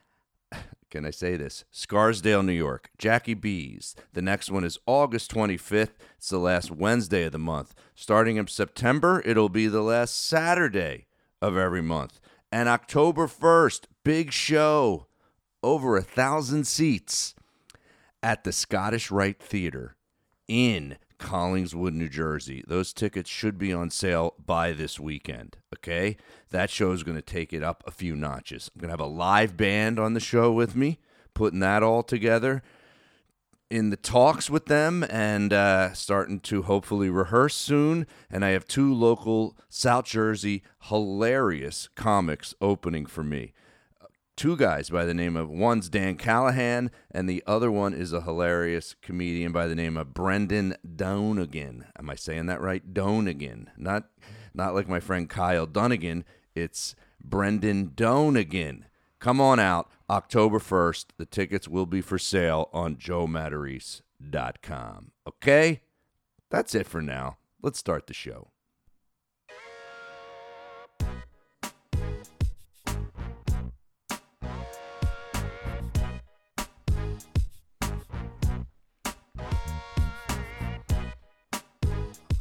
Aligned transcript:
can 0.89 1.05
I 1.05 1.11
say 1.11 1.35
this? 1.35 1.65
Scarsdale, 1.73 2.45
New 2.45 2.53
York. 2.53 2.91
Jackie 2.97 3.35
B's. 3.35 3.97
The 4.13 4.23
next 4.23 4.53
one 4.53 4.63
is 4.63 4.79
August 4.87 5.35
25th. 5.35 5.95
It's 6.17 6.29
the 6.29 6.39
last 6.39 6.71
Wednesday 6.71 7.25
of 7.25 7.33
the 7.33 7.41
month. 7.41 7.75
Starting 7.97 8.37
in 8.37 8.47
September, 8.47 9.21
it'll 9.27 9.49
be 9.49 9.67
the 9.67 9.83
last 9.83 10.17
Saturday 10.29 11.07
of 11.43 11.57
every 11.57 11.83
month. 11.83 12.21
And 12.53 12.69
October 12.69 13.27
1st, 13.27 13.87
big 14.05 14.31
show, 14.31 15.09
over 15.65 15.97
a 15.97 16.03
thousand 16.03 16.69
seats 16.69 17.35
at 18.23 18.45
the 18.45 18.53
Scottish 18.53 19.11
Rite 19.11 19.43
Theater 19.43 19.97
in 20.49 20.99
Collingswood, 21.21 21.93
New 21.93 22.09
Jersey. 22.09 22.65
Those 22.67 22.93
tickets 22.93 23.31
should 23.31 23.59
be 23.59 23.73
on 23.73 23.91
sale 23.91 24.35
by 24.45 24.73
this 24.73 24.99
weekend. 24.99 25.59
Okay. 25.77 26.17
That 26.51 26.71
show 26.71 26.93
is 26.93 27.03
going 27.03 27.17
to 27.17 27.23
take 27.23 27.53
it 27.53 27.63
up 27.63 27.85
a 27.87 27.93
few 27.93 28.17
notches. 28.17 28.71
I'm 28.75 28.81
going 28.81 28.89
to 28.89 28.93
have 28.93 29.01
a 29.01 29.13
live 29.13 29.57
band 29.57 29.99
on 29.99 30.15
the 30.15 30.21
show 30.21 30.51
with 30.51 30.75
me, 30.75 30.99
putting 31.35 31.61
that 31.61 31.83
all 31.83 32.03
together. 32.03 32.63
In 33.71 33.91
the 33.91 33.97
talks 33.97 34.51
with 34.51 34.67
them 34.67 35.05
and 35.09 35.53
uh, 35.53 35.93
starting 35.93 36.41
to 36.41 36.63
hopefully 36.63 37.09
rehearse 37.09 37.55
soon. 37.55 38.05
And 38.29 38.45
I 38.45 38.49
have 38.49 38.67
two 38.67 38.93
local 38.93 39.57
South 39.69 40.07
Jersey 40.07 40.65
hilarious 40.85 41.89
comics 41.95 42.53
opening 42.61 43.07
for 43.07 43.23
me 43.23 43.53
two 44.41 44.57
guys 44.57 44.89
by 44.89 45.05
the 45.05 45.13
name 45.13 45.37
of 45.37 45.51
one's 45.51 45.91
Dan 45.91 46.17
Callahan, 46.17 46.91
and 47.11 47.29
the 47.29 47.45
other 47.47 47.71
one 47.71 47.93
is 47.93 48.15
a 48.15 48.23
hilarious 48.23 48.97
comedian 49.03 49.53
by 49.53 49.67
the 49.67 49.75
name 49.75 49.99
of 49.99 50.15
Brendan 50.15 50.77
Donegan. 50.97 51.85
Am 51.99 52.09
I 52.09 52.15
saying 52.15 52.47
that 52.47 52.63
right? 52.63 52.95
Donegan, 52.95 53.69
not 53.77 54.09
not 54.55 54.75
like 54.75 54.89
my 54.89 54.99
friend 54.99 55.29
Kyle 55.29 55.67
Dunnigan. 55.67 56.25
It's 56.55 56.95
Brendan 57.23 57.93
Donegan. 57.95 58.87
Come 59.19 59.43
on 59.43 59.61
out, 59.61 59.91
October 60.09 60.59
first. 60.59 61.13
The 61.19 61.27
tickets 61.27 61.69
will 61.69 61.85
be 61.85 62.01
for 62.01 62.19
sale 62.19 62.71
on 62.73 62.97
JoeMatarese.com. 62.97 65.11
Okay, 65.29 65.83
that's 66.49 66.75
it 66.75 66.87
for 66.87 67.03
now. 67.03 67.37
Let's 67.61 67.79
start 67.79 68.07
the 68.07 68.15
show. 68.15 68.53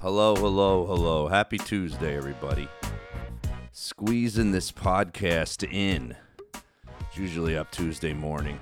Hello, 0.02 0.34
hello, 0.34 0.86
hello. 0.86 1.28
Happy 1.28 1.58
Tuesday, 1.58 2.16
everybody. 2.16 2.70
Squeezing 3.74 4.50
this 4.50 4.72
podcast 4.72 5.70
in. 5.70 6.16
It's 7.02 7.18
usually 7.18 7.58
up 7.58 7.70
Tuesday 7.70 8.14
morning. 8.14 8.62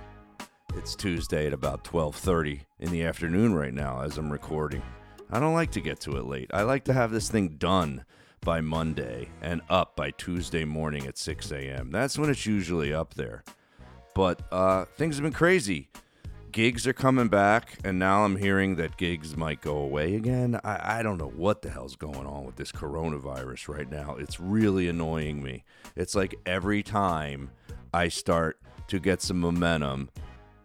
It's 0.75 0.95
Tuesday 0.95 1.45
at 1.45 1.53
about 1.53 1.83
12:30 1.83 2.61
in 2.79 2.89
the 2.89 3.03
afternoon 3.03 3.53
right 3.53 3.71
now 3.71 4.01
as 4.01 4.17
I'm 4.17 4.31
recording. 4.31 4.81
I 5.29 5.39
don't 5.39 5.53
like 5.53 5.69
to 5.73 5.79
get 5.79 5.99
to 6.01 6.17
it 6.17 6.25
late. 6.25 6.49
I 6.51 6.63
like 6.63 6.85
to 6.85 6.93
have 6.93 7.11
this 7.11 7.29
thing 7.29 7.49
done 7.59 8.03
by 8.41 8.59
Monday 8.59 9.29
and 9.39 9.61
up 9.69 9.95
by 9.95 10.09
Tuesday 10.09 10.65
morning 10.65 11.05
at 11.05 11.19
6 11.19 11.51
a.m. 11.51 11.91
That's 11.91 12.17
when 12.17 12.31
it's 12.31 12.47
usually 12.47 12.91
up 12.91 13.13
there. 13.13 13.43
But 14.15 14.41
uh, 14.51 14.85
things 14.85 15.17
have 15.17 15.23
been 15.23 15.33
crazy 15.33 15.91
gigs 16.51 16.87
are 16.87 16.93
coming 16.93 17.27
back, 17.27 17.77
and 17.83 17.99
now 17.99 18.23
I'm 18.23 18.37
hearing 18.37 18.75
that 18.75 18.97
gigs 18.97 19.35
might 19.35 19.61
go 19.61 19.77
away 19.77 20.15
again. 20.15 20.59
I, 20.63 20.99
I 20.99 21.03
don't 21.03 21.17
know 21.17 21.31
what 21.35 21.61
the 21.61 21.69
hell's 21.69 21.95
going 21.95 22.25
on 22.25 22.45
with 22.45 22.55
this 22.55 22.71
coronavirus 22.71 23.67
right 23.67 23.89
now. 23.89 24.15
It's 24.17 24.39
really 24.39 24.87
annoying 24.87 25.43
me. 25.43 25.63
It's 25.95 26.15
like 26.15 26.35
every 26.45 26.83
time 26.83 27.51
I 27.93 28.07
start 28.07 28.59
to 28.87 28.99
get 28.99 29.21
some 29.21 29.39
momentum, 29.39 30.09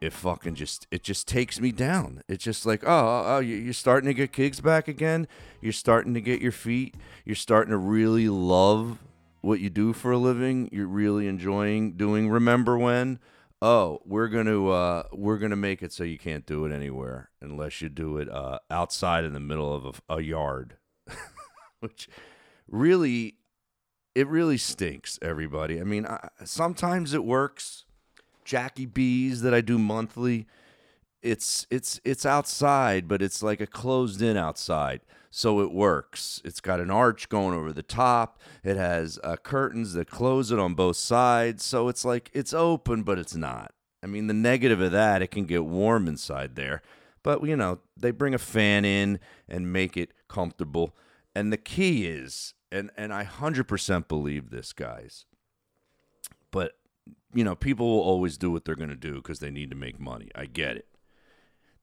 it 0.00 0.12
fucking 0.12 0.56
just 0.56 0.87
it 0.91 1.03
just 1.03 1.28
takes 1.28 1.60
me 1.60 1.71
down. 1.72 2.22
It's 2.28 2.42
just 2.42 2.66
like, 2.66 2.82
oh, 2.84 2.88
oh, 2.88 3.25
oh 3.26 3.38
you're 3.38 3.72
starting 3.72 4.09
to 4.09 4.15
get 4.15 4.32
gigs 4.32 4.60
back 4.60 4.88
again. 4.88 5.28
You're 5.60 5.72
starting 5.72 6.15
to 6.15 6.21
get 6.21 6.41
your 6.41 6.53
feet. 6.53 6.97
You're 7.25 7.37
starting 7.37 7.71
to 7.71 7.78
really 7.78 8.28
love 8.28 8.98
what 9.42 9.60
you 9.60 9.71
do 9.71 9.92
for 9.92 10.12
a 10.12 10.19
living. 10.19 10.69
You're 10.72 10.87
really 10.87 11.28
enjoying 11.28 11.92
doing. 11.92 12.28
Remember 12.28 12.76
when? 12.76 13.19
Oh, 13.62 14.02
we're 14.04 14.28
gonna 14.28 14.68
uh, 14.68 15.04
we're 15.12 15.38
gonna 15.38 15.56
make 15.56 15.82
it 15.82 15.92
so 15.92 16.04
you 16.04 16.18
can't 16.18 16.44
do 16.44 16.66
it 16.66 16.72
anywhere 16.72 17.30
unless 17.40 17.80
you 17.80 17.88
do 17.88 18.18
it 18.18 18.28
uh, 18.28 18.58
outside 18.70 19.24
in 19.24 19.32
the 19.32 19.40
middle 19.40 19.72
of 19.72 20.02
a, 20.10 20.16
a 20.16 20.20
yard, 20.20 20.76
which 21.80 22.08
really 22.68 23.36
it 24.14 24.26
really 24.26 24.58
stinks. 24.58 25.18
Everybody, 25.22 25.80
I 25.80 25.84
mean, 25.84 26.04
I, 26.04 26.28
sometimes 26.44 27.14
it 27.14 27.24
works. 27.24 27.86
Jackie 28.44 28.86
B's 28.86 29.42
that 29.42 29.54
I 29.54 29.60
do 29.60 29.78
monthly, 29.78 30.48
it's 31.22 31.64
it's 31.70 32.00
it's 32.04 32.26
outside, 32.26 33.06
but 33.06 33.22
it's 33.22 33.42
like 33.42 33.60
a 33.60 33.66
closed 33.68 34.20
in 34.20 34.36
outside 34.36 35.00
so 35.34 35.60
it 35.60 35.72
works. 35.72 36.43
It's 36.44 36.60
got 36.60 36.78
an 36.78 36.91
arch 36.91 37.31
going 37.31 37.56
over 37.56 37.72
the 37.72 37.82
top. 37.82 38.38
It 38.62 38.76
has 38.76 39.19
uh, 39.25 39.37
curtains 39.37 39.94
that 39.94 40.10
close 40.10 40.53
it 40.53 40.59
on 40.59 40.75
both 40.75 40.98
sides, 40.98 41.65
so 41.65 41.88
it's 41.88 42.04
like 42.04 42.31
it's 42.34 42.53
open, 42.53 43.03
but 43.03 43.19
it's 43.19 43.34
not. 43.34 43.72
I 44.03 44.09
mean, 44.09 44.26
the 44.26 44.34
negative 44.34 44.82
of 44.82 44.92
that, 44.92 45.22
it 45.22 45.31
can 45.31 45.47
get 45.47 45.65
warm 45.65 46.06
inside 46.06 46.54
there, 46.54 46.82
but 47.22 47.42
you 47.44 47.56
know 47.56 47.81
they 47.97 48.10
bring 48.10 48.34
a 48.34 48.38
fan 48.38 48.84
in 48.84 49.19
and 49.48 49.72
make 49.72 49.97
it 49.97 50.12
comfortable. 50.28 50.94
And 51.34 51.50
the 51.50 51.56
key 51.56 52.06
is, 52.06 52.53
and 52.71 52.91
and 52.94 53.12
I 53.12 53.25
hundred 53.25 53.65
percent 53.65 54.09
believe 54.09 54.50
this, 54.50 54.75
guys. 54.75 55.25
But 56.50 56.72
you 57.32 57.42
know, 57.42 57.54
people 57.54 57.88
will 57.88 58.04
always 58.04 58.37
do 58.37 58.50
what 58.50 58.66
they're 58.66 58.76
going 58.76 58.91
to 58.91 58.97
do 58.97 59.15
because 59.15 59.38
they 59.38 59.50
need 59.50 59.71
to 59.71 59.76
make 59.76 59.98
money. 59.98 60.28
I 60.34 60.44
get 60.44 60.76
it. 60.76 60.88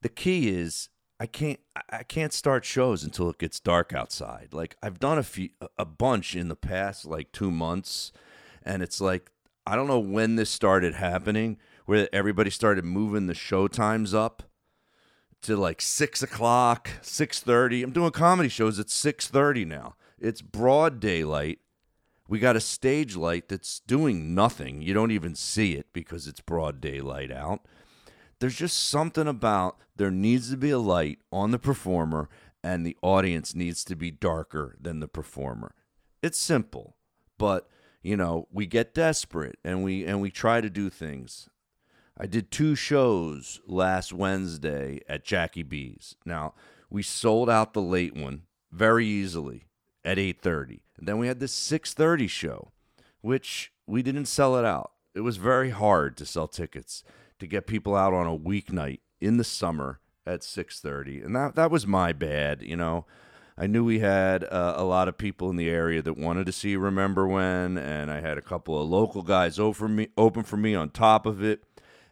The 0.02 0.08
key 0.08 0.50
is 0.50 0.88
I 1.20 1.26
can't 1.26 1.60
I 1.90 2.02
can't 2.02 2.32
start 2.32 2.64
shows 2.64 3.04
until 3.04 3.28
it 3.28 3.38
gets 3.38 3.60
dark 3.60 3.92
outside. 3.92 4.48
Like 4.52 4.76
I've 4.82 4.98
done 4.98 5.18
a 5.18 5.22
few 5.22 5.50
a 5.78 5.84
bunch 5.84 6.34
in 6.34 6.48
the 6.48 6.56
past 6.56 7.04
like 7.04 7.30
2 7.32 7.50
months 7.50 8.10
and 8.62 8.82
it's 8.82 9.02
like 9.02 9.30
I 9.66 9.76
don't 9.76 9.86
know 9.86 10.00
when 10.00 10.36
this 10.36 10.48
started 10.48 10.94
happening 10.94 11.58
where 11.84 12.08
everybody 12.10 12.48
started 12.48 12.86
moving 12.86 13.26
the 13.26 13.34
show 13.34 13.68
times 13.68 14.14
up 14.14 14.44
to 15.42 15.56
like 15.56 15.80
six 15.80 16.22
o'clock, 16.22 16.90
six 17.02 17.40
thirty. 17.40 17.82
I'm 17.82 17.92
doing 17.92 18.10
comedy 18.10 18.48
shows 18.48 18.78
at 18.78 18.90
six 18.90 19.26
thirty 19.28 19.64
now. 19.64 19.96
It's 20.18 20.42
broad 20.42 21.00
daylight. 21.00 21.58
We 22.28 22.38
got 22.38 22.56
a 22.56 22.60
stage 22.60 23.16
light 23.16 23.48
that's 23.48 23.80
doing 23.80 24.34
nothing. 24.34 24.82
You 24.82 24.94
don't 24.94 25.10
even 25.10 25.34
see 25.34 25.74
it 25.74 25.86
because 25.92 26.26
it's 26.26 26.40
broad 26.40 26.80
daylight 26.80 27.30
out 27.30 27.66
there's 28.40 28.56
just 28.56 28.88
something 28.88 29.28
about 29.28 29.78
there 29.96 30.10
needs 30.10 30.50
to 30.50 30.56
be 30.56 30.70
a 30.70 30.78
light 30.78 31.18
on 31.30 31.50
the 31.50 31.58
performer 31.58 32.28
and 32.64 32.84
the 32.84 32.96
audience 33.02 33.54
needs 33.54 33.84
to 33.84 33.94
be 33.94 34.10
darker 34.10 34.76
than 34.80 35.00
the 35.00 35.08
performer. 35.08 35.74
It's 36.22 36.38
simple, 36.38 36.96
but 37.38 37.68
you 38.02 38.16
know, 38.16 38.48
we 38.50 38.66
get 38.66 38.94
desperate 38.94 39.58
and 39.62 39.84
we 39.84 40.04
and 40.04 40.20
we 40.20 40.30
try 40.30 40.60
to 40.60 40.70
do 40.70 40.90
things. 40.90 41.48
I 42.16 42.26
did 42.26 42.50
two 42.50 42.74
shows 42.74 43.60
last 43.66 44.12
Wednesday 44.12 45.00
at 45.08 45.24
Jackie 45.24 45.62
B's. 45.62 46.16
Now, 46.24 46.54
we 46.90 47.02
sold 47.02 47.48
out 47.48 47.72
the 47.72 47.82
late 47.82 48.14
one 48.14 48.42
very 48.72 49.06
easily 49.06 49.68
at 50.04 50.18
8:30. 50.18 50.80
And 50.96 51.08
then 51.08 51.18
we 51.18 51.28
had 51.28 51.40
this 51.40 51.52
6:30 51.52 52.28
show, 52.28 52.72
which 53.20 53.72
we 53.86 54.02
didn't 54.02 54.26
sell 54.26 54.56
it 54.56 54.64
out. 54.64 54.92
It 55.14 55.20
was 55.20 55.36
very 55.36 55.70
hard 55.70 56.16
to 56.18 56.26
sell 56.26 56.48
tickets 56.48 57.04
to 57.40 57.46
get 57.46 57.66
people 57.66 57.96
out 57.96 58.14
on 58.14 58.26
a 58.26 58.38
weeknight 58.38 59.00
in 59.20 59.36
the 59.36 59.44
summer 59.44 60.00
at 60.26 60.40
6:30 60.40 61.24
and 61.24 61.34
that 61.34 61.54
that 61.56 61.70
was 61.70 61.86
my 61.86 62.12
bad 62.12 62.62
you 62.62 62.76
know 62.76 63.06
I 63.60 63.66
knew 63.66 63.84
we 63.84 63.98
had 63.98 64.44
uh, 64.44 64.72
a 64.76 64.84
lot 64.84 65.06
of 65.06 65.18
people 65.18 65.50
in 65.50 65.56
the 65.56 65.68
area 65.68 66.00
that 66.00 66.16
wanted 66.16 66.46
to 66.46 66.52
see 66.52 66.76
Remember 66.76 67.28
When, 67.28 67.76
and 67.76 68.10
I 68.10 68.22
had 68.22 68.38
a 68.38 68.42
couple 68.42 68.80
of 68.80 68.88
local 68.88 69.20
guys 69.20 69.58
open 69.58 69.74
for 69.74 69.88
me, 69.88 70.08
open 70.16 70.44
for 70.44 70.56
me 70.56 70.74
on 70.74 70.88
top 70.88 71.26
of 71.26 71.42
it, 71.42 71.62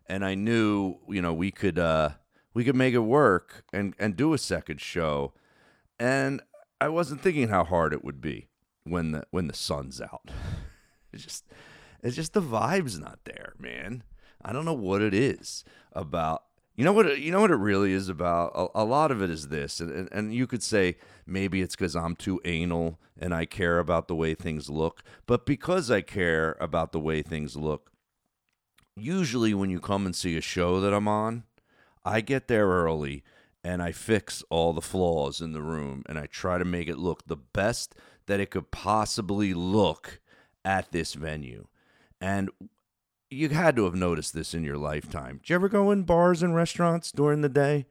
and 0.05 0.27
I 0.27 0.35
knew, 0.35 0.99
you 1.09 1.23
know, 1.23 1.33
we 1.33 1.51
could 1.51 1.79
uh, 1.79 2.11
we 2.53 2.65
could 2.65 2.77
make 2.77 2.93
it 2.93 2.99
work 2.99 3.65
and 3.73 3.95
and 3.99 4.15
do 4.15 4.35
a 4.35 4.39
second 4.39 4.83
show. 4.83 5.33
And 5.99 6.43
I 6.83 6.89
wasn't 6.89 7.23
thinking 7.23 7.49
how 7.49 7.65
hard 7.65 7.95
it 7.95 8.05
would 8.05 8.21
be 8.21 8.49
when 8.85 9.13
the 9.13 9.25
when 9.31 9.47
the 9.47 9.55
sun's 9.55 10.01
out. 10.01 10.31
It's 11.11 11.25
just 11.25 11.45
it's 12.03 12.15
just 12.15 12.35
the 12.35 12.43
vibe's 12.43 12.99
not 12.99 13.21
there, 13.25 13.55
man. 13.59 14.03
I 14.43 14.53
don't 14.53 14.65
know 14.65 14.73
what 14.73 15.03
it 15.03 15.15
is 15.15 15.65
about. 15.93 16.45
You 16.77 16.85
know 16.85 16.93
what? 16.93 17.19
You 17.19 17.33
know 17.33 17.41
what 17.41 17.51
it 17.51 17.57
really 17.57 17.93
is 17.93 18.09
about. 18.09 18.53
A, 18.55 18.83
a 18.83 18.85
lot 18.85 19.11
of 19.11 19.21
it 19.21 19.31
is 19.31 19.49
this, 19.49 19.81
and, 19.81 19.91
and, 19.91 20.09
and 20.13 20.35
you 20.35 20.47
could 20.47 20.63
say 20.63 20.97
maybe 21.27 21.61
it's 21.61 21.75
because 21.75 21.97
I'm 21.97 22.15
too 22.15 22.41
anal 22.45 23.01
and 23.19 23.35
I 23.35 23.47
care 23.47 23.79
about 23.81 24.07
the 24.07 24.15
way 24.15 24.35
things 24.35 24.71
look. 24.71 25.03
But 25.27 25.45
because 25.45 25.91
I 25.91 26.03
care 26.03 26.57
about 26.61 26.93
the 26.93 27.01
way 27.01 27.21
things 27.23 27.57
look, 27.57 27.91
usually 28.97 29.55
when 29.55 29.71
you 29.71 29.81
come 29.81 30.07
and 30.07 30.15
see 30.15 30.37
a 30.37 30.41
show 30.41 30.81
that 30.81 30.95
I'm 30.95 31.09
on, 31.09 31.45
I 32.05 32.21
get 32.21 32.49
there 32.49 32.69
early 32.69 33.25
and 33.65 33.83
I 33.83 33.93
fix 33.93 34.43
all 34.51 34.73
the 34.73 34.81
flaws 34.81 35.41
in 35.41 35.53
the 35.53 35.63
room 35.63 36.05
and 36.07 36.19
I 36.19 36.27
try 36.27 36.59
to 36.59 36.65
make 36.65 36.89
it 36.89 36.99
look 36.99 37.27
the 37.27 37.37
best 37.37 37.95
that 38.27 38.41
it 38.41 38.51
could 38.51 38.71
possibly 38.71 39.53
look 39.53 40.21
at 40.65 40.93
this 40.93 41.15
venue. 41.15 41.67
And 42.21 42.51
you 43.31 43.49
had 43.51 43.77
to 43.77 43.85
have 43.85 43.95
noticed 43.95 44.35
this 44.35 44.55
in 44.55 44.65
your 44.65 44.77
lifetime. 44.77 45.41
Do 45.45 45.53
you 45.53 45.55
ever 45.57 45.69
go 45.69 45.91
in 45.91 46.03
bars 46.03 46.43
and 46.43 46.55
restaurants 46.55 47.13
during 47.13 47.43
the 47.43 47.49
day 47.49 47.87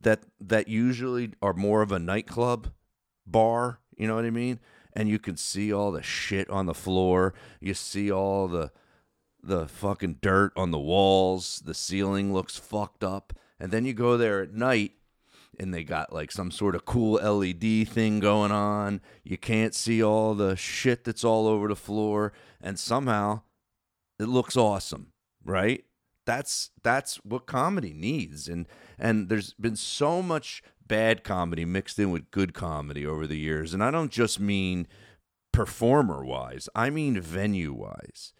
that 0.00 0.24
that 0.40 0.68
usually 0.68 1.32
are 1.40 1.54
more 1.54 1.82
of 1.82 1.92
a 1.92 1.98
nightclub 1.98 2.72
bar, 3.26 3.80
you 3.96 4.06
know 4.06 4.16
what 4.16 4.24
I 4.24 4.30
mean? 4.30 4.60
And 4.92 5.08
you 5.08 5.18
can 5.18 5.36
see 5.36 5.72
all 5.72 5.92
the 5.92 6.02
shit 6.02 6.48
on 6.50 6.66
the 6.66 6.74
floor. 6.74 7.34
You 7.60 7.74
see 7.74 8.10
all 8.10 8.48
the 8.48 8.70
the 9.42 9.68
fucking 9.68 10.18
dirt 10.20 10.52
on 10.56 10.70
the 10.70 10.78
walls. 10.78 11.62
The 11.64 11.74
ceiling 11.74 12.32
looks 12.32 12.56
fucked 12.56 13.04
up. 13.04 13.32
And 13.60 13.70
then 13.70 13.84
you 13.84 13.92
go 13.92 14.16
there 14.16 14.42
at 14.42 14.54
night 14.54 14.92
and 15.58 15.72
they 15.72 15.84
got 15.84 16.12
like 16.12 16.32
some 16.32 16.50
sort 16.50 16.74
of 16.74 16.84
cool 16.84 17.14
LED 17.14 17.88
thing 17.88 18.20
going 18.20 18.50
on. 18.50 19.00
You 19.22 19.38
can't 19.38 19.74
see 19.74 20.02
all 20.02 20.34
the 20.34 20.56
shit 20.56 21.04
that's 21.04 21.24
all 21.24 21.46
over 21.46 21.68
the 21.68 21.76
floor 21.76 22.32
and 22.60 22.78
somehow 22.78 23.42
it 24.18 24.28
looks 24.28 24.56
awesome, 24.56 25.12
right? 25.44 25.84
That's 26.26 26.70
that's 26.82 27.16
what 27.16 27.46
comedy 27.46 27.92
needs, 27.92 28.48
and 28.48 28.66
and 28.98 29.28
there's 29.28 29.52
been 29.54 29.76
so 29.76 30.22
much 30.22 30.62
bad 30.86 31.24
comedy 31.24 31.64
mixed 31.64 31.98
in 31.98 32.10
with 32.10 32.30
good 32.30 32.54
comedy 32.54 33.06
over 33.06 33.26
the 33.26 33.38
years, 33.38 33.74
and 33.74 33.82
I 33.82 33.90
don't 33.90 34.10
just 34.12 34.40
mean 34.40 34.86
performer 35.52 36.24
wise, 36.24 36.68
I 36.74 36.90
mean 36.90 37.20
venue 37.20 37.72
wise. 37.72 38.32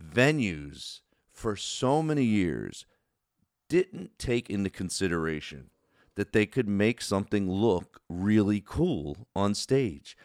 Venues 0.00 1.00
for 1.32 1.56
so 1.56 2.02
many 2.02 2.24
years 2.24 2.86
didn't 3.68 4.18
take 4.18 4.48
into 4.48 4.70
consideration 4.70 5.70
that 6.16 6.32
they 6.32 6.46
could 6.46 6.68
make 6.68 7.00
something 7.02 7.50
look 7.50 8.00
really 8.08 8.62
cool 8.64 9.26
on 9.34 9.54
stage 9.54 10.16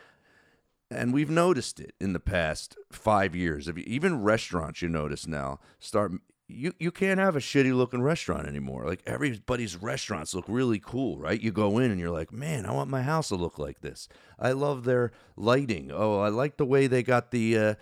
and 0.92 1.14
we've 1.14 1.30
noticed 1.30 1.80
it 1.80 1.94
in 2.00 2.14
the 2.14 2.20
past 2.20 2.78
five 2.92 3.36
years. 3.36 3.70
Even 3.70 4.24
restaurants, 4.24 4.82
you 4.82 4.90
notice 4.90 5.28
now, 5.28 5.60
start 5.80 6.14
you 6.50 6.74
you 6.80 6.92
can't 6.92 7.20
have 7.20 7.36
a 7.36 7.40
shitty 7.40 7.76
looking 7.76 8.02
restaurant 8.02 8.48
anymore. 8.48 8.86
Like 8.86 9.04
everybody's 9.06 9.78
restaurants 9.78 10.34
look 10.34 10.46
really 10.48 10.80
cool, 10.80 11.20
right? 11.20 11.40
You 11.40 11.52
go 11.52 11.78
in 11.78 11.92
and 11.92 12.00
you're 12.00 12.10
like, 12.10 12.34
man, 12.34 12.66
I 12.66 12.74
want 12.74 12.90
my 12.90 13.04
house 13.04 13.30
to 13.30 13.36
look 13.36 13.60
like 13.60 13.82
this. 13.82 14.10
I 14.40 14.52
love 14.52 14.84
their 14.84 15.12
lighting. 15.38 15.92
Oh, 15.94 16.20
I 16.20 16.30
like 16.30 16.58
the 16.58 16.66
way 16.66 16.88
they 16.88 17.04
got 17.04 17.32
the 17.32 17.58
uh, 17.58 17.76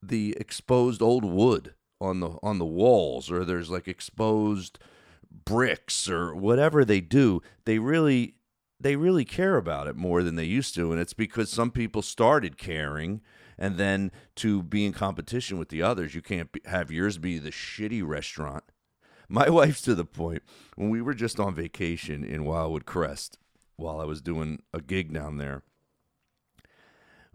the 0.00 0.36
exposed 0.38 1.02
old 1.02 1.24
wood 1.24 1.74
on 2.00 2.20
the 2.20 2.38
on 2.42 2.58
the 2.58 2.64
walls, 2.64 3.30
or 3.30 3.44
there's 3.44 3.70
like 3.70 3.88
exposed 3.88 4.78
bricks 5.44 6.08
or 6.08 6.34
whatever 6.34 6.84
they 6.84 7.00
do. 7.00 7.42
They 7.64 7.78
really 7.78 8.36
they 8.82 8.96
really 8.96 9.24
care 9.24 9.56
about 9.56 9.86
it 9.86 9.96
more 9.96 10.22
than 10.22 10.36
they 10.36 10.44
used 10.44 10.74
to 10.74 10.92
and 10.92 11.00
it's 11.00 11.14
because 11.14 11.50
some 11.50 11.70
people 11.70 12.02
started 12.02 12.58
caring 12.58 13.20
and 13.58 13.76
then 13.76 14.10
to 14.34 14.62
be 14.62 14.84
in 14.84 14.92
competition 14.92 15.58
with 15.58 15.68
the 15.68 15.82
others 15.82 16.14
you 16.14 16.22
can't 16.22 16.52
be, 16.52 16.60
have 16.66 16.90
yours 16.90 17.18
be 17.18 17.38
the 17.38 17.50
shitty 17.50 18.06
restaurant. 18.06 18.64
My 19.28 19.48
wife's 19.48 19.82
to 19.82 19.94
the 19.94 20.04
point 20.04 20.42
when 20.76 20.90
we 20.90 21.00
were 21.00 21.14
just 21.14 21.40
on 21.40 21.54
vacation 21.54 22.24
in 22.24 22.44
wildwood 22.44 22.86
crest 22.86 23.38
while 23.76 24.00
i 24.00 24.04
was 24.04 24.20
doing 24.20 24.62
a 24.74 24.80
gig 24.80 25.12
down 25.12 25.38
there 25.38 25.62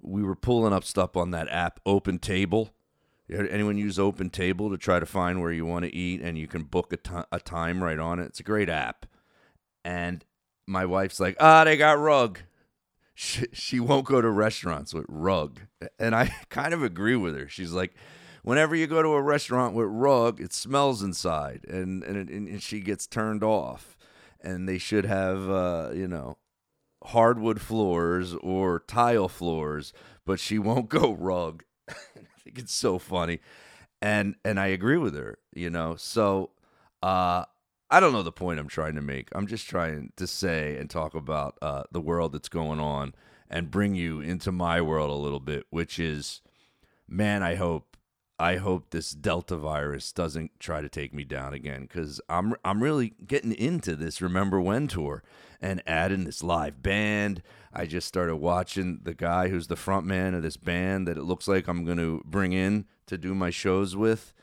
we 0.01 0.23
were 0.23 0.35
pulling 0.35 0.73
up 0.73 0.83
stuff 0.83 1.15
on 1.17 1.31
that 1.31 1.49
app 1.49 1.79
open 1.85 2.19
table. 2.19 2.69
Anyone 3.29 3.77
use 3.77 3.99
open 3.99 4.29
table 4.29 4.69
to 4.69 4.77
try 4.77 4.99
to 4.99 5.05
find 5.05 5.41
where 5.41 5.51
you 5.51 5.65
want 5.65 5.83
to 5.85 5.93
eat 5.93 6.21
and 6.21 6.37
you 6.37 6.47
can 6.47 6.63
book 6.63 6.93
a, 6.93 6.97
t- 6.97 7.27
a 7.31 7.39
time 7.39 7.83
right 7.83 7.99
on 7.99 8.19
it? 8.19 8.25
It's 8.25 8.39
a 8.39 8.43
great 8.43 8.69
app. 8.69 9.05
And 9.83 10.23
my 10.67 10.85
wife's 10.85 11.19
like, 11.19 11.37
ah, 11.39 11.63
they 11.63 11.77
got 11.77 11.99
rug. 11.99 12.39
She, 13.15 13.45
she 13.53 13.79
won't 13.79 14.05
go 14.05 14.21
to 14.21 14.29
restaurants 14.29 14.93
with 14.93 15.05
rug. 15.07 15.61
And 15.97 16.13
I 16.13 16.35
kind 16.49 16.73
of 16.73 16.83
agree 16.83 17.15
with 17.15 17.35
her. 17.35 17.47
She's 17.47 17.71
like, 17.71 17.95
whenever 18.43 18.75
you 18.75 18.85
go 18.85 19.01
to 19.01 19.09
a 19.09 19.21
restaurant 19.21 19.73
with 19.73 19.87
rug, 19.89 20.39
it 20.39 20.53
smells 20.53 21.01
inside 21.01 21.65
and, 21.67 22.03
and, 22.03 22.29
and 22.29 22.61
she 22.61 22.81
gets 22.81 23.07
turned 23.07 23.43
off. 23.43 23.97
And 24.39 24.69
they 24.69 24.77
should 24.77 25.05
have, 25.05 25.49
uh, 25.49 25.89
you 25.93 26.07
know, 26.07 26.37
hardwood 27.05 27.61
floors 27.61 28.35
or 28.35 28.79
tile 28.79 29.27
floors, 29.27 29.93
but 30.25 30.39
she 30.39 30.59
won't 30.59 30.89
go 30.89 31.13
rug. 31.19 31.63
I 31.89 31.93
think 32.43 32.59
it's 32.59 32.73
so 32.73 32.99
funny. 32.99 33.39
And 34.01 34.35
and 34.45 34.59
I 34.59 34.67
agree 34.67 34.97
with 34.97 35.15
her, 35.15 35.39
you 35.53 35.69
know. 35.69 35.95
So 35.95 36.51
uh 37.01 37.45
I 37.89 37.99
don't 37.99 38.11
know 38.11 38.23
the 38.23 38.31
point 38.31 38.59
I'm 38.59 38.67
trying 38.67 38.95
to 38.95 39.01
make. 39.01 39.29
I'm 39.33 39.47
just 39.47 39.67
trying 39.67 40.11
to 40.17 40.27
say 40.27 40.77
and 40.77 40.89
talk 40.89 41.15
about 41.15 41.57
uh, 41.61 41.83
the 41.91 42.01
world 42.01 42.33
that's 42.33 42.49
going 42.49 42.79
on 42.79 43.15
and 43.49 43.71
bring 43.71 43.95
you 43.95 44.19
into 44.19 44.51
my 44.51 44.81
world 44.81 45.09
a 45.09 45.13
little 45.13 45.39
bit, 45.39 45.65
which 45.69 45.97
is, 45.97 46.41
man, 47.07 47.43
I 47.43 47.55
hope, 47.55 47.95
I 48.37 48.57
hope 48.57 48.89
this 48.89 49.11
Delta 49.11 49.55
virus 49.55 50.11
doesn't 50.11 50.59
try 50.59 50.81
to 50.81 50.89
take 50.89 51.13
me 51.13 51.23
down 51.23 51.53
again 51.53 51.83
because 51.83 52.21
I'm 52.29 52.55
I'm 52.63 52.83
really 52.83 53.13
getting 53.25 53.53
into 53.53 53.95
this 53.95 54.21
Remember 54.21 54.61
When 54.61 54.87
tour 54.87 55.23
and 55.59 55.81
adding 55.87 56.25
this 56.25 56.43
live 56.43 56.83
band. 56.83 57.41
I 57.73 57.85
just 57.85 58.07
started 58.07 58.35
watching 58.35 58.99
the 59.03 59.15
guy 59.15 59.47
who's 59.47 59.67
the 59.67 59.75
front 59.75 60.05
man 60.05 60.35
of 60.35 60.43
this 60.43 60.57
band 60.57 61.07
that 61.07 61.17
it 61.17 61.23
looks 61.23 61.47
like 61.47 61.67
I'm 61.67 61.83
going 61.83 61.97
to 61.97 62.21
bring 62.25 62.53
in 62.53 62.85
to 63.07 63.17
do 63.17 63.33
my 63.33 63.49
shows 63.49 63.95
with. 63.95 64.33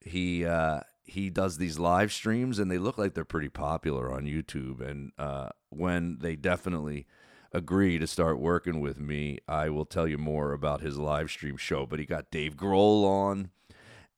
He 0.00 0.44
uh, 0.44 0.80
he 1.04 1.30
does 1.30 1.58
these 1.58 1.78
live 1.78 2.12
streams 2.12 2.58
and 2.58 2.70
they 2.70 2.78
look 2.78 2.98
like 2.98 3.14
they're 3.14 3.24
pretty 3.24 3.48
popular 3.48 4.12
on 4.12 4.24
YouTube. 4.24 4.80
And 4.80 5.12
uh, 5.18 5.50
when 5.68 6.18
they 6.20 6.34
definitely 6.34 7.06
agree 7.52 7.98
to 7.98 8.06
start 8.06 8.38
working 8.38 8.80
with 8.80 8.98
me, 8.98 9.38
I 9.46 9.68
will 9.68 9.84
tell 9.84 10.08
you 10.08 10.18
more 10.18 10.52
about 10.52 10.80
his 10.80 10.98
live 10.98 11.30
stream 11.30 11.56
show. 11.56 11.86
But 11.86 11.98
he 11.98 12.06
got 12.06 12.30
Dave 12.30 12.56
Grohl 12.56 13.04
on, 13.04 13.50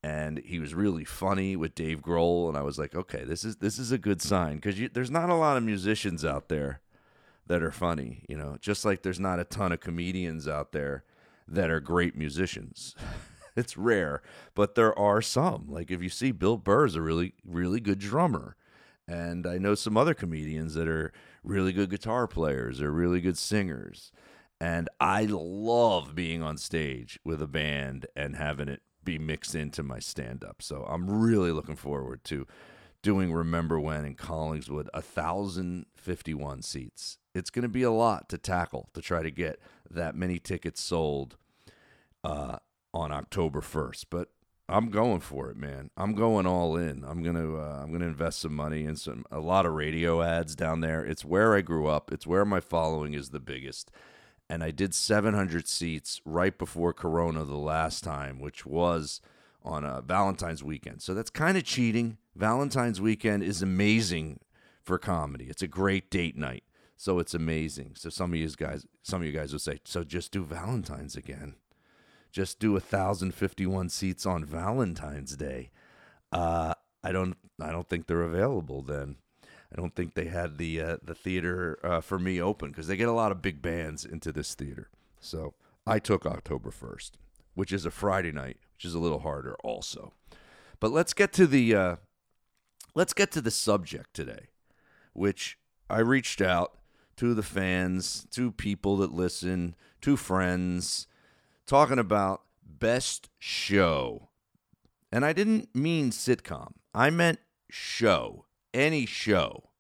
and 0.03 0.39
he 0.39 0.59
was 0.59 0.75
really 0.75 1.05
funny 1.05 1.57
with 1.57 1.75
Dave 1.75 2.01
Grohl. 2.01 2.49
And 2.49 2.57
I 2.57 2.63
was 2.63 2.79
like, 2.79 2.95
okay, 2.95 3.25
this 3.25 3.45
is 3.45 3.57
this 3.57 3.79
is 3.79 3.91
a 3.91 3.99
good 3.99 4.23
sign 4.23 4.57
because 4.57 4.77
there's 4.93 5.11
not 5.11 5.29
a 5.29 5.35
lot 5.35 5.57
of 5.57 5.65
musicians 5.65 6.25
out 6.25 6.49
there 6.49 6.81
that 7.47 7.63
are 7.63 7.73
funny. 7.73 8.25
You 8.29 8.37
know, 8.37 8.57
just 8.61 8.85
like 8.85 9.03
there's 9.03 9.21
not 9.21 9.41
a 9.41 9.45
ton 9.45 9.73
of 9.73 9.81
comedians 9.81 10.47
out 10.47 10.73
there 10.73 11.05
that 11.49 11.71
are 11.71 11.81
great 11.81 12.17
musicians. 12.17 12.95
it's 13.57 13.77
rare, 13.77 14.23
but 14.55 14.75
there 14.75 14.97
are 14.99 15.23
some. 15.23 15.67
Like 15.69 15.91
if 15.91 16.03
you 16.03 16.09
see 16.09 16.33
Bill 16.33 16.57
Burr 16.57 16.87
is 16.87 16.97
a 16.97 17.03
really 17.03 17.35
really 17.45 17.81
good 17.81 17.99
drummer, 17.99 18.57
and 19.09 19.47
I 19.47 19.59
know 19.59 19.75
some 19.75 19.97
other 19.97 20.15
comedians 20.15 20.75
that 20.75 20.89
are 20.89 21.13
really 21.43 21.73
good 21.73 21.91
guitar 21.91 22.27
players 22.27 22.83
or 22.83 22.93
really 22.93 23.21
good 23.21 23.39
singers. 23.39 24.13
And 24.61 24.89
I 25.01 25.27
love 25.27 26.15
being 26.15 26.43
on 26.43 26.57
stage 26.57 27.19
with 27.25 27.43
a 27.43 27.47
band 27.47 28.07
and 28.17 28.37
having 28.37 28.69
it 28.69 28.81
be 29.05 29.19
mixed 29.19 29.55
into 29.55 29.83
my 29.83 29.99
stand 29.99 30.43
up. 30.43 30.63
So 30.63 30.85
I'm 30.89 31.09
really 31.09 31.53
looking 31.53 31.77
forward 31.77 32.25
to 32.25 32.47
doing 33.03 33.33
Remember 33.33 33.79
When 33.79 34.05
in 34.05 34.17
Collingswood, 34.17 34.89
1,051 34.93 36.63
seats. 36.63 37.19
It's 37.35 37.51
going 37.51 37.63
to 37.63 37.69
be 37.69 37.83
a 37.83 37.91
lot 37.91 38.29
to 38.31 38.39
tackle 38.39 38.89
to 38.95 39.03
try 39.03 39.23
to 39.23 39.31
get 39.31 39.61
that 39.91 40.17
many 40.17 40.39
tickets 40.39 40.81
sold 40.81 41.37
uh, 42.25 42.59
on 42.97 43.13
October 43.13 43.61
1st, 43.61 44.07
but 44.09 44.31
I'm 44.69 44.89
going 44.91 45.21
for 45.21 45.51
it, 45.51 45.57
man. 45.57 45.91
I'm 45.97 46.15
going 46.15 46.47
all 46.47 46.77
in. 46.77 47.05
I'm 47.05 47.23
gonna 47.23 47.57
uh, 47.57 47.81
I'm 47.83 47.93
gonna 47.93 48.07
invest 48.07 48.41
some 48.41 48.57
money 48.57 48.85
in 48.85 48.97
some 48.97 49.25
a 49.31 49.39
lot 49.39 49.67
of 49.67 49.75
radio 49.75 50.23
ads 50.23 50.57
down 50.57 50.81
there. 50.81 51.05
It's 51.05 51.25
where 51.25 51.55
I 51.55 51.61
grew 51.61 51.87
up. 51.87 52.11
It's 52.11 52.27
where 52.27 52.45
my 52.45 52.59
following 52.59 53.15
is 53.15 53.29
the 53.29 53.39
biggest. 53.39 53.91
And 54.49 54.63
I 54.65 54.71
did 54.71 54.95
700 54.95 55.69
seats 55.69 56.21
right 56.25 56.57
before 56.57 56.93
Corona 56.93 57.45
the 57.45 57.57
last 57.57 58.03
time, 58.03 58.39
which 58.41 58.65
was 58.65 59.21
on 59.63 59.85
a 59.85 60.01
Valentine's 60.01 60.63
weekend. 60.63 61.03
So 61.03 61.15
that's 61.15 61.31
kind 61.31 61.57
of 61.59 61.65
cheating. 61.65 62.17
Valentine's 62.37 63.01
weekend 63.01 63.43
is 63.43 63.61
amazing 63.61 64.39
for 64.83 64.99
comedy. 64.99 65.47
It's 65.47 65.63
a 65.63 65.69
great 65.69 66.11
date 66.11 66.37
night. 66.37 66.63
So 66.97 67.19
it's 67.19 67.35
amazing. 67.35 67.95
So 67.97 68.09
some 68.09 68.33
of 68.33 68.39
you 68.39 68.49
guys, 68.51 68.87
some 69.03 69.21
of 69.21 69.27
you 69.27 69.33
guys 69.33 69.53
will 69.53 69.59
say, 69.59 69.81
so 69.85 70.05
just 70.05 70.31
do 70.31 70.45
Valentine's 70.45 71.17
again 71.17 71.57
just 72.37 72.59
do 72.59 72.77
a 72.77 72.81
thousand 72.81 73.33
fifty 73.33 73.65
one 73.65 73.89
seats 73.89 74.27
on 74.27 74.45
Valentine's 74.45 75.35
Day. 75.39 75.71
Uh, 76.31 76.75
I 77.03 77.11
don't 77.11 77.35
I 77.59 77.73
don't 77.73 77.89
think 77.89 78.07
they're 78.07 78.21
available 78.21 78.83
then. 78.83 79.17
I 79.73 79.77
don't 79.77 79.95
think 79.95 80.13
they 80.13 80.27
had 80.27 80.59
the 80.59 80.83
uh, 80.83 80.97
the 81.03 81.15
theater 81.15 81.79
uh, 81.83 82.03
for 82.03 82.19
me 82.19 82.39
open 82.39 82.73
because 82.73 82.89
they 82.89 82.97
get 82.99 83.09
a 83.09 83.13
lot 83.13 83.33
of 83.33 83.41
big 83.41 83.63
bands 83.63 84.05
into 84.05 84.33
this 84.33 84.55
theater. 84.55 84.91
So 85.19 85.55
I 85.87 85.99
took 85.99 86.27
October 86.27 86.71
first, 86.71 87.17
which 87.55 87.73
is 87.73 87.87
a 87.87 87.91
Friday 87.91 88.33
night, 88.33 88.59
which 88.75 88.85
is 88.85 88.93
a 88.93 88.99
little 88.99 89.21
harder 89.21 89.57
also. 89.65 90.13
But 90.79 90.93
let's 90.93 91.15
get 91.15 91.33
to 91.35 91.47
the 91.47 91.75
uh, 91.75 91.97
let's 92.95 93.15
get 93.15 93.31
to 93.33 93.41
the 93.41 93.51
subject 93.51 94.13
today, 94.13 94.49
which 95.15 95.57
I 95.89 96.01
reached 96.01 96.43
out 96.43 96.77
to 97.17 97.33
the 97.33 97.43
fans, 97.43 98.27
to 98.33 98.53
people 98.53 98.99
that 98.99 99.15
listen, 99.15 99.75
to 100.03 100.19
friends, 100.19 101.07
talking 101.67 101.99
about 101.99 102.43
best 102.63 103.29
show. 103.39 104.29
And 105.11 105.25
I 105.25 105.33
didn't 105.33 105.75
mean 105.75 106.11
sitcom. 106.11 106.73
I 106.95 107.11
meant 107.11 107.39
show, 107.71 108.47
any 108.73 109.07
show, 109.07 109.71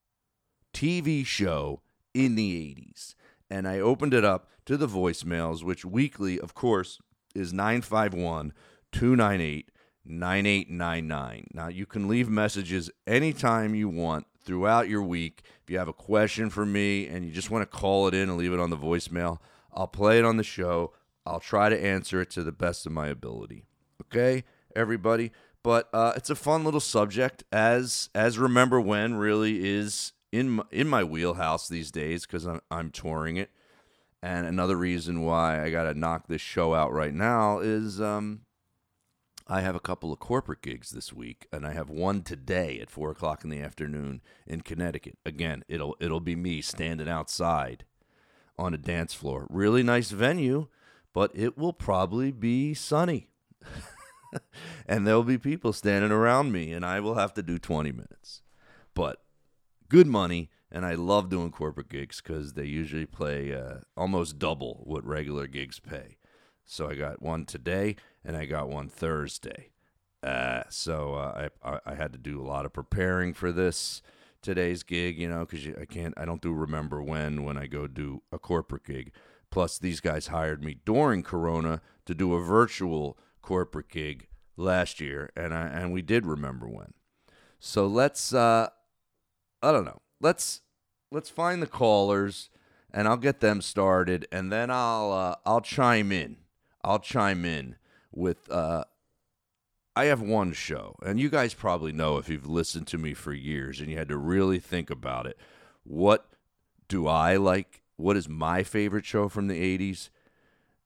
TV 0.72 1.24
show 1.24 1.82
in 2.14 2.34
the 2.34 2.74
80s. 2.74 3.14
And 3.50 3.68
I 3.68 3.78
opened 3.78 4.14
it 4.14 4.24
up 4.24 4.48
to 4.66 4.76
the 4.76 4.88
voicemails, 4.88 5.62
which 5.62 5.84
weekly, 5.84 6.40
of 6.40 6.54
course, 6.54 6.98
is 7.34 7.52
951 7.52 8.52
298 8.92 9.70
9899. 10.04 11.48
Now, 11.52 11.68
you 11.68 11.84
can 11.84 12.08
leave 12.08 12.28
messages 12.28 12.90
anytime 13.06 13.74
you 13.74 13.88
want 13.88 14.26
throughout 14.40 14.88
your 14.88 15.02
week. 15.02 15.42
If 15.64 15.70
you 15.70 15.78
have 15.78 15.88
a 15.88 15.92
question 15.92 16.48
for 16.50 16.64
me 16.64 17.06
and 17.08 17.24
you 17.24 17.32
just 17.32 17.50
want 17.50 17.62
to 17.62 17.76
call 17.76 18.06
it 18.06 18.14
in 18.14 18.28
and 18.28 18.36
leave 18.36 18.52
it 18.52 18.60
on 18.60 18.70
the 18.70 18.76
voicemail, 18.76 19.38
I'll 19.72 19.88
play 19.88 20.18
it 20.18 20.24
on 20.24 20.36
the 20.36 20.44
show. 20.44 20.92
I'll 21.26 21.40
try 21.40 21.68
to 21.68 21.84
answer 21.84 22.20
it 22.20 22.30
to 22.30 22.42
the 22.42 22.52
best 22.52 22.86
of 22.86 22.92
my 22.92 23.08
ability. 23.08 23.64
Okay, 24.02 24.44
everybody? 24.74 25.32
But 25.62 25.88
uh, 25.92 26.12
it's 26.16 26.30
a 26.30 26.36
fun 26.36 26.64
little 26.64 26.80
subject, 26.80 27.42
as 27.50 28.08
as 28.14 28.38
remember 28.38 28.80
when 28.80 29.16
really 29.16 29.68
is 29.68 30.12
in 30.30 30.50
my, 30.50 30.64
in 30.70 30.88
my 30.88 31.02
wheelhouse 31.02 31.68
these 31.68 31.90
days 31.90 32.24
because 32.24 32.44
I'm 32.44 32.60
I'm 32.70 32.90
touring 32.90 33.36
it. 33.36 33.50
And 34.22 34.46
another 34.46 34.76
reason 34.76 35.22
why 35.22 35.62
I 35.62 35.70
got 35.70 35.84
to 35.84 35.94
knock 35.98 36.26
this 36.26 36.40
show 36.40 36.74
out 36.74 36.92
right 36.92 37.14
now 37.14 37.58
is 37.58 38.00
um, 38.00 38.42
I 39.46 39.60
have 39.60 39.76
a 39.76 39.80
couple 39.80 40.12
of 40.12 40.18
corporate 40.18 40.62
gigs 40.62 40.90
this 40.90 41.12
week, 41.12 41.46
and 41.52 41.66
I 41.66 41.72
have 41.72 41.90
one 41.90 42.22
today 42.22 42.80
at 42.80 42.90
four 42.90 43.10
o'clock 43.10 43.44
in 43.44 43.50
the 43.50 43.60
afternoon 43.60 44.20
in 44.46 44.62
Connecticut. 44.62 45.18
Again, 45.24 45.64
it'll 45.68 45.96
it'll 46.00 46.20
be 46.20 46.36
me 46.36 46.60
standing 46.60 47.08
outside 47.08 47.84
on 48.58 48.74
a 48.74 48.78
dance 48.78 49.14
floor. 49.14 49.46
Really 49.50 49.82
nice 49.82 50.10
venue, 50.10 50.68
but 51.16 51.30
it 51.32 51.56
will 51.56 51.72
probably 51.72 52.30
be 52.30 52.74
sunny. 52.74 53.30
and 54.86 55.06
there'll 55.06 55.22
be 55.22 55.38
people 55.38 55.72
standing 55.72 56.12
around 56.12 56.52
me, 56.52 56.72
and 56.74 56.84
I 56.84 57.00
will 57.00 57.14
have 57.14 57.32
to 57.32 57.42
do 57.42 57.58
20 57.58 57.90
minutes. 57.90 58.42
But 58.92 59.22
good 59.88 60.06
money, 60.06 60.50
and 60.70 60.84
I 60.84 60.92
love 60.92 61.30
doing 61.30 61.50
corporate 61.50 61.88
gigs 61.88 62.20
because 62.20 62.52
they 62.52 62.66
usually 62.66 63.06
play 63.06 63.54
uh, 63.54 63.76
almost 63.96 64.38
double 64.38 64.82
what 64.84 65.06
regular 65.06 65.46
gigs 65.46 65.80
pay. 65.80 66.18
So 66.66 66.90
I 66.90 66.96
got 66.96 67.22
one 67.22 67.46
today, 67.46 67.96
and 68.22 68.36
I 68.36 68.44
got 68.44 68.68
one 68.68 68.90
Thursday. 68.90 69.70
Uh, 70.22 70.64
so 70.68 71.14
uh, 71.14 71.48
I, 71.64 71.80
I 71.86 71.94
had 71.94 72.12
to 72.12 72.18
do 72.18 72.42
a 72.42 72.46
lot 72.46 72.66
of 72.66 72.74
preparing 72.74 73.32
for 73.32 73.52
this 73.52 74.02
today's 74.42 74.82
gig, 74.82 75.18
you 75.18 75.30
know, 75.30 75.46
because 75.46 75.66
I 75.80 75.86
can't, 75.86 76.12
I 76.18 76.26
don't 76.26 76.42
do 76.42 76.52
remember 76.52 77.02
when 77.02 77.42
when 77.42 77.56
I 77.56 77.68
go 77.68 77.86
do 77.86 78.20
a 78.30 78.38
corporate 78.38 78.84
gig. 78.84 79.12
Plus, 79.50 79.78
these 79.78 80.00
guys 80.00 80.28
hired 80.28 80.62
me 80.62 80.78
during 80.84 81.22
Corona 81.22 81.80
to 82.04 82.14
do 82.14 82.34
a 82.34 82.42
virtual 82.42 83.18
corporate 83.42 83.88
gig 83.88 84.28
last 84.56 85.00
year, 85.00 85.30
and 85.36 85.54
I 85.54 85.66
and 85.66 85.92
we 85.92 86.02
did 86.02 86.26
remember 86.26 86.68
when. 86.68 86.94
So 87.58 87.86
let's, 87.86 88.34
uh, 88.34 88.68
I 89.62 89.72
don't 89.72 89.84
know, 89.84 90.02
let's 90.20 90.60
let's 91.10 91.30
find 91.30 91.62
the 91.62 91.66
callers, 91.66 92.50
and 92.92 93.08
I'll 93.08 93.16
get 93.16 93.40
them 93.40 93.60
started, 93.60 94.26
and 94.30 94.52
then 94.52 94.70
I'll 94.70 95.12
uh, 95.12 95.34
I'll 95.44 95.60
chime 95.60 96.12
in. 96.12 96.36
I'll 96.84 97.00
chime 97.00 97.44
in 97.44 97.76
with. 98.12 98.50
Uh, 98.50 98.84
I 99.98 100.04
have 100.06 100.20
one 100.20 100.52
show, 100.52 100.96
and 101.02 101.18
you 101.18 101.30
guys 101.30 101.54
probably 101.54 101.90
know 101.90 102.18
if 102.18 102.28
you've 102.28 102.46
listened 102.46 102.86
to 102.88 102.98
me 102.98 103.14
for 103.14 103.32
years 103.32 103.80
and 103.80 103.90
you 103.90 103.96
had 103.96 104.10
to 104.10 104.18
really 104.18 104.58
think 104.58 104.90
about 104.90 105.26
it. 105.26 105.38
What 105.84 106.28
do 106.86 107.06
I 107.06 107.36
like? 107.36 107.82
What 107.96 108.16
is 108.16 108.28
my 108.28 108.62
favorite 108.62 109.06
show 109.06 109.28
from 109.28 109.48
the 109.48 109.78
80s? 109.78 110.10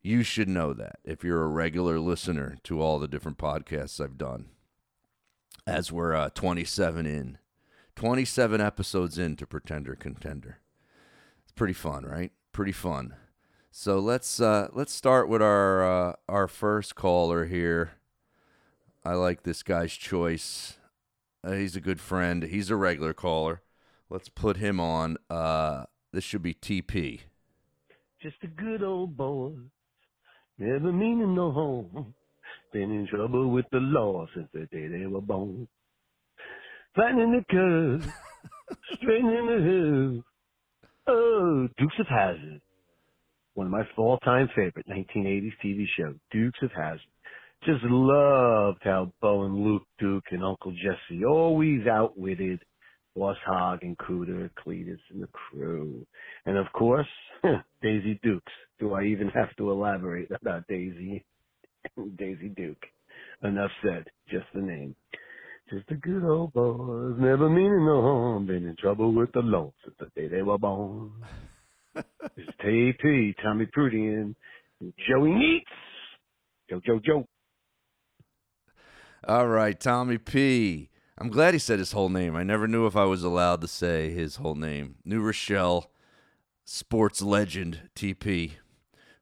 You 0.02 0.22
should 0.22 0.48
know 0.48 0.72
that 0.72 1.00
if 1.04 1.22
you're 1.22 1.42
a 1.42 1.48
regular 1.48 1.98
listener 1.98 2.56
to 2.64 2.80
all 2.80 2.98
the 2.98 3.08
different 3.08 3.38
podcasts 3.38 4.02
I've 4.02 4.16
done. 4.16 4.46
As 5.66 5.92
we're 5.92 6.14
uh, 6.14 6.30
27 6.30 7.04
in, 7.06 7.38
27 7.96 8.60
episodes 8.60 9.18
into 9.18 9.46
Pretender 9.46 9.94
Contender. 9.94 10.60
It's 11.42 11.52
pretty 11.52 11.74
fun, 11.74 12.04
right? 12.06 12.32
Pretty 12.52 12.72
fun. 12.72 13.14
So 13.70 13.98
let's 13.98 14.40
uh, 14.40 14.68
let's 14.72 14.92
start 14.92 15.28
with 15.28 15.42
our 15.42 15.84
uh, 15.84 16.12
our 16.28 16.48
first 16.48 16.94
caller 16.94 17.44
here. 17.44 17.92
I 19.04 19.14
like 19.14 19.42
this 19.42 19.62
guy's 19.62 19.92
choice. 19.92 20.78
Uh, 21.44 21.52
he's 21.52 21.76
a 21.76 21.80
good 21.80 22.00
friend. 22.00 22.44
He's 22.44 22.70
a 22.70 22.76
regular 22.76 23.12
caller. 23.12 23.62
Let's 24.08 24.28
put 24.28 24.56
him 24.56 24.80
on. 24.80 25.18
This 26.12 26.24
should 26.24 26.42
be 26.42 26.54
TP. 26.54 27.20
Just 28.22 28.36
a 28.42 28.48
good 28.48 28.82
old 28.82 29.16
boy, 29.16 29.52
never 30.58 30.92
meaning 30.92 31.34
no 31.34 31.52
harm. 31.52 32.14
Been 32.72 32.90
in 32.90 33.06
trouble 33.06 33.50
with 33.50 33.66
the 33.70 33.78
law 33.78 34.26
since 34.34 34.48
the 34.52 34.66
day 34.72 34.88
they 34.88 35.06
were 35.06 35.20
born. 35.20 35.68
Finding 36.96 37.32
the 37.32 37.44
curve, 37.50 38.02
straightening 38.94 39.46
the 39.46 39.62
hills. 39.62 40.24
Oh, 41.06 41.68
Dukes 41.78 41.94
of 42.00 42.06
Hazzard. 42.08 42.60
One 43.54 43.66
of 43.66 43.72
my 43.72 43.82
all-time 43.96 44.48
favorite 44.54 44.86
1980s 44.88 45.52
TV 45.64 45.84
show, 45.96 46.14
Dukes 46.32 46.58
of 46.62 46.70
Hazzard. 46.72 47.00
Just 47.64 47.84
loved 47.84 48.80
how 48.82 49.12
Bo 49.20 49.44
and 49.44 49.54
Luke 49.54 49.82
Duke 49.98 50.24
and 50.30 50.42
Uncle 50.42 50.72
Jesse 50.72 51.24
always 51.24 51.86
outwitted 51.86 52.60
Boss 53.20 53.36
Hogg 53.44 53.82
and 53.82 53.98
Cooter, 53.98 54.48
Cletus, 54.58 54.98
and 55.12 55.22
the 55.22 55.28
crew. 55.28 56.06
And 56.46 56.56
of 56.56 56.64
course, 56.72 57.06
Daisy 57.82 58.18
Dukes. 58.22 58.52
Do 58.78 58.94
I 58.94 59.04
even 59.04 59.28
have 59.34 59.54
to 59.58 59.70
elaborate 59.70 60.30
about 60.30 60.66
Daisy? 60.68 61.22
Daisy 62.16 62.48
Duke. 62.48 62.82
Enough 63.42 63.70
said. 63.82 64.06
Just 64.30 64.46
the 64.54 64.62
name. 64.62 64.96
Just 65.70 65.90
a 65.90 65.96
good 65.96 66.24
old 66.24 66.54
boys, 66.54 67.14
never 67.18 67.50
meaning 67.50 67.84
no 67.84 68.00
harm. 68.00 68.46
Been 68.46 68.66
in 68.66 68.74
trouble 68.76 69.12
with 69.12 69.30
the 69.32 69.40
law 69.40 69.70
since 69.84 69.94
the 70.00 70.06
day 70.18 70.26
they 70.26 70.42
were 70.42 70.58
born. 70.58 71.12
it's 71.94 72.50
TP, 72.64 73.34
Tommy 73.42 73.66
Prudien, 73.66 74.34
and 74.80 74.94
Joey 75.06 75.30
Neats. 75.30 75.64
Joe, 76.70 76.80
Joe, 76.84 77.00
Joe. 77.04 77.26
All 79.28 79.46
right, 79.46 79.78
Tommy 79.78 80.16
P. 80.16 80.89
I'm 81.20 81.28
glad 81.28 81.52
he 81.52 81.60
said 81.60 81.78
his 81.78 81.92
whole 81.92 82.08
name. 82.08 82.34
I 82.34 82.42
never 82.44 82.66
knew 82.66 82.86
if 82.86 82.96
I 82.96 83.04
was 83.04 83.22
allowed 83.22 83.60
to 83.60 83.68
say 83.68 84.08
his 84.08 84.36
whole 84.36 84.54
name. 84.54 84.94
New 85.04 85.20
Rochelle 85.20 85.90
sports 86.64 87.20
legend 87.20 87.90
TP, 87.94 88.52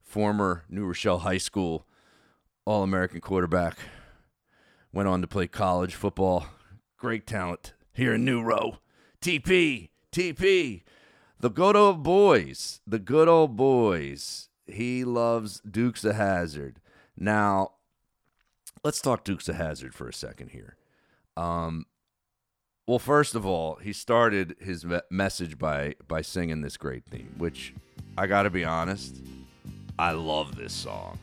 former 0.00 0.62
New 0.68 0.86
Rochelle 0.86 1.18
High 1.18 1.38
School 1.38 1.88
All 2.64 2.84
American 2.84 3.20
quarterback. 3.20 3.78
Went 4.92 5.08
on 5.08 5.22
to 5.22 5.26
play 5.26 5.48
college 5.48 5.96
football. 5.96 6.46
Great 6.98 7.26
talent 7.26 7.74
here 7.92 8.14
in 8.14 8.24
New 8.24 8.44
Ro. 8.44 8.78
TP, 9.20 9.88
TP. 10.12 10.82
The 11.40 11.50
good 11.50 11.74
old 11.74 12.04
boys. 12.04 12.80
The 12.86 13.00
good 13.00 13.26
old 13.26 13.56
boys. 13.56 14.50
He 14.68 15.02
loves 15.02 15.60
Dukes 15.68 16.04
of 16.04 16.14
Hazzard. 16.14 16.80
Now, 17.16 17.72
let's 18.84 19.00
talk 19.00 19.24
Dukes 19.24 19.48
of 19.48 19.56
Hazzard 19.56 19.94
for 19.96 20.08
a 20.08 20.14
second 20.14 20.50
here. 20.50 20.76
Um, 21.38 21.86
well, 22.88 22.98
first 22.98 23.34
of 23.34 23.46
all, 23.46 23.76
he 23.76 23.92
started 23.92 24.56
his 24.60 24.84
me- 24.84 25.00
message 25.10 25.56
by 25.58 25.94
by 26.08 26.20
singing 26.22 26.62
this 26.62 26.76
great 26.76 27.04
theme, 27.04 27.34
which 27.38 27.74
I 28.16 28.26
got 28.26 28.42
to 28.42 28.50
be 28.50 28.64
honest, 28.64 29.22
I 29.98 30.12
love 30.12 30.56
this 30.56 30.72
song. 30.72 31.18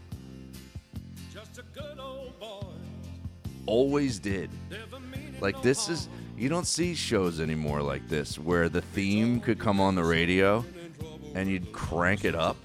Always 3.65 4.19
did. 4.19 4.49
Like 5.41 5.61
this 5.61 5.89
is 5.89 6.07
you 6.37 6.47
don't 6.49 6.67
see 6.67 6.95
shows 6.95 7.41
anymore 7.41 7.81
like 7.81 8.07
this 8.07 8.39
where 8.39 8.69
the 8.69 8.81
theme 8.81 9.39
could 9.41 9.59
come 9.59 9.81
on 9.81 9.95
the 9.95 10.03
radio 10.03 10.63
and 11.33 11.49
you'd 11.49 11.73
crank 11.73 12.23
it 12.23 12.35
up. 12.35 12.57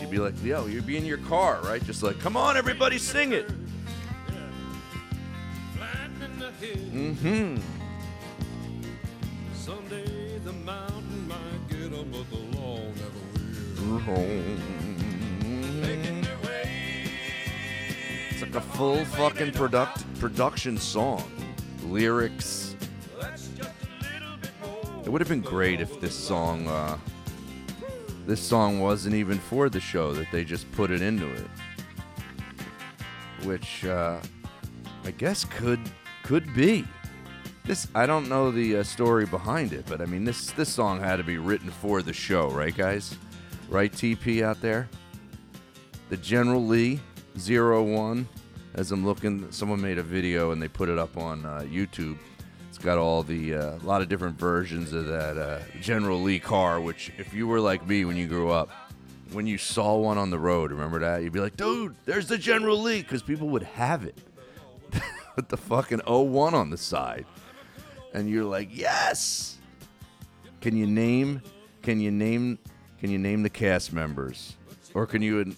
You'd 0.00 0.10
be 0.10 0.18
like, 0.18 0.34
yo, 0.42 0.66
you'd 0.66 0.86
be 0.86 0.96
in 0.96 1.04
your 1.04 1.18
car, 1.18 1.60
right? 1.62 1.84
Just 1.84 2.02
like, 2.02 2.18
come 2.18 2.36
on, 2.36 2.56
everybody, 2.56 2.98
sing 2.98 3.32
it. 3.32 3.48
Mm-hmm. 6.62 7.56
Someday 9.52 10.38
the 10.38 10.52
mountain 10.52 11.26
might 11.26 11.68
get 11.68 11.92
up, 11.92 12.06
but 12.12 12.30
the 12.30 12.36
law 12.56 12.78
never 12.78 13.18
will. 14.06 14.26
It's 18.30 18.42
like 18.42 18.54
a 18.54 18.60
full 18.60 19.04
fucking 19.06 19.52
product 19.52 20.04
production 20.20 20.78
song. 20.78 21.24
Lyrics. 21.86 22.76
It 25.04 25.08
would 25.08 25.20
have 25.20 25.28
been 25.28 25.40
great 25.40 25.80
if 25.80 26.00
this 26.00 26.14
song, 26.14 26.68
uh, 26.68 26.96
this 28.24 28.40
song 28.40 28.78
wasn't 28.78 29.16
even 29.16 29.38
for 29.38 29.68
the 29.68 29.80
show. 29.80 30.12
That 30.12 30.28
they 30.30 30.44
just 30.44 30.70
put 30.72 30.92
it 30.92 31.02
into 31.02 31.28
it, 31.28 31.48
which 33.42 33.84
uh, 33.84 34.20
I 35.04 35.10
guess 35.10 35.44
could 35.44 35.80
could 36.32 36.54
be. 36.54 36.82
This 37.66 37.88
I 37.94 38.06
don't 38.06 38.26
know 38.26 38.50
the 38.50 38.78
uh, 38.78 38.82
story 38.84 39.26
behind 39.26 39.74
it, 39.74 39.84
but 39.86 40.00
I 40.00 40.06
mean 40.06 40.24
this 40.24 40.50
this 40.52 40.70
song 40.70 40.98
had 40.98 41.16
to 41.16 41.22
be 41.22 41.36
written 41.36 41.70
for 41.70 42.00
the 42.00 42.14
show, 42.14 42.48
right, 42.48 42.74
guys? 42.74 43.18
Right, 43.68 43.92
TP 43.92 44.42
out 44.42 44.58
there. 44.62 44.88
The 46.08 46.16
General 46.16 46.64
Lee 46.64 47.00
Zero 47.38 47.82
One. 47.82 48.26
As 48.72 48.92
I'm 48.92 49.04
looking, 49.04 49.52
someone 49.52 49.82
made 49.82 49.98
a 49.98 50.02
video 50.02 50.52
and 50.52 50.62
they 50.62 50.68
put 50.68 50.88
it 50.88 50.96
up 50.96 51.18
on 51.18 51.44
uh, 51.44 51.66
YouTube. 51.70 52.16
It's 52.70 52.78
got 52.78 52.96
all 52.96 53.22
the 53.22 53.54
uh, 53.54 53.74
a 53.74 53.84
lot 53.84 54.00
of 54.00 54.08
different 54.08 54.38
versions 54.38 54.94
of 54.94 55.08
that 55.08 55.36
uh, 55.36 55.58
General 55.82 56.18
Lee 56.18 56.40
car. 56.40 56.80
Which, 56.80 57.12
if 57.18 57.34
you 57.34 57.46
were 57.46 57.60
like 57.60 57.86
me 57.86 58.06
when 58.06 58.16
you 58.16 58.26
grew 58.26 58.50
up, 58.50 58.70
when 59.32 59.46
you 59.46 59.58
saw 59.58 59.98
one 59.98 60.16
on 60.16 60.30
the 60.30 60.38
road, 60.38 60.70
remember 60.70 60.98
that 61.00 61.22
you'd 61.22 61.34
be 61.34 61.40
like, 61.40 61.58
"Dude, 61.58 61.94
there's 62.06 62.26
the 62.26 62.38
General 62.38 62.80
Lee," 62.80 63.02
because 63.02 63.22
people 63.22 63.50
would 63.50 63.64
have 63.64 64.06
it 64.06 64.16
with 65.36 65.48
the 65.48 65.56
fucking 65.56 66.00
01 66.06 66.54
on 66.54 66.70
the 66.70 66.76
side 66.76 67.26
and 68.12 68.28
you're 68.28 68.44
like, 68.44 68.68
yes. 68.70 69.58
Can 70.60 70.76
you 70.76 70.86
name? 70.86 71.42
Can 71.82 72.00
you 72.00 72.10
name? 72.10 72.58
Can 72.98 73.10
you 73.10 73.18
name 73.18 73.42
the 73.42 73.50
cast 73.50 73.92
members? 73.92 74.56
Or 74.94 75.06
can 75.06 75.22
you? 75.22 75.54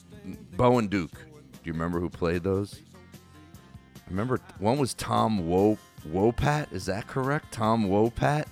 Bo 0.56 0.78
and 0.78 0.88
Duke. 0.88 1.12
Do 1.12 1.60
you 1.64 1.72
remember 1.72 2.00
who 2.00 2.08
played 2.08 2.42
those? 2.42 2.80
I 3.14 4.10
remember 4.10 4.40
one 4.58 4.78
was 4.78 4.94
Tom 4.94 5.48
Wo 5.48 5.78
Wopat. 6.08 6.72
Is 6.72 6.86
that 6.86 7.06
correct? 7.06 7.52
Tom 7.52 7.86
Wopat. 7.88 8.46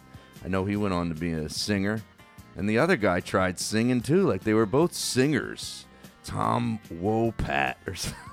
I 0.44 0.48
know 0.48 0.64
he 0.64 0.76
went 0.76 0.92
on 0.92 1.08
to 1.08 1.14
be 1.14 1.32
a 1.32 1.48
singer, 1.48 2.02
and 2.56 2.68
the 2.68 2.78
other 2.78 2.96
guy 2.96 3.20
tried 3.20 3.58
singing 3.58 4.00
too. 4.00 4.26
Like 4.28 4.42
they 4.42 4.54
were 4.54 4.66
both 4.66 4.92
singers. 4.92 5.86
Tom 6.24 6.78
Wopat, 6.92 7.74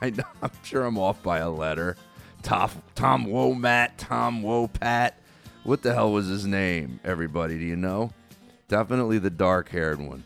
I'm 0.42 0.52
sure 0.62 0.86
I'm 0.86 0.98
off 1.00 1.24
by 1.24 1.40
a 1.40 1.50
letter. 1.50 1.96
Tom 2.44 2.72
Tom 2.96 3.26
Womat, 3.26 3.92
Tom 3.98 4.42
Wopat. 4.42 5.12
What 5.64 5.82
the 5.84 5.94
hell 5.94 6.12
was 6.12 6.28
his 6.28 6.46
name, 6.46 7.00
everybody? 7.04 7.58
Do 7.58 7.66
you 7.66 7.76
know? 7.76 8.12
Definitely 8.68 9.20
the 9.20 9.30
dark 9.30 9.70
haired 9.70 10.00
one 10.00 10.24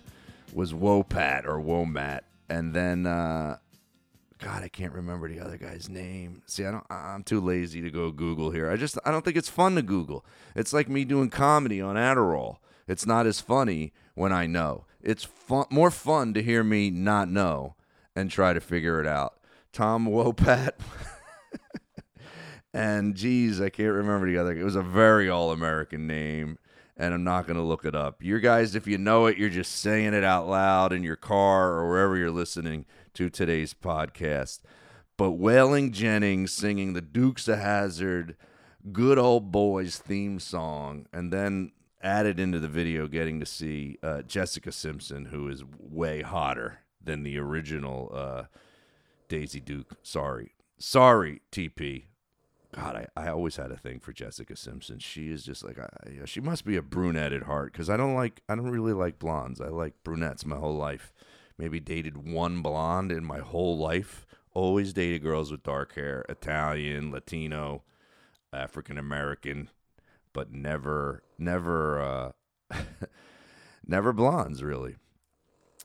was 0.53 0.73
Wopat 0.73 1.45
or 1.45 1.59
Womat. 1.59 2.21
And 2.49 2.73
then, 2.73 3.05
uh, 3.05 3.57
God, 4.39 4.63
I 4.63 4.67
can't 4.67 4.93
remember 4.93 5.27
the 5.27 5.39
other 5.39 5.57
guy's 5.57 5.89
name. 5.89 6.43
See, 6.45 6.65
I 6.65 6.71
don't, 6.71 6.85
I'm 6.89 7.23
too 7.23 7.39
lazy 7.39 7.81
to 7.81 7.89
go 7.89 8.11
Google 8.11 8.51
here. 8.51 8.69
I 8.69 8.75
just, 8.75 8.97
I 9.05 9.11
don't 9.11 9.23
think 9.23 9.37
it's 9.37 9.49
fun 9.49 9.75
to 9.75 9.81
Google. 9.81 10.25
It's 10.55 10.73
like 10.73 10.89
me 10.89 11.05
doing 11.05 11.29
comedy 11.29 11.81
on 11.81 11.95
Adderall. 11.95 12.57
It's 12.87 13.05
not 13.05 13.25
as 13.25 13.39
funny 13.39 13.93
when 14.13 14.33
I 14.33 14.45
know. 14.45 14.85
It's 15.01 15.23
fun, 15.23 15.65
more 15.69 15.91
fun 15.91 16.33
to 16.33 16.43
hear 16.43 16.63
me 16.63 16.89
not 16.89 17.29
know 17.29 17.75
and 18.15 18.29
try 18.29 18.53
to 18.53 18.61
figure 18.61 18.99
it 18.99 19.07
out. 19.07 19.39
Tom 19.71 20.05
Wopat. 20.05 20.71
And 22.73 23.15
geez, 23.15 23.61
I 23.61 23.69
can't 23.69 23.93
remember 23.93 24.25
the 24.25 24.37
other. 24.37 24.57
It 24.57 24.63
was 24.63 24.75
a 24.75 24.81
very 24.81 25.29
all 25.29 25.51
American 25.51 26.07
name, 26.07 26.57
and 26.97 27.13
I'm 27.13 27.23
not 27.23 27.45
going 27.45 27.57
to 27.57 27.63
look 27.63 27.85
it 27.85 27.93
up. 27.93 28.23
You 28.23 28.39
guys, 28.39 28.73
if 28.73 28.87
you 28.87 28.97
know 28.97 29.27
it, 29.27 29.37
you're 29.37 29.49
just 29.49 29.79
saying 29.79 30.15
it 30.15 30.23
out 30.23 30.47
loud 30.47 30.91
in 30.91 31.03
your 31.03 31.15
car 31.15 31.73
or 31.73 31.87
wherever 31.87 32.17
you're 32.17 32.31
listening 32.31 32.85
to 33.13 33.29
today's 33.29 33.75
podcast. 33.75 34.61
But 35.17 35.39
Waylon 35.39 35.91
Jennings 35.91 36.51
singing 36.51 36.93
the 36.93 37.01
Dukes 37.01 37.47
of 37.47 37.59
Hazzard, 37.59 38.35
Good 38.91 39.19
Old 39.19 39.51
Boys 39.51 39.99
theme 39.99 40.39
song, 40.39 41.05
and 41.13 41.31
then 41.31 41.73
added 42.01 42.39
into 42.39 42.59
the 42.59 42.67
video 42.67 43.07
getting 43.07 43.39
to 43.39 43.45
see 43.45 43.99
uh, 44.01 44.23
Jessica 44.23 44.71
Simpson, 44.71 45.25
who 45.25 45.47
is 45.47 45.63
way 45.79 46.23
hotter 46.23 46.79
than 47.01 47.21
the 47.21 47.37
original 47.37 48.11
uh, 48.13 48.43
Daisy 49.29 49.59
Duke. 49.59 49.95
Sorry. 50.01 50.53
Sorry, 50.79 51.41
TP. 51.51 52.05
God, 52.73 53.07
I, 53.15 53.25
I 53.25 53.29
always 53.29 53.57
had 53.57 53.71
a 53.71 53.77
thing 53.77 53.99
for 53.99 54.13
Jessica 54.13 54.55
Simpson. 54.55 54.97
She 54.97 55.29
is 55.29 55.43
just 55.43 55.63
like, 55.63 55.77
I, 55.77 56.25
she 56.25 56.41
must 56.41 56.65
be 56.65 56.75
a 56.75 56.81
brunette 56.81 57.31
at 57.31 57.43
heart 57.43 57.71
because 57.71 57.89
I 57.89 57.97
don't 57.97 58.15
like, 58.15 58.41
I 58.49 58.55
don't 58.55 58.71
really 58.71 58.93
like 58.93 59.19
blondes. 59.19 59.61
I 59.61 59.67
like 59.67 59.93
brunettes 60.03 60.45
my 60.45 60.55
whole 60.55 60.75
life. 60.75 61.13
Maybe 61.57 61.79
dated 61.79 62.27
one 62.27 62.61
blonde 62.61 63.11
in 63.11 63.23
my 63.23 63.39
whole 63.39 63.77
life. 63.77 64.25
Always 64.55 64.91
dated 64.91 65.21
girls 65.21 65.51
with 65.51 65.61
dark 65.61 65.93
hair, 65.93 66.25
Italian, 66.27 67.11
Latino, 67.11 67.83
African 68.51 68.97
American, 68.97 69.69
but 70.31 70.51
never, 70.51 71.21
never, 71.37 72.01
uh, 72.01 72.31
never 73.87 74.13
blondes 74.13 74.63
really. 74.63 74.95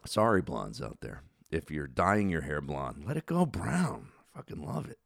Sorry, 0.07 0.41
blondes 0.41 0.81
out 0.81 0.99
there. 1.03 1.23
If 1.51 1.71
you're 1.71 1.87
dyeing 1.87 2.31
your 2.31 2.43
hair 2.43 2.63
blonde, 2.63 3.05
let 3.07 3.19
it 3.19 3.27
go 3.27 3.45
brown. 3.45 4.09
Fucking 4.35 4.65
love 4.65 4.89
it. 4.89 4.99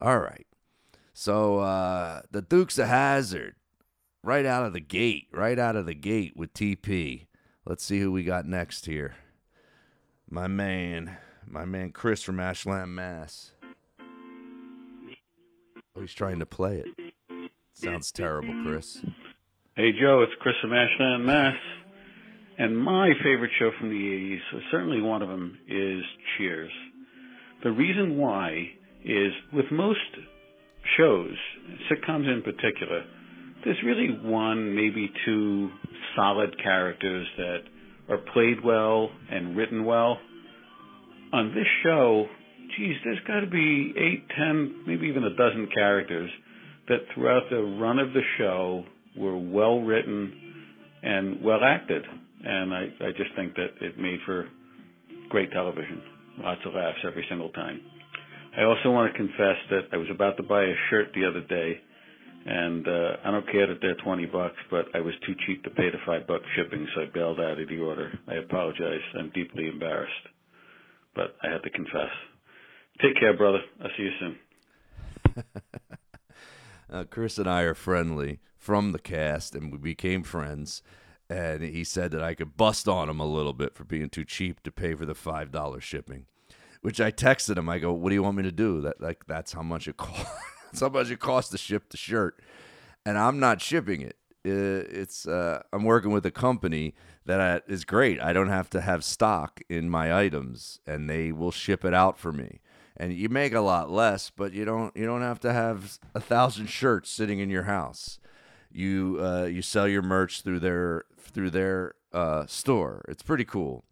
All 0.00 0.18
right. 0.18 0.46
So 1.18 1.60
uh, 1.60 2.20
the 2.30 2.42
Dukes 2.42 2.78
a 2.78 2.84
Hazzard 2.84 3.54
right 4.22 4.44
out 4.44 4.66
of 4.66 4.74
the 4.74 4.80
gate, 4.80 5.28
right 5.32 5.58
out 5.58 5.74
of 5.74 5.86
the 5.86 5.94
gate 5.94 6.34
with 6.36 6.52
TP. 6.52 7.24
Let's 7.64 7.82
see 7.82 8.00
who 8.00 8.12
we 8.12 8.22
got 8.22 8.44
next 8.44 8.84
here. 8.84 9.14
My 10.28 10.46
man, 10.46 11.16
my 11.46 11.64
man 11.64 11.92
Chris 11.92 12.22
from 12.22 12.38
Ashland, 12.38 12.94
Mass. 12.94 13.52
Oh, 15.96 16.02
he's 16.02 16.12
trying 16.12 16.38
to 16.40 16.44
play 16.44 16.84
it. 16.84 17.12
Sounds 17.72 18.12
terrible, 18.12 18.54
Chris. 18.66 18.98
Hey, 19.74 19.92
Joe, 19.98 20.20
it's 20.20 20.34
Chris 20.42 20.56
from 20.60 20.74
Ashland, 20.74 21.24
Mass. 21.24 21.56
And 22.58 22.76
my 22.76 23.12
favorite 23.24 23.52
show 23.58 23.70
from 23.80 23.88
the 23.88 23.94
80s, 23.94 24.60
certainly 24.70 25.00
one 25.00 25.22
of 25.22 25.30
them, 25.30 25.56
is 25.66 26.02
Cheers. 26.36 26.72
The 27.64 27.72
reason 27.72 28.18
why 28.18 28.68
is 29.02 29.32
with 29.54 29.72
most 29.72 30.00
shows, 30.96 31.34
sitcoms 31.90 32.32
in 32.32 32.42
particular, 32.42 33.04
there's 33.64 33.78
really 33.84 34.18
one, 34.22 34.74
maybe 34.74 35.10
two 35.24 35.70
solid 36.14 36.54
characters 36.62 37.26
that 37.36 37.58
are 38.08 38.18
played 38.32 38.64
well 38.64 39.10
and 39.30 39.56
written 39.56 39.84
well. 39.84 40.18
On 41.32 41.54
this 41.54 41.66
show, 41.82 42.26
geez, 42.76 42.96
there's 43.04 43.18
got 43.26 43.40
to 43.40 43.46
be 43.46 43.92
eight, 43.96 44.24
ten, 44.36 44.84
maybe 44.86 45.08
even 45.08 45.24
a 45.24 45.34
dozen 45.34 45.68
characters 45.74 46.30
that 46.88 46.98
throughout 47.14 47.42
the 47.50 47.60
run 47.80 47.98
of 47.98 48.12
the 48.12 48.22
show 48.38 48.84
were 49.16 49.36
well 49.36 49.80
written 49.80 50.32
and 51.02 51.42
well 51.42 51.64
acted. 51.64 52.04
And 52.44 52.72
I, 52.72 52.82
I 53.00 53.10
just 53.16 53.34
think 53.34 53.54
that 53.54 53.70
it 53.80 53.98
made 53.98 54.20
for 54.24 54.46
great 55.28 55.50
television. 55.50 56.00
Lots 56.38 56.60
of 56.64 56.74
laughs 56.74 56.98
every 57.04 57.24
single 57.28 57.48
time. 57.50 57.80
I 58.56 58.64
also 58.64 58.90
want 58.90 59.12
to 59.12 59.18
confess 59.18 59.56
that 59.68 59.92
I 59.92 59.98
was 59.98 60.08
about 60.10 60.38
to 60.38 60.42
buy 60.42 60.62
a 60.62 60.74
shirt 60.88 61.08
the 61.14 61.28
other 61.28 61.42
day, 61.42 61.78
and 62.46 62.88
uh, 62.88 63.16
I 63.22 63.30
don't 63.30 63.50
care 63.52 63.66
that 63.66 63.80
they're 63.82 63.96
twenty 64.02 64.24
bucks, 64.24 64.56
but 64.70 64.86
I 64.94 65.00
was 65.00 65.12
too 65.26 65.34
cheap 65.46 65.62
to 65.64 65.70
pay 65.70 65.90
the 65.90 65.98
five 66.06 66.26
bucks 66.26 66.46
shipping, 66.56 66.86
so 66.94 67.02
I 67.02 67.04
bailed 67.12 67.38
out 67.38 67.60
of 67.60 67.68
the 67.68 67.78
order. 67.78 68.18
I 68.26 68.36
apologize. 68.36 69.02
I'm 69.18 69.30
deeply 69.34 69.68
embarrassed, 69.68 70.12
but 71.14 71.36
I 71.42 71.52
had 71.52 71.62
to 71.64 71.70
confess. 71.70 72.08
Take 73.02 73.20
care, 73.20 73.36
brother. 73.36 73.60
I'll 73.82 73.90
see 73.94 74.04
you 74.04 74.12
soon. 74.20 75.44
uh, 76.90 77.04
Chris 77.10 77.36
and 77.36 77.50
I 77.50 77.60
are 77.60 77.74
friendly 77.74 78.40
from 78.56 78.92
the 78.92 78.98
cast, 78.98 79.54
and 79.54 79.70
we 79.70 79.76
became 79.76 80.22
friends. 80.22 80.82
And 81.28 81.62
he 81.62 81.84
said 81.84 82.12
that 82.12 82.22
I 82.22 82.34
could 82.34 82.56
bust 82.56 82.88
on 82.88 83.10
him 83.10 83.20
a 83.20 83.26
little 83.26 83.52
bit 83.52 83.74
for 83.74 83.84
being 83.84 84.08
too 84.08 84.24
cheap 84.24 84.62
to 84.62 84.70
pay 84.70 84.94
for 84.94 85.04
the 85.04 85.14
five 85.14 85.50
dollar 85.50 85.80
shipping 85.80 86.24
which 86.86 87.00
I 87.00 87.10
texted 87.10 87.58
him. 87.58 87.68
I 87.68 87.80
go, 87.80 87.92
"What 87.92 88.10
do 88.10 88.14
you 88.14 88.22
want 88.22 88.36
me 88.36 88.44
to 88.44 88.52
do?" 88.52 88.80
That 88.82 89.00
like 89.00 89.26
that's 89.26 89.52
how 89.52 89.62
much 89.62 89.88
it 89.88 89.96
cost. 89.96 90.24
that's 90.66 90.80
how 90.80 90.88
much 90.88 91.10
it 91.10 91.18
costs 91.18 91.50
to 91.50 91.58
ship 91.58 91.90
the 91.90 91.96
shirt, 91.96 92.40
and 93.04 93.18
I'm 93.18 93.40
not 93.40 93.60
shipping 93.60 94.02
it. 94.02 94.16
It's 94.44 95.26
uh, 95.26 95.64
I'm 95.72 95.82
working 95.82 96.12
with 96.12 96.24
a 96.26 96.30
company 96.30 96.94
that 97.24 97.64
is 97.66 97.84
great. 97.84 98.20
I 98.22 98.32
don't 98.32 98.50
have 98.50 98.70
to 98.70 98.80
have 98.80 99.02
stock 99.02 99.60
in 99.68 99.90
my 99.90 100.16
items, 100.16 100.78
and 100.86 101.10
they 101.10 101.32
will 101.32 101.50
ship 101.50 101.84
it 101.84 101.92
out 101.92 102.20
for 102.20 102.30
me. 102.30 102.60
And 102.96 103.12
you 103.12 103.28
make 103.30 103.52
a 103.52 103.60
lot 103.62 103.90
less, 103.90 104.30
but 104.30 104.52
you 104.52 104.64
don't 104.64 104.96
you 104.96 105.06
don't 105.06 105.22
have 105.22 105.40
to 105.40 105.52
have 105.52 105.98
a 106.14 106.20
thousand 106.20 106.66
shirts 106.68 107.10
sitting 107.10 107.40
in 107.40 107.50
your 107.50 107.64
house. 107.64 108.20
You 108.70 109.18
uh, 109.20 109.46
you 109.46 109.60
sell 109.60 109.88
your 109.88 110.02
merch 110.02 110.42
through 110.42 110.60
their 110.60 111.02
through 111.18 111.50
their 111.50 111.96
uh, 112.12 112.46
store. 112.46 113.04
It's 113.08 113.24
pretty 113.24 113.44
cool 113.44 113.82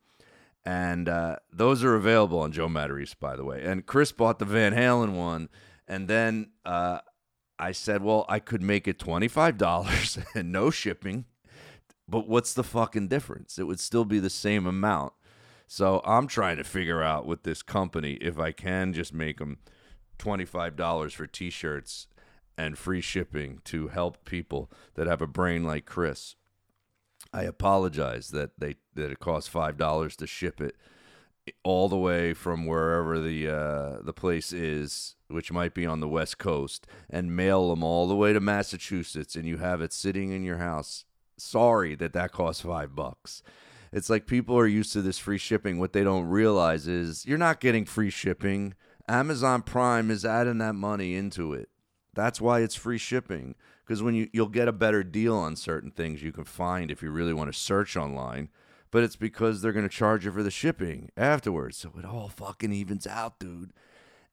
and 0.65 1.09
uh, 1.09 1.37
those 1.53 1.85
are 1.85 1.95
available 1.95 2.39
on 2.39 2.53
Joe 2.53 2.69
Matarese, 2.69 3.19
by 3.19 3.37
the 3.37 3.45
way. 3.45 3.63
And 3.63 3.85
Chris 3.85 4.13
bought 4.13 4.39
the 4.39 4.45
Van 4.45 4.73
Halen 4.73 5.13
one, 5.13 5.49
and 5.87 6.09
then 6.09 6.51
uh, 6.65 7.01
I 7.59 7.73
said, 7.73 8.03
"Well, 8.03 8.25
I 8.29 8.39
could 8.39 8.63
make 8.63 8.89
it 8.89 8.99
twenty 8.99 9.29
five 9.29 9.59
dollars 9.59 10.19
and 10.35 10.51
no 10.51 10.71
shipping, 10.71 11.27
but 12.09 12.29
what's 12.29 12.55
the 12.55 12.65
fucking 12.65 13.09
difference? 13.09 13.59
It 13.59 13.65
would 13.65 13.81
still 13.81 14.05
be 14.05 14.19
the 14.19 14.31
same 14.31 14.67
amount." 14.67 15.13
So 15.67 16.03
I'm 16.05 16.27
trying 16.27 16.59
to 16.59 16.65
figure 16.65 17.03
out 17.03 17.27
with 17.27 17.43
this 17.43 17.63
company 17.63 18.13
if 18.15 18.39
I 18.39 18.53
can 18.53 18.93
just 18.93 19.13
make 19.13 19.39
them 19.39 19.59
twenty 20.19 20.45
five 20.45 20.77
dollars 20.77 21.13
for 21.13 21.27
T-shirts 21.27 22.07
and 22.57 22.79
free 22.79 23.01
shipping 23.01 23.61
to 23.65 23.89
help 23.89 24.25
people 24.25 24.71
that 24.95 25.07
have 25.07 25.21
a 25.21 25.27
brain 25.27 25.65
like 25.65 25.87
Chris. 25.87 26.37
I 27.35 27.43
apologize 27.43 28.31
that 28.31 28.53
they 28.59 28.77
that 28.95 29.11
it 29.11 29.19
cost 29.19 29.51
five 29.51 29.77
dollars 29.77 30.15
to 30.17 30.27
ship 30.27 30.61
it 30.61 30.77
all 31.65 31.89
the 31.89 31.99
way 31.99 32.33
from 32.33 32.65
wherever 32.65 33.21
the 33.21 33.49
uh, 33.49 34.03
the 34.03 34.13
place 34.13 34.53
is, 34.53 35.17
which 35.27 35.51
might 35.51 35.75
be 35.75 35.85
on 35.85 35.99
the 35.99 36.09
West 36.09 36.39
Coast, 36.39 36.87
and 37.11 37.35
mail 37.35 37.71
them 37.71 37.83
all 37.83 38.07
the 38.07 38.15
way 38.15 38.33
to 38.33 38.41
Massachusetts, 38.41 39.35
and 39.35 39.47
you 39.47 39.57
have 39.57 39.83
it 39.83 39.93
sitting 39.93 40.31
in 40.31 40.45
your 40.45 40.59
house. 40.59 41.05
Sorry 41.37 41.97
that 41.97 42.13
that 42.13 42.31
costs 42.31 42.63
five 42.63 42.95
bucks. 42.95 43.43
It's 43.93 44.09
like 44.09 44.29
people 44.29 44.57
are 44.57 44.67
used 44.69 44.93
to 44.93 45.03
this 45.03 45.19
free 45.19 45.39
shipping. 45.39 45.81
What 45.81 45.93
they 45.93 46.05
don't 46.05 46.27
realize 46.27 46.87
is 46.87 47.27
you're 47.27 47.37
not 47.37 47.61
getting 47.61 47.85
free 47.85 48.11
shipping. 48.11 48.75
Amazon 49.09 49.63
Prime 49.63 50.09
is 50.09 50.25
adding 50.25 50.59
that 50.59 50.75
money 50.75 51.17
into 51.17 51.53
it. 51.53 51.69
That's 52.15 52.41
why 52.41 52.61
it's 52.61 52.77
free 52.77 52.99
shipping. 52.99 53.57
Because 53.85 54.03
when 54.03 54.15
you 54.15 54.29
you'll 54.33 54.49
get 54.49 54.69
a 54.69 54.73
better 54.73 55.03
deal 55.03 55.37
on 55.37 55.57
certain 55.57 55.91
things 55.91 56.23
you 56.23 56.33
can 56.33 56.45
find 56.45 56.91
if 56.91 57.03
you 57.03 57.11
really 57.11 57.35
want 57.35 57.53
to 57.53 57.59
search 57.59 57.97
online 57.97 58.49
but 58.95 59.03
it's 59.03 59.17
because 59.17 59.61
they're 59.61 59.73
going 59.73 59.89
to 59.89 59.93
charge 59.93 60.25
you 60.25 60.31
for 60.31 60.45
the 60.45 60.53
shipping 60.53 61.11
afterwards. 61.17 61.79
So 61.79 61.91
it 61.99 62.05
all 62.05 62.29
fucking 62.29 62.73
evens 62.73 63.09
out, 63.09 63.41
dude. 63.41 63.73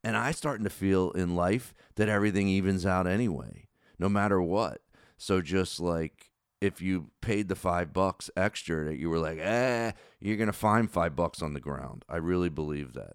And 0.03 0.15
I 0.15 0.31
starting 0.33 0.65
to 0.65 0.69
feel 0.69 1.09
in 1.13 1.35
life 1.35 1.73
that 1.95 2.07
everything 2.07 2.47
evens 2.47 2.85
out 2.85 3.07
anyway, 3.07 3.69
no 3.97 4.07
matter 4.07 4.39
what. 4.39 4.81
So 5.17 5.41
just 5.41 5.79
like 5.79 6.29
if 6.61 6.79
you 6.79 7.09
paid 7.21 7.47
the 7.47 7.55
five 7.55 7.91
bucks 7.91 8.29
extra 8.37 8.85
that 8.85 8.99
you 8.99 9.09
were 9.09 9.17
like, 9.17 9.39
eh, 9.39 9.93
you're 10.19 10.37
gonna 10.37 10.53
find 10.53 10.91
five 10.91 11.15
bucks 11.15 11.41
on 11.41 11.55
the 11.55 11.59
ground. 11.59 12.05
I 12.07 12.17
really 12.17 12.49
believe 12.49 12.93
that. 12.93 13.13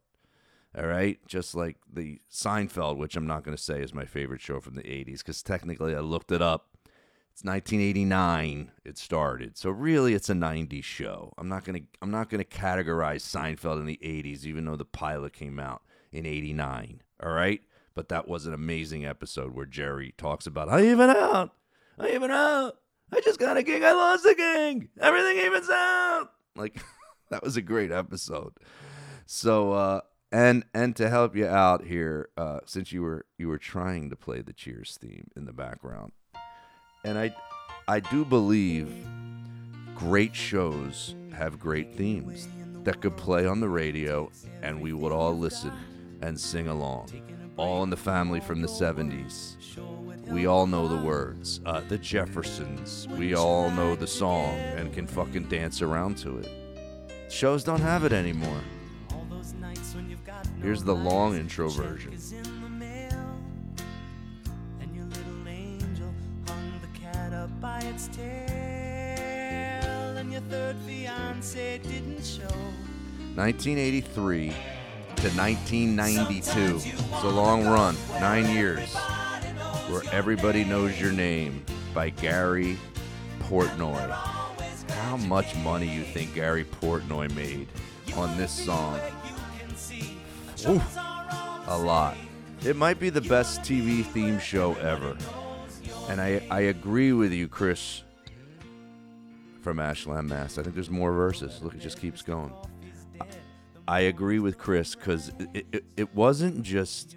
All 0.76 0.86
right, 0.86 1.18
just 1.26 1.54
like 1.54 1.76
the 1.90 2.20
Seinfeld, 2.30 2.98
which 2.98 3.16
I'm 3.16 3.26
not 3.26 3.44
gonna 3.44 3.56
say 3.56 3.80
is 3.80 3.94
my 3.94 4.04
favorite 4.04 4.40
show 4.40 4.60
from 4.60 4.74
the 4.74 4.82
'80s, 4.82 5.18
because 5.18 5.42
technically 5.42 5.94
I 5.94 6.00
looked 6.00 6.32
it 6.32 6.42
up 6.42 6.76
it's 7.36 7.44
1989 7.44 8.70
it 8.82 8.96
started. 8.96 9.58
So 9.58 9.68
really 9.68 10.14
it's 10.14 10.30
a 10.30 10.32
90s 10.32 10.82
show. 10.84 11.34
I'm 11.36 11.50
not 11.50 11.64
going 11.64 11.82
to 11.82 11.86
I'm 12.00 12.10
not 12.10 12.30
going 12.30 12.42
to 12.42 12.48
categorize 12.48 13.20
Seinfeld 13.20 13.78
in 13.78 13.84
the 13.84 14.00
80s 14.02 14.46
even 14.46 14.64
though 14.64 14.76
the 14.76 14.86
pilot 14.86 15.34
came 15.34 15.60
out 15.60 15.82
in 16.10 16.24
89. 16.24 17.02
All 17.22 17.32
right? 17.32 17.60
But 17.94 18.08
that 18.08 18.26
was 18.26 18.46
an 18.46 18.54
amazing 18.54 19.04
episode 19.04 19.54
where 19.54 19.66
Jerry 19.66 20.14
talks 20.16 20.46
about 20.46 20.70
I 20.70 20.86
even 20.86 21.10
out. 21.10 21.52
I 21.98 22.12
even 22.12 22.30
out. 22.30 22.78
I 23.12 23.20
just 23.20 23.38
got 23.38 23.58
a 23.58 23.62
gig. 23.62 23.82
I 23.82 23.92
lost 23.92 24.24
a 24.24 24.34
gig. 24.34 24.88
Everything 24.98 25.36
evens 25.36 25.68
out. 25.68 26.30
Like 26.54 26.82
that 27.28 27.42
was 27.42 27.58
a 27.58 27.62
great 27.62 27.92
episode. 27.92 28.54
So 29.26 29.72
uh 29.72 30.00
and 30.32 30.64
and 30.74 30.96
to 30.96 31.08
help 31.08 31.36
you 31.36 31.46
out 31.46 31.84
here, 31.84 32.28
uh, 32.36 32.60
since 32.66 32.92
you 32.92 33.02
were 33.02 33.26
you 33.38 33.48
were 33.48 33.58
trying 33.58 34.10
to 34.10 34.16
play 34.16 34.42
the 34.42 34.52
Cheers 34.52 34.98
theme 35.00 35.30
in 35.36 35.44
the 35.44 35.52
background, 35.52 36.12
and 37.04 37.18
I 37.18 37.34
I 37.88 38.00
do 38.00 38.24
believe 38.24 38.88
great 39.94 40.34
shows 40.34 41.14
have 41.32 41.58
great 41.58 41.94
themes 41.94 42.48
that 42.84 43.00
could 43.00 43.16
play 43.16 43.46
on 43.46 43.60
the 43.60 43.68
radio 43.68 44.30
and 44.62 44.80
we 44.80 44.92
would 44.92 45.12
all 45.12 45.36
listen 45.36 45.72
and 46.20 46.38
sing 46.38 46.68
along. 46.68 47.10
All 47.56 47.82
in 47.82 47.90
the 47.90 47.96
family 47.96 48.40
from 48.40 48.60
the 48.60 48.68
70s. 48.68 49.56
We 50.28 50.46
all 50.46 50.66
know 50.66 50.86
the 50.86 51.02
words. 51.02 51.60
Uh, 51.64 51.80
the 51.88 51.98
Jeffersons. 51.98 53.08
We 53.08 53.34
all 53.34 53.70
know 53.70 53.96
the 53.96 54.06
song 54.06 54.54
and 54.76 54.92
can 54.92 55.06
fucking 55.06 55.48
dance 55.48 55.80
around 55.80 56.18
to 56.18 56.38
it. 56.38 56.50
Shows 57.28 57.64
don't 57.64 57.80
have 57.80 58.04
it 58.04 58.12
anymore. 58.12 58.60
Here's 60.62 60.82
the 60.82 60.94
long 60.94 61.36
intro 61.36 61.68
version. 61.68 62.12
by 67.60 67.80
its 67.80 68.08
tail, 68.08 68.26
and 70.16 70.30
your 70.32 70.40
third 70.42 70.76
fiance 70.86 71.78
didn't 71.78 72.24
show. 72.24 72.42
1983 73.34 74.48
to 74.48 75.28
1992. 75.30 76.76
It's 76.76 77.22
a 77.22 77.28
long 77.28 77.66
run, 77.66 77.96
nine 78.20 78.48
years, 78.50 78.94
where 79.88 80.02
everybody 80.12 80.64
knows 80.64 81.00
your 81.00 81.12
name 81.12 81.64
by 81.94 82.10
Gary 82.10 82.78
Portnoy. 83.40 84.10
How 84.90 85.16
much 85.16 85.54
money 85.56 85.88
you 85.88 86.02
think 86.02 86.34
Gary 86.34 86.64
Portnoy 86.64 87.34
made 87.34 87.68
on 88.16 88.36
this 88.36 88.52
song? 88.52 89.00
Ooh, 90.68 90.82
a 91.68 91.78
lot. 91.78 92.16
It 92.64 92.74
might 92.74 92.98
be 92.98 93.08
the 93.08 93.20
best 93.20 93.60
TV 93.60 94.04
theme 94.04 94.40
show 94.40 94.74
ever. 94.74 95.16
And 96.08 96.20
I, 96.20 96.42
I 96.50 96.60
agree 96.62 97.12
with 97.12 97.32
you, 97.32 97.46
Chris, 97.46 98.02
from 99.62 99.78
Ashland, 99.78 100.28
Mass. 100.28 100.58
I 100.58 100.62
think 100.62 100.74
there's 100.74 100.90
more 100.90 101.12
verses. 101.12 101.62
Look, 101.62 101.74
it 101.74 101.80
just 101.80 102.00
keeps 102.00 102.20
going. 102.20 102.52
I, 103.86 104.00
agree 104.00 104.40
with 104.40 104.58
Chris 104.58 104.96
because 104.96 105.30
it, 105.54 105.66
it, 105.70 105.84
it 105.96 106.14
wasn't 106.16 106.62
just 106.62 107.16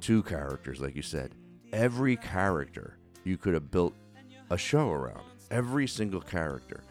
two 0.00 0.22
characters, 0.22 0.78
like 0.78 0.94
you 0.94 1.00
said. 1.00 1.34
Every 1.72 2.16
character 2.16 2.98
you 3.24 3.38
could 3.38 3.54
have 3.54 3.70
built 3.70 3.94
a 4.50 4.58
show 4.58 4.90
around. 4.90 5.24
Every 5.50 5.86
single 5.86 6.20
character. 6.20 6.82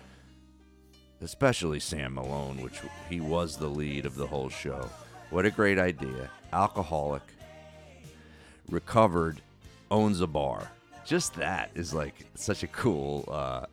Especially 1.21 1.79
Sam 1.79 2.15
Malone, 2.15 2.61
which 2.63 2.79
he 3.07 3.19
was 3.21 3.57
the 3.57 3.67
lead 3.67 4.07
of 4.07 4.15
the 4.15 4.25
whole 4.25 4.49
show. 4.49 4.89
What 5.31 5.45
a 5.45 5.49
great 5.49 5.79
idea. 5.79 6.29
Alcoholic, 6.51 7.23
recovered, 8.69 9.41
owns 9.89 10.19
a 10.19 10.27
bar. 10.27 10.69
Just 11.05 11.35
that 11.35 11.71
is 11.73 11.93
like 11.93 12.25
such 12.35 12.63
a 12.63 12.67
cool 12.67 13.23
uh, 13.31 13.65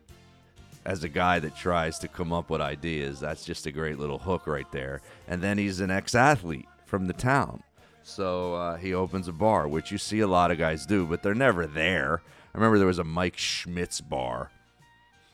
as 0.84 1.02
a 1.02 1.08
guy 1.08 1.40
that 1.40 1.56
tries 1.56 1.98
to 1.98 2.06
come 2.06 2.32
up 2.32 2.48
with 2.48 2.60
ideas 2.60 3.18
that's 3.18 3.44
just 3.44 3.66
a 3.66 3.72
great 3.72 3.98
little 3.98 4.18
hook 4.18 4.46
right 4.46 4.70
there. 4.70 5.02
And 5.26 5.42
then 5.42 5.58
he's 5.58 5.80
an 5.80 5.90
ex-athlete 5.90 6.68
from 6.86 7.08
the 7.08 7.12
town. 7.12 7.64
So 8.04 8.54
uh, 8.54 8.76
he 8.76 8.94
opens 8.94 9.26
a 9.26 9.32
bar 9.32 9.66
which 9.66 9.90
you 9.90 9.98
see 9.98 10.20
a 10.20 10.28
lot 10.28 10.52
of 10.52 10.58
guys 10.58 10.86
do 10.86 11.06
but 11.06 11.24
they're 11.24 11.34
never 11.34 11.66
there. 11.66 12.22
I 12.54 12.56
remember 12.56 12.78
there 12.78 12.86
was 12.86 13.00
a 13.00 13.04
mike 13.04 13.36
schmidt's 13.36 14.00
bar 14.00 14.52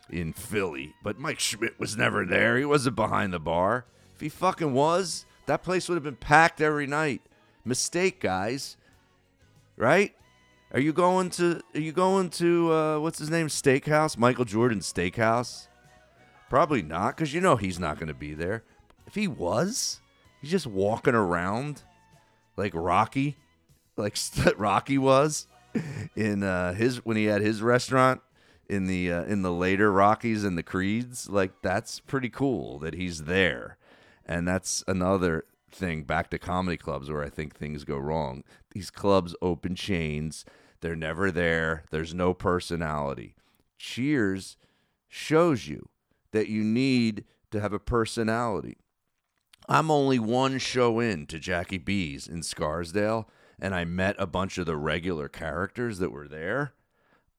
in 0.09 0.33
philly 0.33 0.95
but 1.03 1.19
mike 1.19 1.39
schmidt 1.39 1.79
was 1.79 1.99
never 1.99 2.25
there. 2.25 2.57
He 2.57 2.65
wasn't 2.65 2.97
behind 2.97 3.35
the 3.35 3.39
bar. 3.39 3.85
If 4.15 4.23
he 4.23 4.31
fucking 4.31 4.73
was 4.73 5.27
that 5.47 5.63
place 5.63 5.89
would 5.89 5.97
have 5.97 6.05
been 6.05 6.17
packed 6.17 6.61
every 6.61 6.87
night 6.87 7.23
mistake 7.65 8.21
guys 8.21 8.77
right 9.77 10.15
are 10.75 10.81
you 10.81 10.93
going 10.93 11.31
to? 11.31 11.61
Are 11.77 11.81
you 11.81 11.93
going 11.93 12.31
to? 12.31 12.73
Uh, 12.73 12.99
what's 12.99 13.21
his 13.21 13.31
name? 13.31 13.47
Steakhouse, 13.47 14.19
Michael 14.19 14.45
Jordan 14.45 14.81
Steakhouse. 14.81 15.69
Probably 16.51 16.83
not, 16.83 17.17
because 17.17 17.33
you 17.33 17.41
know 17.41 17.55
he's 17.55 17.79
not 17.79 17.97
going 17.97 18.09
to 18.09 18.15
be 18.15 18.35
there. 18.35 18.65
If 19.07 19.15
he 19.15 19.29
was, 19.29 20.01
he's 20.41 20.51
just 20.51 20.67
walking 20.67 21.15
around 21.15 21.85
like 22.57 22.73
Rocky, 22.75 23.37
like 23.97 24.19
Rocky 24.57 24.99
was 24.99 25.47
in 26.17 26.43
uh, 26.43 26.75
his 26.75 27.05
when 27.05 27.17
he 27.17 27.27
had 27.27 27.41
his 27.41 27.63
restaurant 27.63 28.21
in 28.69 28.87
the 28.87 29.13
uh, 29.13 29.23
in 29.27 29.43
the 29.43 29.53
later 29.53 29.93
Rockies 29.93 30.43
and 30.43 30.59
the 30.59 30.65
Creeds. 30.65 31.29
Like 31.29 31.53
that's 31.63 32.01
pretty 32.01 32.31
cool 32.31 32.81
that 32.81 32.95
he's 32.95 33.27
there, 33.27 33.79
and 34.27 34.47
that's 34.47 34.85
another 34.87 35.45
thing. 35.71 36.05
Back 36.05 36.31
to 36.31 36.39
comedy 36.39 36.77
clubs 36.77 37.11
where 37.11 37.23
I 37.23 37.29
think 37.29 37.55
things 37.55 37.85
go 37.85 37.99
wrong. 37.99 38.45
These 38.73 38.91
clubs 38.91 39.35
open 39.43 39.75
chains 39.75 40.45
they're 40.85 40.95
never 40.95 41.31
there. 41.31 41.85
There's 41.91 42.13
no 42.13 42.35
personality. 42.35 43.37
Cheers 43.79 44.59
shows 45.09 45.67
you 45.67 45.89
that 46.33 46.49
you 46.49 46.63
need 46.63 47.25
to 47.53 47.59
have 47.59 47.73
a 47.73 47.79
personality. 47.79 48.77
I'm 49.67 49.91
only 49.91 50.19
one 50.19 50.59
show 50.59 51.01
in 51.01 51.25
to 51.29 51.39
Jackie 51.39 51.79
B's 51.79 52.29
in 52.29 52.43
Scarsdale, 52.43 53.31
and 53.59 53.75
I 53.75 53.87
met 53.87 54.15
a 54.19 54.27
bunch 54.27 54.59
of 54.59 54.67
the 54.67 54.77
regular 54.77 55.27
characters 55.27 56.01
that 56.01 56.13
were 56.13 56.29
there. 56.29 56.75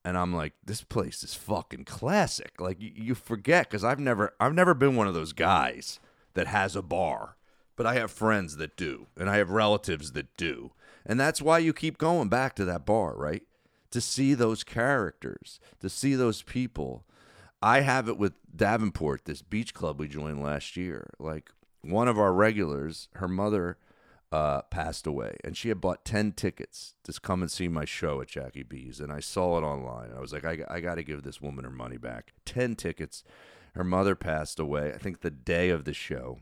And 0.03 0.17
I'm 0.17 0.35
like, 0.35 0.53
this 0.65 0.83
place 0.83 1.23
is 1.23 1.35
fucking 1.35 1.85
classic. 1.85 2.59
Like 2.59 2.77
you, 2.79 3.13
forget 3.13 3.69
because 3.69 3.83
I've 3.83 3.99
never, 3.99 4.33
I've 4.39 4.55
never 4.55 4.73
been 4.73 4.95
one 4.95 5.07
of 5.07 5.13
those 5.13 5.33
guys 5.33 5.99
that 6.35 6.47
has 6.47 6.75
a 6.75 6.81
bar, 6.81 7.35
but 7.75 7.85
I 7.85 7.95
have 7.95 8.11
friends 8.11 8.57
that 8.57 8.77
do, 8.77 9.07
and 9.17 9.29
I 9.29 9.37
have 9.37 9.49
relatives 9.49 10.11
that 10.13 10.37
do. 10.37 10.71
And 11.05 11.19
that's 11.19 11.41
why 11.41 11.59
you 11.59 11.73
keep 11.73 11.97
going 11.97 12.29
back 12.29 12.55
to 12.55 12.65
that 12.65 12.85
bar, 12.85 13.15
right? 13.15 13.43
To 13.91 14.01
see 14.01 14.33
those 14.33 14.63
characters, 14.63 15.59
to 15.81 15.89
see 15.89 16.15
those 16.15 16.41
people. 16.41 17.05
I 17.61 17.81
have 17.81 18.07
it 18.07 18.17
with 18.17 18.33
Davenport, 18.55 19.25
this 19.25 19.41
beach 19.41 19.73
club 19.73 19.99
we 19.99 20.07
joined 20.07 20.43
last 20.43 20.77
year. 20.77 21.09
Like 21.19 21.51
one 21.81 22.07
of 22.07 22.19
our 22.19 22.33
regulars, 22.33 23.07
her 23.15 23.27
mother 23.27 23.77
uh, 24.31 24.61
passed 24.63 25.07
away, 25.07 25.37
and 25.43 25.55
she 25.55 25.69
had 25.69 25.79
bought 25.79 26.03
10 26.03 26.33
tickets 26.33 26.95
to 27.03 27.13
come 27.21 27.41
and 27.41 27.51
see 27.51 27.67
my 27.67 27.85
show 27.85 28.21
at 28.21 28.27
Jackie 28.27 28.63
B's. 28.63 28.99
And 28.99 29.11
I 29.11 29.19
saw 29.19 29.57
it 29.57 29.61
online. 29.61 30.09
I 30.15 30.19
was 30.19 30.33
like, 30.33 30.45
I, 30.45 30.59
I 30.69 30.79
got 30.79 30.95
to 30.95 31.03
give 31.03 31.23
this 31.23 31.41
woman 31.41 31.63
her 31.63 31.71
money 31.71 31.97
back. 31.97 32.33
10 32.45 32.75
tickets. 32.75 33.23
Her 33.75 33.83
mother 33.83 34.15
passed 34.15 34.59
away, 34.59 34.93
I 34.93 34.97
think 34.97 35.19
the 35.19 35.29
day 35.29 35.69
of 35.69 35.83
the 35.83 35.93
show. 35.93 36.39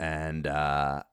And 0.00 0.46
uh, 0.46 1.04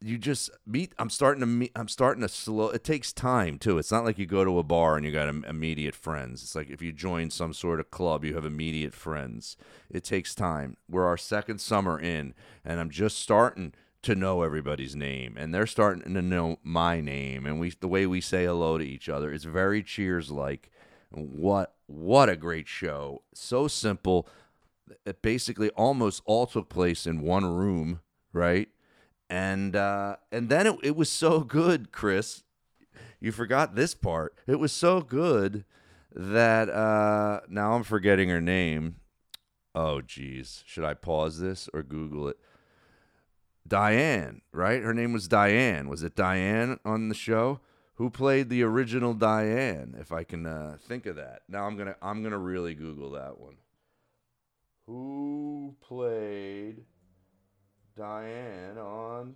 you 0.00 0.16
just 0.16 0.50
meet. 0.64 0.92
I'm 0.98 1.10
starting 1.10 1.40
to 1.40 1.46
meet. 1.46 1.72
I'm 1.74 1.88
starting 1.88 2.22
to 2.22 2.28
slow. 2.28 2.70
It 2.70 2.84
takes 2.84 3.12
time 3.12 3.58
too. 3.58 3.78
It's 3.78 3.90
not 3.90 4.04
like 4.04 4.18
you 4.18 4.26
go 4.26 4.44
to 4.44 4.60
a 4.60 4.62
bar 4.62 4.96
and 4.96 5.04
you 5.04 5.10
got 5.10 5.28
immediate 5.28 5.96
friends. 5.96 6.42
It's 6.42 6.54
like 6.54 6.70
if 6.70 6.80
you 6.80 6.92
join 6.92 7.30
some 7.30 7.52
sort 7.52 7.80
of 7.80 7.90
club, 7.90 8.24
you 8.24 8.34
have 8.34 8.44
immediate 8.44 8.94
friends. 8.94 9.56
It 9.90 10.04
takes 10.04 10.34
time. 10.34 10.76
We're 10.88 11.06
our 11.06 11.16
second 11.16 11.60
summer 11.60 11.98
in, 11.98 12.34
and 12.64 12.78
I'm 12.78 12.90
just 12.90 13.18
starting 13.18 13.74
to 14.02 14.14
know 14.14 14.42
everybody's 14.42 14.96
name, 14.96 15.36
and 15.36 15.54
they're 15.54 15.66
starting 15.66 16.14
to 16.14 16.22
know 16.22 16.58
my 16.62 17.00
name, 17.00 17.46
and 17.46 17.58
we 17.58 17.70
the 17.70 17.88
way 17.88 18.06
we 18.06 18.20
say 18.20 18.44
hello 18.44 18.78
to 18.78 18.84
each 18.84 19.08
other. 19.08 19.32
It's 19.32 19.44
very 19.44 19.82
Cheers 19.82 20.30
like. 20.30 20.70
What 21.12 21.74
what 21.86 22.28
a 22.28 22.36
great 22.36 22.68
show! 22.68 23.22
So 23.34 23.68
simple. 23.68 24.28
It 25.06 25.22
basically 25.22 25.70
almost 25.70 26.22
all 26.26 26.46
took 26.46 26.68
place 26.68 27.06
in 27.06 27.22
one 27.22 27.44
room, 27.44 28.00
right? 28.32 28.68
and 29.32 29.74
uh, 29.74 30.16
and 30.30 30.50
then 30.50 30.66
it, 30.66 30.78
it 30.82 30.96
was 30.96 31.08
so 31.08 31.40
good, 31.40 31.90
Chris. 31.90 32.42
You 33.18 33.32
forgot 33.32 33.74
this 33.74 33.94
part. 33.94 34.34
It 34.46 34.60
was 34.60 34.72
so 34.72 35.00
good 35.00 35.64
that 36.14 36.68
uh, 36.68 37.40
now 37.48 37.72
I'm 37.72 37.82
forgetting 37.82 38.28
her 38.28 38.42
name. 38.42 38.96
Oh, 39.74 40.02
geez, 40.02 40.62
should 40.66 40.84
I 40.84 40.92
pause 40.92 41.40
this 41.40 41.70
or 41.72 41.82
Google 41.82 42.28
it? 42.28 42.36
Diane, 43.66 44.42
right? 44.52 44.82
Her 44.82 44.92
name 44.92 45.14
was 45.14 45.28
Diane. 45.28 45.88
Was 45.88 46.02
it 46.02 46.14
Diane 46.14 46.78
on 46.84 47.08
the 47.08 47.14
show? 47.14 47.60
Who 48.02 48.10
played 48.10 48.48
the 48.48 48.64
original 48.64 49.14
Diane? 49.14 49.94
If 49.96 50.10
I 50.10 50.24
can 50.24 50.44
uh, 50.44 50.76
think 50.88 51.06
of 51.06 51.14
that. 51.14 51.42
Now 51.48 51.68
I'm 51.68 51.76
gonna 51.76 51.94
I'm 52.02 52.20
gonna 52.24 52.36
really 52.36 52.74
Google 52.74 53.12
that 53.12 53.38
one. 53.38 53.54
Who 54.88 55.76
played 55.80 56.82
Diane 57.96 58.76
on 58.76 59.34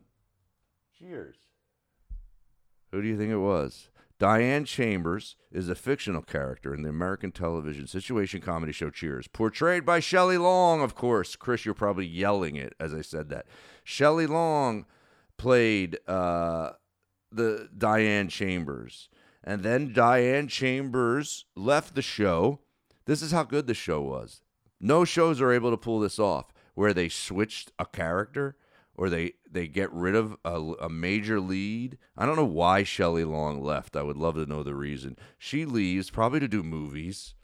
Cheers. 0.98 1.37
Who 2.90 3.02
do 3.02 3.07
you 3.07 3.16
think 3.16 3.31
it 3.31 3.37
was? 3.37 3.88
Diane 4.18 4.64
Chambers 4.64 5.37
is 5.52 5.68
a 5.68 5.76
fictional 5.76 6.22
character 6.22 6.74
in 6.74 6.83
the 6.83 6.88
American 6.88 7.31
television 7.31 7.87
situation 7.87 8.40
comedy 8.40 8.72
show 8.72 8.90
Cheers, 8.90 9.29
portrayed 9.29 9.87
by 9.87 10.00
Shelley 10.00 10.38
Long, 10.38 10.83
of 10.83 10.96
course. 10.96 11.37
Chris, 11.37 11.64
you're 11.64 11.72
probably 11.72 12.07
yelling 12.07 12.57
it 12.57 12.74
as 12.81 12.92
I 12.92 13.02
said 13.02 13.29
that. 13.29 13.46
Shelley 13.85 14.26
Long 14.26 14.87
played 15.37 16.00
uh, 16.09 16.70
the 17.30 17.68
Diane 17.76 18.28
Chambers. 18.28 19.08
And 19.42 19.62
then 19.62 19.92
Diane 19.92 20.48
Chambers 20.48 21.44
left 21.54 21.94
the 21.94 22.02
show. 22.02 22.60
This 23.04 23.22
is 23.22 23.32
how 23.32 23.44
good 23.44 23.66
the 23.66 23.74
show 23.74 24.00
was. 24.02 24.42
No 24.80 25.04
shows 25.04 25.40
are 25.40 25.52
able 25.52 25.70
to 25.70 25.76
pull 25.76 26.00
this 26.00 26.18
off 26.18 26.52
where 26.74 26.92
they 26.92 27.08
switched 27.08 27.72
a 27.78 27.86
character 27.86 28.56
or 28.94 29.08
they 29.08 29.32
they 29.50 29.68
get 29.68 29.92
rid 29.92 30.14
of 30.14 30.36
a, 30.44 30.60
a, 30.80 30.88
major 30.88 31.40
lead. 31.40 31.98
I 32.16 32.26
don't 32.26 32.36
know 32.36 32.44
why 32.44 32.82
Shelley 32.82 33.24
Long 33.24 33.62
left. 33.62 33.96
I 33.96 34.02
would 34.02 34.16
love 34.16 34.34
to 34.34 34.46
know 34.46 34.62
the 34.62 34.74
reason. 34.74 35.16
She 35.38 35.64
leaves 35.64 36.10
probably 36.10 36.40
to 36.40 36.48
do 36.48 36.62
movies 36.62 37.34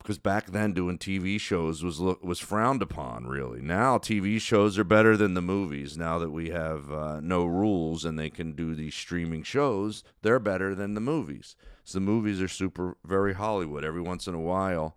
because 0.00 0.18
back 0.18 0.46
then 0.46 0.72
doing 0.72 0.98
TV 0.98 1.38
shows 1.38 1.84
was 1.84 2.00
was 2.00 2.38
frowned 2.38 2.82
upon. 2.82 3.26
Really, 3.26 3.60
now 3.60 3.98
TV 3.98 4.40
shows 4.40 4.78
are 4.78 4.84
better 4.84 5.16
than 5.16 5.34
the 5.34 5.42
movies. 5.42 5.96
Now 5.96 6.18
that 6.18 6.30
we 6.30 6.50
have 6.50 6.90
uh, 6.90 7.20
no 7.20 7.44
rules 7.44 8.04
and 8.04 8.18
they 8.18 8.30
can 8.30 8.52
do 8.52 8.74
these 8.74 8.94
streaming 8.94 9.42
shows, 9.42 10.02
they're 10.22 10.40
better 10.40 10.74
than 10.74 10.94
the 10.94 11.00
movies. 11.00 11.54
So 11.84 11.98
the 11.98 12.04
movies 12.04 12.40
are 12.40 12.48
super 12.48 12.96
very 13.04 13.34
Hollywood. 13.34 13.84
Every 13.84 14.00
once 14.00 14.26
in 14.26 14.34
a 14.34 14.40
while, 14.40 14.96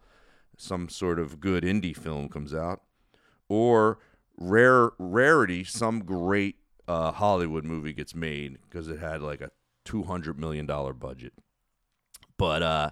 some 0.58 0.88
sort 0.88 1.20
of 1.20 1.40
good 1.40 1.64
indie 1.64 1.96
film 1.96 2.30
comes 2.30 2.54
out 2.54 2.82
or 3.50 4.00
rare 4.38 4.92
rarity, 4.98 5.64
some 5.64 6.00
great 6.06 6.56
uh, 6.88 7.12
Hollywood 7.12 7.66
movie 7.66 7.94
gets 7.94 8.16
made 8.16 8.58
because 8.64 8.88
it 8.88 9.00
had 9.00 9.22
like 9.22 9.42
a 9.42 9.52
two 9.84 10.04
hundred 10.04 10.40
million 10.40 10.66
dollar 10.66 10.94
budget. 10.94 11.34
But 12.38 12.64
uh, 12.64 12.90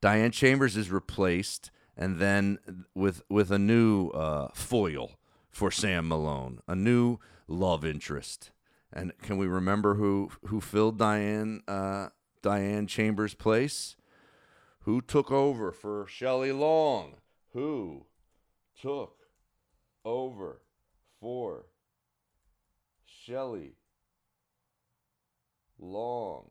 Diane 0.00 0.30
Chambers 0.30 0.76
is 0.76 0.90
replaced, 0.90 1.70
and 1.96 2.18
then 2.18 2.58
with 2.94 3.22
with 3.28 3.50
a 3.50 3.58
new 3.58 4.08
uh, 4.10 4.48
foil 4.54 5.12
for 5.50 5.70
Sam 5.70 6.08
Malone, 6.08 6.60
a 6.68 6.76
new 6.76 7.18
love 7.48 7.84
interest. 7.84 8.50
And 8.92 9.12
can 9.20 9.36
we 9.36 9.46
remember 9.46 9.96
who 9.96 10.30
who 10.46 10.60
filled 10.60 10.98
Diane 10.98 11.62
uh, 11.66 12.08
Diane 12.42 12.86
Chambers' 12.86 13.34
place? 13.34 13.96
Who 14.82 15.00
took 15.02 15.30
over 15.30 15.72
for 15.72 16.06
Shelley 16.06 16.52
Long? 16.52 17.16
Who 17.52 18.06
took 18.80 19.16
over 20.04 20.62
for 21.20 21.66
Shelley 23.04 23.74
Long 25.78 26.50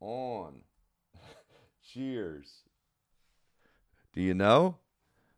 on 0.00 0.62
Cheers. 1.96 2.48
Do 4.12 4.20
you 4.20 4.34
know 4.34 4.76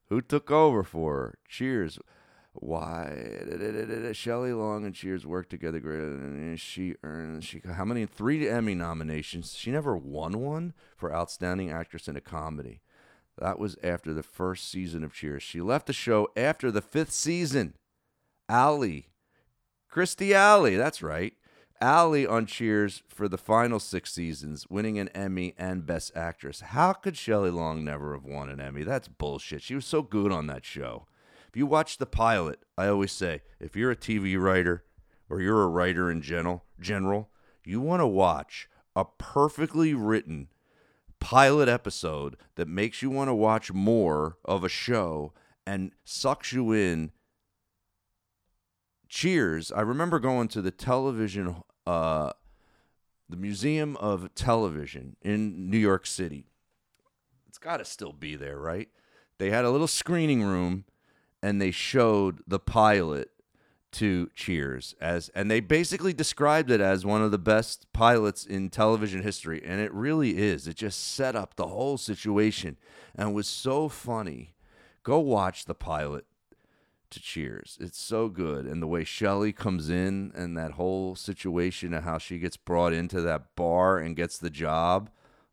who 0.09 0.21
took 0.21 0.51
over 0.51 0.83
for 0.83 1.15
her? 1.15 1.39
Cheers. 1.49 2.01
Why 2.53 3.13
Shelley 4.13 4.53
Long 4.53 4.85
and 4.85 4.93
Cheers 4.93 5.25
worked 5.25 5.51
together 5.51 5.79
great 5.79 6.59
she 6.59 6.97
earned 7.05 7.45
she 7.45 7.63
how 7.65 7.85
many 7.85 8.07
three 8.07 8.49
Emmy 8.49 8.75
nominations. 8.75 9.55
She 9.55 9.71
never 9.71 9.97
won 9.97 10.41
one 10.41 10.75
for 10.97 11.15
outstanding 11.15 11.71
actress 11.71 12.09
in 12.09 12.17
a 12.17 12.21
comedy. 12.21 12.81
That 13.39 13.61
was 13.61 13.77
after 13.85 14.13
the 14.13 14.25
first 14.25 14.69
season 14.69 15.05
of 15.05 15.15
Cheers. 15.15 15.45
She 15.45 15.61
left 15.61 15.87
the 15.87 15.93
show 15.93 16.29
after 16.37 16.73
the 16.73 16.83
fifth 16.83 17.13
season. 17.13 17.75
Alley, 18.49 19.11
Kirstie 19.93 20.33
Alley, 20.33 20.75
that's 20.75 21.03
right. 21.03 21.35
Alley 21.81 22.27
on 22.27 22.47
Cheers 22.47 23.03
for 23.09 23.29
the 23.29 23.39
final 23.39 23.79
six 23.79 24.13
seasons, 24.13 24.67
winning 24.69 24.99
an 24.99 25.09
Emmy 25.11 25.55
and 25.57 25.87
Best 25.87 26.17
Actress. 26.17 26.61
How 26.61 26.93
could 26.93 27.17
Shelley 27.17 27.51
Long 27.51 27.85
never 27.85 28.15
have 28.15 28.25
won 28.25 28.49
an 28.49 28.61
Emmy? 28.61 28.83
That's 28.83 29.09
bullshit. 29.09 29.63
She 29.63 29.75
was 29.75 29.87
so 29.87 30.03
good 30.03 30.33
on 30.33 30.47
that 30.49 30.65
show. 30.65 31.07
If 31.49 31.57
you 31.57 31.67
watch 31.67 31.99
the 31.99 32.07
pilot, 32.07 32.61
I 32.77 32.89
always 32.89 33.13
say, 33.13 33.43
if 33.61 33.77
you're 33.77 33.91
a 33.91 33.97
TV 33.97 34.39
writer 34.41 34.85
or 35.31 35.41
you're 35.41 35.63
a 35.63 35.69
writer 35.69 36.11
in 36.11 36.21
general, 36.21 36.65
general, 36.81 37.31
you 37.65 37.81
want 37.81 38.01
to 38.01 38.07
watch 38.07 38.69
a 38.97 39.05
perfectly 39.05 39.95
written 39.95 40.49
pilot 41.21 41.69
episode 41.69 42.37
that 42.57 42.69
makes 42.69 43.03
you 43.03 43.11
want 43.11 43.29
to 43.29 43.35
watch 43.35 43.73
more 43.73 44.39
of 44.45 44.65
a 44.65 44.69
show 44.69 45.33
and 45.67 45.93
sucks 46.05 46.53
you 46.53 46.73
in. 46.73 47.13
Cheers. 49.09 49.73
I 49.73 49.81
remember 49.81 50.19
going 50.19 50.49
to 50.49 50.61
the 50.61 50.71
television, 50.71 51.57
uh, 51.89 52.33
the 53.31 53.37
Museum 53.37 53.97
of 53.97 54.35
Television 54.35 55.17
in 55.23 55.71
New 55.71 55.79
York 55.79 56.07
City. 56.07 56.45
It's 57.49 57.57
got 57.57 57.79
to 57.79 57.85
still 57.87 58.13
be 58.13 58.37
there, 58.37 58.59
right? 58.59 58.91
They 59.39 59.49
had 59.49 59.65
a 59.65 59.71
little 59.71 59.87
screening 59.87 60.43
room 60.43 60.85
and 61.43 61.63
they 61.63 61.71
showed 61.71 62.41
the 62.47 62.59
pilot 62.59 63.31
to 63.91 64.29
Cheers 64.35 64.95
as 65.01 65.31
and 65.31 65.51
they 65.51 65.61
basically 65.61 66.13
described 66.13 66.71
it 66.71 66.83
as 66.83 67.07
one 67.07 67.23
of 67.23 67.31
the 67.31 67.39
best 67.39 67.91
pilots 67.95 68.45
in 68.45 68.69
television 68.69 69.23
history 69.23 69.63
and 69.65 69.81
it 69.81 69.93
really 69.95 70.37
is. 70.37 70.69
It 70.69 70.77
just 70.77 71.15
set 71.15 71.35
up 71.35 71.57
the 71.57 71.69
whole 71.69 71.97
situation 71.97 72.77
and 73.15 73.33
was 73.33 73.49
so 73.49 73.89
funny. 73.89 74.55
Go 75.05 75.21
watch 75.21 75.65
the 75.65 75.75
pilot 75.75 76.27
to 77.11 77.21
Cheers. 77.21 77.79
It's 77.81 78.01
so 78.01 78.29
good 78.29 78.67
and 78.67 78.83
the 78.83 78.87
way 78.87 79.05
Shelley 79.05 79.53
comes 79.53 79.89
in 79.89 80.33
and 80.35 80.57
that 80.57 80.73
whole 80.73 81.15
situation 81.17 81.95
and 81.95 82.05
how 82.05 82.19
she 82.19 82.39
gets 82.39 82.57
brought 82.57 82.93
into 82.93 83.21
that 83.23 83.55
bar 83.57 83.99
and 83.99 84.17
gets 84.17 84.39
the 84.39 84.51
job. 84.51 85.11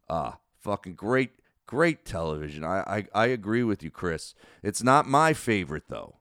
Ah, 0.10 0.40
fucking 0.60 0.96
great 0.96 1.32
great 1.68 2.06
television. 2.06 2.64
I 2.64 2.80
I 3.14 3.24
I 3.24 3.26
agree 3.28 3.64
with 3.64 3.84
you, 3.84 3.92
Chris. 3.92 4.36
It's 4.64 4.84
not 4.84 5.08
my 5.08 5.34
favorite 5.34 5.86
though 5.90 6.18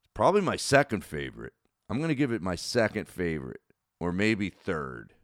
It's 0.00 0.10
probably 0.14 0.40
my 0.42 0.56
second 0.56 1.04
favorite. 1.04 1.54
I'm 1.88 1.98
going 1.98 2.08
to 2.08 2.14
give 2.14 2.32
it 2.32 2.42
my 2.42 2.54
second 2.54 3.08
favorite, 3.08 3.62
or 3.98 4.12
maybe 4.12 4.48
third. 4.48 5.14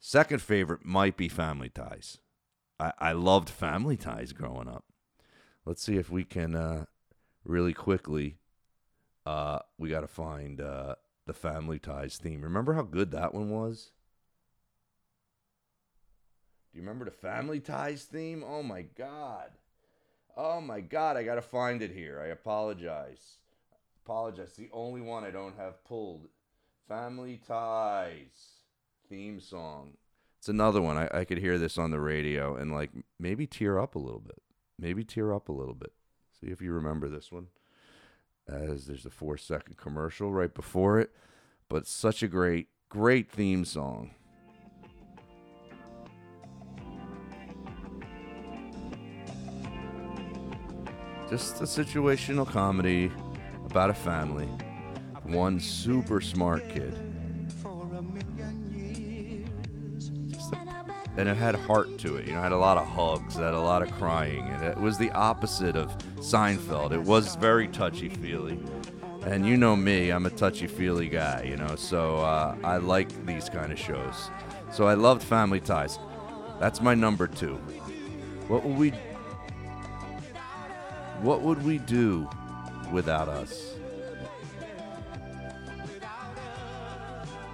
Second 0.00 0.42
favorite 0.42 0.84
might 0.84 1.16
be 1.16 1.28
Family 1.28 1.68
Ties. 1.70 2.18
I, 2.80 2.92
I 2.98 3.12
loved 3.12 3.48
Family 3.48 3.96
Ties 3.96 4.32
growing 4.32 4.68
up. 4.68 4.84
Let's 5.64 5.82
see 5.82 5.96
if 5.96 6.10
we 6.10 6.24
can 6.24 6.54
uh, 6.54 6.84
really 7.44 7.72
quickly. 7.72 8.38
Uh, 9.26 9.60
we 9.78 9.88
got 9.88 10.00
to 10.00 10.06
find 10.06 10.60
uh, 10.60 10.96
the 11.26 11.32
Family 11.32 11.78
Ties 11.78 12.16
theme. 12.16 12.42
Remember 12.42 12.74
how 12.74 12.82
good 12.82 13.10
that 13.12 13.34
one 13.34 13.50
was? 13.50 13.90
Do 16.72 16.78
you 16.78 16.82
remember 16.82 17.04
the 17.04 17.10
Family 17.10 17.60
Ties 17.60 18.04
theme? 18.04 18.44
Oh 18.46 18.62
my 18.62 18.82
God. 18.82 19.50
Oh 20.36 20.60
my 20.60 20.80
God, 20.80 21.16
I 21.16 21.22
got 21.22 21.36
to 21.36 21.42
find 21.42 21.80
it 21.82 21.92
here. 21.92 22.20
I 22.20 22.26
apologize. 22.26 23.38
Apologize. 24.04 24.54
The 24.54 24.68
only 24.72 25.00
one 25.00 25.24
I 25.24 25.30
don't 25.30 25.56
have 25.56 25.84
pulled. 25.84 26.28
Family 26.88 27.40
Ties 27.46 28.60
theme 29.08 29.40
song. 29.40 29.92
It's 30.38 30.48
another 30.48 30.82
one. 30.82 30.98
I, 30.98 31.08
I 31.20 31.24
could 31.24 31.38
hear 31.38 31.56
this 31.56 31.78
on 31.78 31.90
the 31.90 32.00
radio 32.00 32.56
and 32.56 32.72
like 32.72 32.90
maybe 33.18 33.46
tear 33.46 33.78
up 33.78 33.94
a 33.94 33.98
little 33.98 34.20
bit. 34.20 34.42
Maybe 34.78 35.04
tear 35.04 35.32
up 35.32 35.48
a 35.48 35.52
little 35.52 35.74
bit. 35.74 35.92
See 36.44 36.50
if 36.50 36.60
you 36.60 36.72
remember 36.72 37.08
this 37.08 37.32
one. 37.32 37.46
as 38.46 38.86
there's 38.86 39.06
a 39.06 39.10
four 39.10 39.38
second 39.38 39.78
commercial 39.78 40.30
right 40.30 40.52
before 40.52 41.00
it. 41.00 41.10
But 41.70 41.86
such 41.86 42.22
a 42.22 42.28
great, 42.28 42.68
great 42.90 43.30
theme 43.30 43.64
song. 43.64 44.10
Just 51.30 51.62
a 51.62 51.64
situational 51.64 52.46
comedy 52.46 53.10
about 53.64 53.88
a 53.88 53.94
family. 53.94 54.48
One 55.22 55.58
super 55.58 56.20
smart 56.20 56.68
kid. 56.68 57.13
And 61.16 61.28
it 61.28 61.36
had 61.36 61.54
heart 61.54 61.98
to 61.98 62.16
it. 62.16 62.26
You 62.26 62.32
know, 62.32 62.40
it 62.40 62.42
had 62.42 62.52
a 62.52 62.58
lot 62.58 62.76
of 62.76 62.86
hugs, 62.86 63.36
it 63.36 63.42
had 63.42 63.54
a 63.54 63.60
lot 63.60 63.82
of 63.82 63.90
crying, 63.92 64.48
and 64.48 64.64
it 64.64 64.76
was 64.76 64.98
the 64.98 65.10
opposite 65.12 65.76
of 65.76 65.96
Seinfeld. 66.16 66.92
It 66.92 67.02
was 67.02 67.36
very 67.36 67.68
touchy 67.68 68.08
feely. 68.08 68.58
And 69.26 69.46
you 69.46 69.56
know 69.56 69.74
me, 69.74 70.10
I'm 70.10 70.26
a 70.26 70.30
touchy 70.30 70.66
feely 70.66 71.08
guy, 71.08 71.44
you 71.44 71.56
know, 71.56 71.76
so 71.76 72.18
uh, 72.18 72.56
I 72.62 72.76
like 72.76 73.24
these 73.24 73.48
kind 73.48 73.72
of 73.72 73.78
shows. 73.78 74.30
So 74.70 74.86
I 74.86 74.94
loved 74.94 75.22
Family 75.22 75.60
Ties. 75.60 75.98
That's 76.60 76.80
my 76.80 76.94
number 76.94 77.26
two. 77.26 77.54
What 78.48 78.64
would 78.64 78.76
we 78.76 78.90
what 81.22 81.40
would 81.40 81.64
we 81.64 81.78
do 81.78 82.28
without 82.92 83.28
us? 83.28 83.76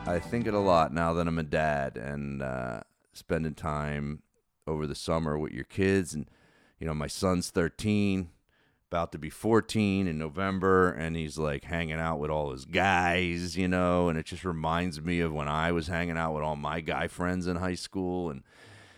I 0.06 0.18
think 0.18 0.48
it 0.48 0.54
a 0.54 0.58
lot 0.58 0.92
now 0.92 1.12
that 1.12 1.28
I'm 1.28 1.38
a 1.38 1.44
dad 1.44 1.96
and 1.96 2.42
uh, 2.42 2.80
spending 3.20 3.54
time 3.54 4.22
over 4.66 4.86
the 4.86 4.94
summer 4.94 5.38
with 5.38 5.52
your 5.52 5.64
kids. 5.64 6.14
And, 6.14 6.28
you 6.78 6.86
know, 6.86 6.94
my 6.94 7.06
son's 7.06 7.50
13, 7.50 8.30
about 8.90 9.12
to 9.12 9.18
be 9.18 9.30
14 9.30 10.08
in 10.08 10.18
November, 10.18 10.90
and 10.90 11.14
he's 11.14 11.38
like 11.38 11.62
hanging 11.62 12.00
out 12.00 12.18
with 12.18 12.28
all 12.28 12.50
his 12.50 12.64
guys, 12.64 13.56
you 13.56 13.68
know, 13.68 14.08
and 14.08 14.18
it 14.18 14.26
just 14.26 14.44
reminds 14.44 15.00
me 15.00 15.20
of 15.20 15.32
when 15.32 15.46
I 15.46 15.70
was 15.70 15.86
hanging 15.86 16.16
out 16.16 16.34
with 16.34 16.42
all 16.42 16.56
my 16.56 16.80
guy 16.80 17.06
friends 17.06 17.46
in 17.46 17.56
high 17.56 17.76
school 17.76 18.30
and 18.30 18.42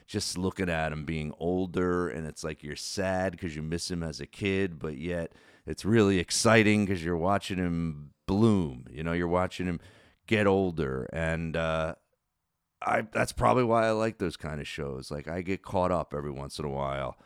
just 0.06 0.38
looking 0.38 0.70
at 0.70 0.92
him 0.92 1.04
being 1.04 1.34
older. 1.38 2.08
And 2.08 2.26
it's 2.26 2.42
like 2.42 2.62
you're 2.62 2.74
sad 2.74 3.32
because 3.32 3.54
you 3.54 3.60
miss 3.60 3.90
him 3.90 4.02
as 4.02 4.18
a 4.20 4.26
kid 4.26 4.78
but 4.78 4.96
yet 4.96 5.32
it's 5.66 5.84
really 5.84 6.18
exciting 6.18 6.86
because 6.86 7.04
you're 7.04 7.16
watching 7.16 7.58
him 7.58 8.10
bloom 8.26 8.86
you 8.90 9.02
know? 9.02 9.12
You're 9.12 9.28
watching 9.28 9.66
him 9.66 9.78
get 10.26 10.46
older. 10.46 11.08
And 11.12 11.54
uh 11.54 11.96
i 12.86 13.02
that's 13.12 13.32
probably 13.32 13.64
why 13.64 13.86
i 13.86 13.90
like 13.90 14.18
those 14.18 14.36
kind 14.36 14.60
of 14.60 14.68
shows. 14.68 15.10
Like 15.10 15.28
i 15.28 15.42
get 15.42 15.62
caught 15.62 15.90
up 15.90 16.14
every 16.14 16.30
once 16.30 16.58
in 16.58 16.64
a 16.64 16.70
while 16.70 17.16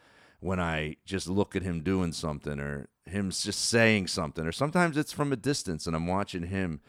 when 0.40 0.60
i 0.60 0.96
just 1.04 1.28
look 1.28 1.56
at 1.56 1.62
him 1.62 1.82
doing 1.82 2.12
something 2.12 2.60
or 2.60 2.88
him 3.06 3.30
just 3.30 3.68
saying 3.68 4.06
something 4.06 4.46
or 4.46 4.52
sometimes 4.52 4.96
it's 4.96 5.12
from 5.12 5.32
a 5.32 5.36
distance 5.36 5.86
and 5.86 5.94
i'm 5.96 6.06
watching 6.06 6.44
him 6.44 6.80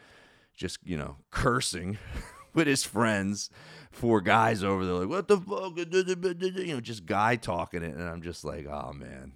just 0.54 0.78
you 0.84 0.98
know 0.98 1.16
cursing 1.30 1.98
with 2.54 2.66
his 2.66 2.84
friends 2.84 3.50
four 3.90 4.20
guys 4.20 4.62
over 4.62 4.84
there 4.84 4.94
like 4.94 5.08
what 5.08 5.28
the 5.28 5.38
fuck? 5.38 5.76
You 6.66 6.74
know 6.74 6.80
just 6.80 7.06
guy 7.06 7.36
talking 7.36 7.82
it 7.82 7.94
and 7.94 8.08
i'm 8.08 8.22
just 8.22 8.44
like 8.44 8.66
oh 8.66 8.92
man. 8.92 9.32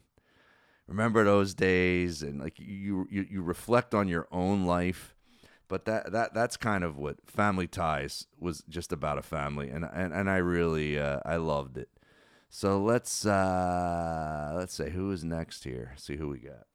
Remember 0.88 1.25
those 1.25 1.55
days 1.55 2.23
and 2.23 2.40
like 2.40 2.59
you 2.59 3.07
you, 3.11 3.27
you 3.31 3.42
reflect 3.42 3.95
on 3.95 4.09
your 4.09 4.29
own 4.31 4.66
life 4.66 5.14
but 5.73 5.87
that 5.87 6.13
that 6.13 6.35
that's 6.35 6.59
kind 6.59 6.85
of 6.85 6.99
what 6.99 7.17
family 7.27 7.67
ties 7.67 8.27
was 8.39 8.63
just 8.69 8.93
about 8.93 9.17
a 9.17 9.23
family 9.23 9.71
and 9.71 9.87
and, 9.91 10.13
and 10.13 10.29
i 10.29 10.37
really 10.37 10.99
uh, 10.99 11.19
i 11.25 11.37
loved 11.37 11.79
it 11.79 11.89
so 12.51 12.79
let's 12.79 13.25
uh 13.25 14.53
let's 14.55 14.75
say 14.75 14.91
who 14.91 15.11
is 15.11 15.25
next 15.25 15.65
here 15.65 15.95
see 15.97 16.17
who 16.17 16.29
we 16.29 16.39
got 16.39 16.67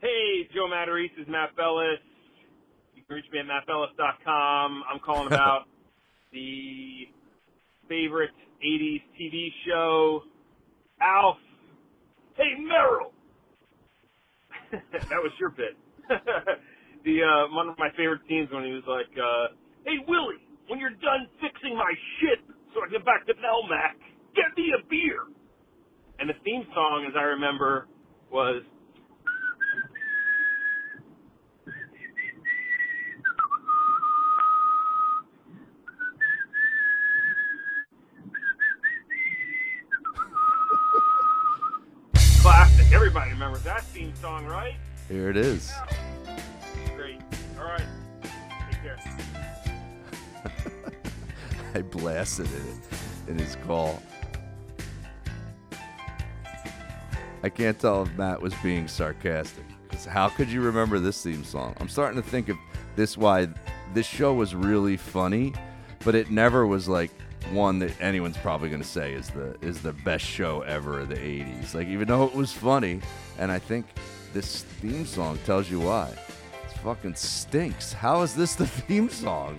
Hey, 0.00 0.48
Joe 0.52 0.66
Matarese 0.66 1.16
is 1.16 1.28
Matt 1.28 1.54
Bellis. 1.54 2.00
You 2.96 3.04
can 3.06 3.14
reach 3.14 3.24
me 3.32 3.38
at 3.38 3.46
mattbellis.com. 3.46 4.82
I'm 4.92 4.98
calling 4.98 5.26
about 5.32 5.66
the 6.32 7.06
favorite 7.88 8.34
80s 8.66 9.02
TV 9.16 9.50
show, 9.64 10.24
Alf. 11.00 11.36
Hey, 12.34 12.56
Meryl! 12.58 13.12
that 14.92 15.22
was 15.22 15.30
your 15.38 15.50
bit. 15.50 15.76
The 17.04 17.22
uh, 17.22 17.54
One 17.54 17.68
of 17.68 17.78
my 17.78 17.90
favorite 17.96 18.22
scenes 18.28 18.48
when 18.52 18.64
he 18.64 18.72
was 18.72 18.84
like, 18.86 19.10
uh, 19.18 19.54
Hey, 19.84 19.98
Willie, 20.06 20.42
when 20.68 20.78
you're 20.78 20.90
done 20.90 21.26
fixing 21.40 21.76
my 21.76 21.92
shit 22.20 22.38
so 22.74 22.80
I 22.80 22.88
get 22.88 23.04
back 23.04 23.26
to 23.26 23.34
Melmac, 23.34 24.00
get 24.34 24.56
me 24.56 24.72
a 24.72 24.82
beer! 24.88 25.24
And 26.18 26.28
the 26.28 26.34
theme 26.44 26.64
song, 26.74 27.06
as 27.08 27.14
I 27.16 27.22
remember, 27.22 27.86
was 28.30 28.62
classic. 42.40 42.92
Everybody 42.92 43.32
remembers 43.32 43.62
that 43.64 43.84
theme 43.86 44.14
song, 44.16 44.46
right? 44.46 44.74
Here 45.12 45.28
it 45.28 45.36
is 45.36 45.72
Great. 46.96 47.20
All 47.58 47.64
right. 47.64 47.82
Take 48.70 48.82
care. 48.82 48.98
I 51.74 51.82
blasted 51.82 52.46
it 52.46 53.30
in 53.30 53.38
his 53.38 53.56
call. 53.66 54.02
I 57.42 57.48
can't 57.50 57.78
tell 57.78 58.02
if 58.04 58.12
Matt 58.16 58.40
was 58.40 58.54
being 58.62 58.88
sarcastic. 58.88 59.64
'Cause 59.90 60.06
how 60.06 60.28
could 60.30 60.48
you 60.50 60.62
remember 60.62 60.98
this 60.98 61.22
theme 61.22 61.44
song? 61.44 61.74
I'm 61.78 61.88
starting 61.88 62.20
to 62.22 62.26
think 62.26 62.48
of 62.48 62.56
this 62.96 63.18
why 63.18 63.48
this 63.92 64.06
show 64.06 64.32
was 64.32 64.54
really 64.54 64.96
funny, 64.96 65.52
but 66.04 66.14
it 66.14 66.30
never 66.30 66.66
was 66.66 66.88
like 66.88 67.10
one 67.50 67.78
that 67.80 67.92
anyone's 68.00 68.38
probably 68.38 68.70
going 68.70 68.80
to 68.80 68.88
say 68.88 69.12
is 69.12 69.28
the 69.28 69.56
is 69.60 69.82
the 69.82 69.92
best 69.92 70.24
show 70.24 70.62
ever 70.62 71.00
of 71.00 71.10
the 71.10 71.16
80s. 71.16 71.74
Like 71.74 71.88
even 71.88 72.08
though 72.08 72.24
it 72.24 72.34
was 72.34 72.52
funny, 72.52 73.00
and 73.38 73.52
I 73.52 73.58
think 73.58 73.84
this 74.32 74.62
theme 74.62 75.06
song 75.06 75.38
tells 75.44 75.70
you 75.70 75.80
why. 75.80 76.08
It 76.08 76.78
fucking 76.82 77.14
stinks. 77.14 77.92
How 77.92 78.22
is 78.22 78.34
this 78.34 78.54
the 78.54 78.66
theme 78.88 79.08
song? 79.08 79.58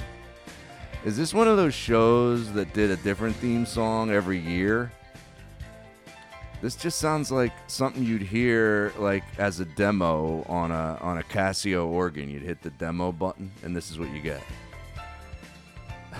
Is 1.06 1.18
this 1.18 1.34
one 1.34 1.48
of 1.48 1.58
those 1.58 1.74
shows 1.74 2.52
that 2.54 2.74
did 2.74 2.90
a 2.90 2.96
different 2.98 3.36
theme 3.36 3.66
song 3.66 4.10
every 4.12 4.40
year? 4.40 4.92
This 6.62 6.76
just 6.78 6.98
sounds 7.00 7.30
like 7.30 7.52
something 7.68 8.04
you'd 8.04 8.22
hear 8.22 8.94
like 8.98 9.26
as 9.38 9.60
a 9.60 9.66
demo 9.66 10.44
on 10.48 10.72
a 10.72 10.98
on 11.02 11.18
a 11.18 11.24
Casio 11.24 11.88
organ. 11.88 12.30
You'd 12.30 12.44
hit 12.44 12.62
the 12.62 12.70
demo 12.70 13.12
button 13.12 13.52
and 13.64 13.76
this 13.76 13.92
is 13.92 14.00
what 14.00 14.10
you 14.12 14.22
get. 14.22 14.42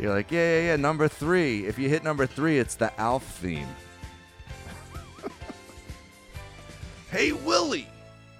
You're 0.00 0.14
like, 0.14 0.30
yeah, 0.30 0.60
yeah, 0.60 0.66
yeah, 0.68 0.76
number 0.76 1.06
three. 1.06 1.66
If 1.66 1.78
you 1.78 1.90
hit 1.90 2.02
number 2.02 2.24
three, 2.26 2.58
it's 2.58 2.76
the 2.76 2.98
Alf 2.98 3.22
theme. 3.24 3.68
Hey, 7.10 7.32
Willie, 7.32 7.88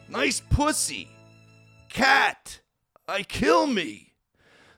nice 0.08 0.40
pussy. 0.40 1.08
Cat, 1.88 2.60
I 3.08 3.22
kill 3.22 3.66
me. 3.66 4.12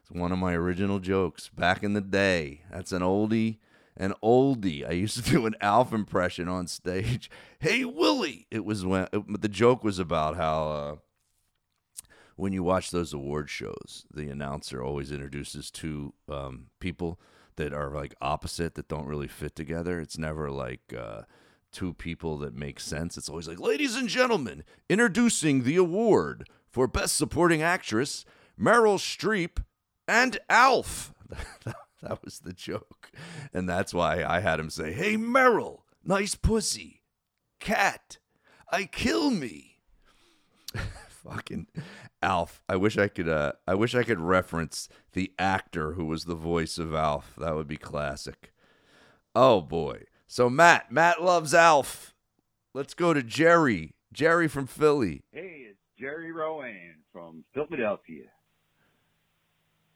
It's 0.00 0.10
one 0.10 0.32
of 0.32 0.38
my 0.38 0.54
original 0.54 0.98
jokes 0.98 1.48
back 1.48 1.82
in 1.82 1.94
the 1.94 2.00
day. 2.00 2.62
That's 2.70 2.92
an 2.92 3.02
oldie, 3.02 3.58
an 3.96 4.14
oldie. 4.22 4.88
I 4.88 4.92
used 4.92 5.16
to 5.16 5.22
do 5.30 5.46
an 5.46 5.54
Alf 5.60 5.92
impression 5.92 6.48
on 6.48 6.66
stage. 6.66 7.30
Hey, 7.58 7.84
Willie. 7.84 8.46
It 8.50 8.64
was 8.64 8.84
when 8.84 9.08
it, 9.12 9.40
the 9.40 9.48
joke 9.48 9.82
was 9.82 9.98
about 9.98 10.36
how 10.36 10.68
uh, 10.70 10.96
when 12.36 12.52
you 12.52 12.62
watch 12.62 12.90
those 12.90 13.12
award 13.12 13.50
shows, 13.50 14.06
the 14.14 14.28
announcer 14.28 14.82
always 14.82 15.10
introduces 15.10 15.70
two 15.70 16.14
um, 16.28 16.66
people 16.78 17.18
that 17.56 17.72
are 17.72 17.90
like 17.90 18.14
opposite 18.20 18.76
that 18.76 18.88
don't 18.88 19.06
really 19.06 19.26
fit 19.26 19.56
together. 19.56 19.98
It's 19.98 20.16
never 20.16 20.50
like 20.50 20.94
uh, 20.96 21.22
two 21.72 21.94
people 21.94 22.38
that 22.38 22.54
make 22.54 22.80
sense. 22.80 23.16
It's 23.16 23.28
always 23.28 23.48
like, 23.48 23.60
ladies 23.60 23.96
and 23.96 24.08
gentlemen, 24.08 24.64
introducing 24.88 25.62
the 25.62 25.76
award 25.76 26.48
for 26.70 26.86
best 26.86 27.16
supporting 27.16 27.62
actress, 27.62 28.24
Meryl 28.58 28.98
Streep 28.98 29.62
and 30.06 30.38
Alf. 30.48 31.12
that 32.02 32.24
was 32.24 32.40
the 32.40 32.52
joke, 32.52 33.10
and 33.52 33.68
that's 33.68 33.92
why 33.92 34.24
I 34.24 34.40
had 34.40 34.60
him 34.60 34.70
say, 34.70 34.92
"Hey, 34.92 35.16
Meryl, 35.16 35.80
nice 36.04 36.34
pussy." 36.34 37.02
Cat, 37.60 38.18
I 38.70 38.84
kill 38.84 39.30
me. 39.30 39.80
Fucking 41.08 41.66
Alf. 42.22 42.62
I 42.68 42.76
wish 42.76 42.96
I 42.96 43.08
could 43.08 43.28
uh 43.28 43.52
I 43.66 43.74
wish 43.74 43.94
I 43.94 44.02
could 44.02 44.20
reference 44.20 44.88
the 45.12 45.32
actor 45.38 45.92
who 45.92 46.04
was 46.04 46.24
the 46.24 46.34
voice 46.34 46.78
of 46.78 46.94
Alf. 46.94 47.34
That 47.38 47.54
would 47.54 47.68
be 47.68 47.76
classic. 47.76 48.52
Oh 49.34 49.60
boy. 49.60 50.04
So 50.30 50.50
Matt, 50.50 50.92
Matt 50.92 51.22
loves 51.22 51.54
Alf. 51.54 52.14
Let's 52.74 52.92
go 52.92 53.14
to 53.14 53.22
Jerry. 53.22 53.94
Jerry 54.12 54.46
from 54.46 54.66
Philly. 54.66 55.22
Hey, 55.32 55.68
it's 55.70 55.78
Jerry 55.98 56.32
Rowan 56.32 56.96
from 57.10 57.44
Philadelphia. 57.54 58.26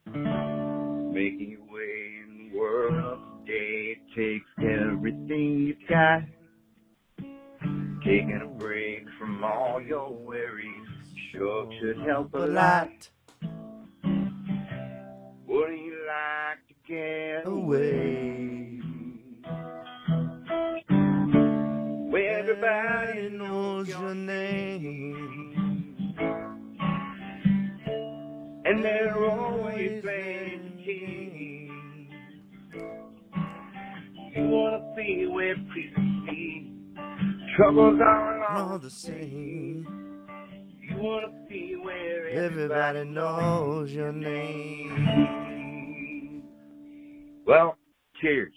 Making 0.07 1.51
your 1.51 1.67
way 1.71 2.23
in 2.23 2.51
the 2.51 2.59
world 2.59 3.19
today 3.45 3.99
takes 4.17 4.49
everything 4.59 5.67
you've 5.67 5.87
got. 5.87 6.23
Taking 8.03 8.41
a 8.43 8.47
break 8.59 9.05
from 9.19 9.45
all 9.45 9.83
your 9.83 10.11
worries 10.15 10.89
sure 11.31 11.71
should 11.79 11.99
help 12.09 12.33
a 12.33 12.39
lot. 12.39 13.11
Wouldn't 15.47 15.85
you 15.85 16.07
like 16.09 16.67
to 16.69 16.75
get 16.89 17.47
away? 17.47 18.42
Everybody 22.63 23.29
knows 23.31 23.89
your 23.89 24.15
name. 24.15 26.15
And 28.65 28.85
they're 28.85 29.19
always 29.25 30.01
playing 30.03 30.81
king. 30.85 32.09
You 34.37 34.45
wanna 34.49 34.95
see 34.97 35.27
where 35.27 35.57
priests 35.73 35.99
see 36.27 36.71
troubles 37.57 37.99
are 38.01 38.45
all 38.45 38.79
the 38.79 38.91
same. 38.91 39.85
You 40.81 40.97
wanna 40.99 41.33
see 41.49 41.75
where 41.83 42.29
everybody 42.29 43.03
knows 43.05 43.93
your 43.93 44.13
name. 44.13 44.93
Well, 47.45 47.77
cheers. 48.21 48.55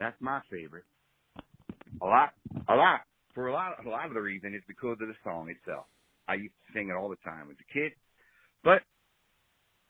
That's 0.00 0.18
my 0.20 0.40
favorite. 0.50 0.84
A 2.00 2.06
lot, 2.06 2.32
a 2.68 2.74
lot. 2.74 3.00
For 3.36 3.48
a 3.48 3.52
lot, 3.52 3.84
a 3.84 3.88
lot 3.88 4.06
of 4.06 4.14
the 4.14 4.22
reason 4.22 4.54
is 4.54 4.62
because 4.66 4.96
of 5.02 5.08
the 5.08 5.14
song 5.22 5.50
itself. 5.50 5.84
I 6.26 6.36
used 6.36 6.54
to 6.66 6.72
sing 6.72 6.88
it 6.88 6.94
all 6.94 7.10
the 7.10 7.16
time 7.16 7.48
as 7.50 7.56
a 7.60 7.72
kid, 7.72 7.92
but 8.64 8.80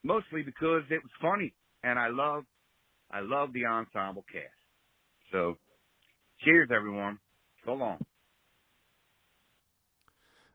mostly 0.03 0.42
because 0.42 0.82
it 0.90 1.01
was 1.01 1.12
funny, 1.22 1.55
and 1.84 1.97
I 1.97 2.09
love, 2.09 2.42
I 3.09 3.20
love 3.20 3.53
the 3.53 3.64
ensemble 3.64 4.24
cast. 4.30 4.51
So, 5.30 5.59
cheers, 6.40 6.70
everyone. 6.74 7.20
So 7.64 7.74
long. 7.74 8.05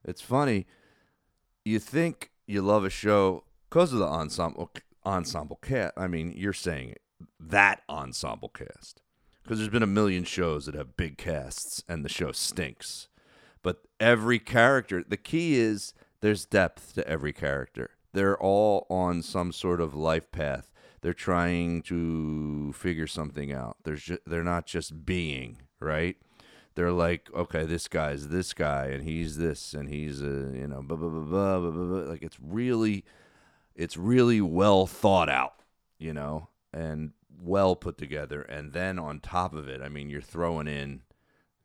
It's 0.03 0.21
funny. 0.21 0.67
You 1.63 1.79
think 1.79 2.31
you 2.45 2.61
love 2.61 2.83
a 2.83 2.89
show 2.89 3.45
because 3.69 3.93
of 3.93 3.99
the 3.99 4.05
ensemble 4.05 4.69
ensemble 5.05 5.59
cast. 5.61 5.93
I 5.95 6.07
mean, 6.07 6.33
you're 6.35 6.51
saying 6.51 6.95
that 7.39 7.83
ensemble 7.87 8.49
cast 8.49 9.01
because 9.43 9.59
there's 9.59 9.71
been 9.71 9.83
a 9.83 9.87
million 9.87 10.23
shows 10.23 10.65
that 10.65 10.75
have 10.75 10.97
big 10.97 11.17
casts 11.17 11.83
and 11.87 12.05
the 12.05 12.09
show 12.09 12.31
stinks. 12.31 13.07
But 13.63 13.81
every 13.99 14.39
character, 14.39 15.03
the 15.07 15.17
key 15.17 15.55
is 15.55 15.93
there's 16.21 16.45
depth 16.45 16.93
to 16.93 17.07
every 17.07 17.33
character. 17.33 17.91
They're 18.13 18.37
all 18.37 18.85
on 18.89 19.21
some 19.21 19.51
sort 19.51 19.81
of 19.81 19.93
life 19.95 20.31
path. 20.31 20.71
They're 21.01 21.13
trying 21.13 21.81
to 21.83 22.73
figure 22.73 23.07
something 23.07 23.51
out. 23.51 23.77
There's 23.83 24.03
ju- 24.03 24.19
they're 24.25 24.43
not 24.43 24.65
just 24.65 25.05
being, 25.05 25.57
right? 25.79 26.17
they're 26.75 26.91
like, 26.91 27.29
okay, 27.35 27.65
this 27.65 27.87
guy's 27.87 28.29
this 28.29 28.53
guy, 28.53 28.85
and 28.85 29.03
he's 29.03 29.37
this, 29.37 29.73
and 29.73 29.89
he's 29.89 30.21
a, 30.21 30.51
you 30.53 30.67
know, 30.67 30.81
blah 30.81 30.97
blah 30.97 31.09
blah 31.09 31.19
blah 31.19 31.59
blah 31.59 31.71
blah. 31.71 31.85
blah. 31.85 32.09
Like 32.09 32.23
it's 32.23 32.37
really, 32.39 33.03
it's 33.75 33.97
really 33.97 34.41
well 34.41 34.87
thought 34.87 35.29
out, 35.29 35.55
you 35.97 36.13
know, 36.13 36.47
and 36.73 37.11
well 37.41 37.75
put 37.75 37.97
together. 37.97 38.41
And 38.41 38.73
then 38.73 38.99
on 38.99 39.19
top 39.19 39.53
of 39.53 39.67
it, 39.67 39.81
I 39.81 39.89
mean, 39.89 40.09
you're 40.09 40.21
throwing 40.21 40.67
in 40.67 41.01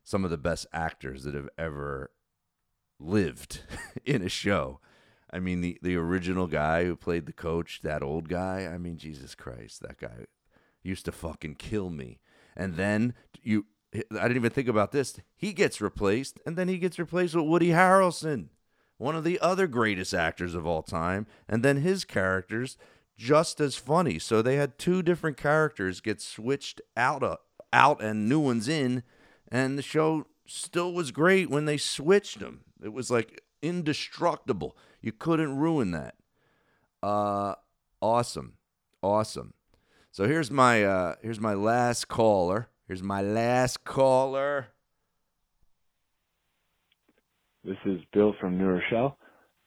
some 0.02 0.24
of 0.24 0.30
the 0.30 0.38
best 0.38 0.66
actors 0.72 1.24
that 1.24 1.34
have 1.34 1.48
ever 1.58 2.10
lived 2.98 3.62
in 4.04 4.22
a 4.22 4.28
show. 4.28 4.80
I 5.30 5.40
mean, 5.40 5.60
the 5.60 5.78
the 5.82 5.96
original 5.96 6.46
guy 6.46 6.84
who 6.84 6.96
played 6.96 7.26
the 7.26 7.32
coach, 7.32 7.80
that 7.82 8.02
old 8.02 8.28
guy. 8.28 8.70
I 8.72 8.78
mean, 8.78 8.96
Jesus 8.96 9.34
Christ, 9.34 9.82
that 9.82 9.98
guy 9.98 10.26
used 10.82 11.04
to 11.06 11.12
fucking 11.12 11.56
kill 11.56 11.90
me. 11.90 12.20
And 12.56 12.76
then 12.76 13.14
you 13.42 13.66
I 13.94 14.22
didn't 14.22 14.36
even 14.36 14.50
think 14.50 14.68
about 14.68 14.92
this. 14.92 15.18
He 15.36 15.52
gets 15.52 15.80
replaced, 15.80 16.38
and 16.46 16.56
then 16.56 16.68
he 16.68 16.78
gets 16.78 16.98
replaced 16.98 17.34
with 17.34 17.46
Woody 17.46 17.70
Harrelson, 17.70 18.48
one 18.98 19.16
of 19.16 19.24
the 19.24 19.40
other 19.40 19.66
greatest 19.66 20.14
actors 20.14 20.54
of 20.54 20.66
all 20.66 20.82
time. 20.82 21.26
And 21.48 21.62
then 21.62 21.78
his 21.78 22.04
characters 22.04 22.76
just 23.16 23.60
as 23.60 23.76
funny. 23.76 24.18
So 24.18 24.42
they 24.42 24.56
had 24.56 24.78
two 24.78 25.02
different 25.02 25.36
characters 25.36 26.00
get 26.00 26.20
switched 26.20 26.80
out, 26.96 27.40
out 27.72 28.02
and 28.02 28.28
new 28.28 28.40
ones 28.40 28.68
in, 28.68 29.02
and 29.48 29.78
the 29.78 29.82
show 29.82 30.26
still 30.46 30.92
was 30.92 31.10
great 31.10 31.50
when 31.50 31.64
they 31.64 31.76
switched 31.76 32.40
them. 32.40 32.60
It 32.82 32.92
was 32.92 33.10
like 33.10 33.42
indestructible. 33.62 34.76
You 35.00 35.12
couldn't 35.12 35.56
ruin 35.56 35.90
that. 35.92 36.14
Uh, 37.02 37.54
awesome, 38.00 38.54
awesome. 39.02 39.54
So 40.10 40.26
here's 40.26 40.50
my 40.50 40.84
uh, 40.84 41.14
here's 41.22 41.40
my 41.40 41.54
last 41.54 42.08
caller. 42.08 42.68
Here's 42.86 43.02
my 43.02 43.20
last 43.22 43.84
caller. 43.84 44.68
This 47.64 47.76
is 47.84 48.00
Bill 48.12 48.32
from 48.40 48.58
New 48.58 48.66
Rochelle. 48.66 49.18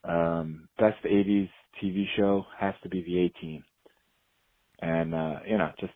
Um, 0.06 0.70
best 0.80 1.04
80s 1.04 1.50
TV 1.84 2.06
show 2.18 2.46
has 2.60 2.74
to 2.84 2.90
be 2.90 3.02
The 3.04 3.26
A 3.26 3.30
Team. 3.42 3.64
And, 4.82 5.14
uh, 5.14 5.40
you 5.48 5.58
know, 5.58 5.72
just 5.80 5.94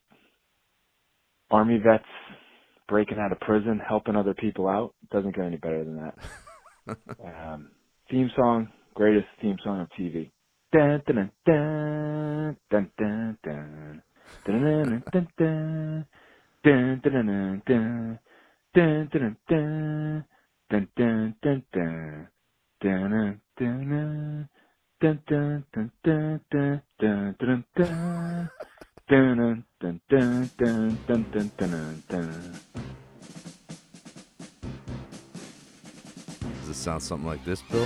Army 1.52 1.78
vets 1.78 2.04
breaking 2.88 3.18
out 3.20 3.32
of 3.32 3.40
prison, 3.40 3.80
helping 3.86 4.16
other 4.16 4.34
people 4.34 4.68
out. 4.68 4.94
Doesn't 5.12 5.36
get 5.36 5.46
any 5.46 5.58
better 5.58 5.84
than 5.84 5.98
that. 5.98 6.98
um, 7.24 7.72
theme 8.10 8.30
song, 8.36 8.70
greatest 8.94 9.28
theme 9.42 9.58
song 9.64 9.82
of 9.82 9.90
TV. 10.00 10.32
Dun, 10.72 11.02
dun, 11.06 11.32
dun, 11.46 12.58
dun, 12.70 12.92
dun, 12.98 13.38
dun, 13.44 14.02
dun, 14.24 14.82
dun, 14.84 15.04
dun, 15.12 15.28
dun. 15.38 16.10
Dun 16.64 17.02
dun 17.04 17.14
dun 17.14 17.62
dun 17.68 18.20
dun 18.74 19.10
dun 19.12 19.12
dun 19.12 19.36
dun 19.50 20.24
dun 20.72 20.86
dun 20.96 20.96
dun 21.72 22.28
dun 22.82 23.40
dun 23.58 23.90
dun 23.90 24.50
Dun, 25.04 25.20
dun, 25.28 25.66
dun, 25.74 25.92
dun, 26.02 26.40
dun, 26.50 26.82
dun, 26.98 27.36
dun, 27.38 27.66
dun. 27.76 28.50
Dun, 29.10 29.66
dun, 29.82 30.00
dun, 30.08 30.50
dun, 30.58 30.98
dun, 31.06 31.26
dun, 31.30 31.52
dun, 31.58 32.04
dun, 32.08 32.60
Does 36.62 36.70
it 36.70 36.74
sound 36.76 37.04
something 37.04 37.28
like 37.28 37.44
this, 37.44 37.62
Bill? 37.64 37.86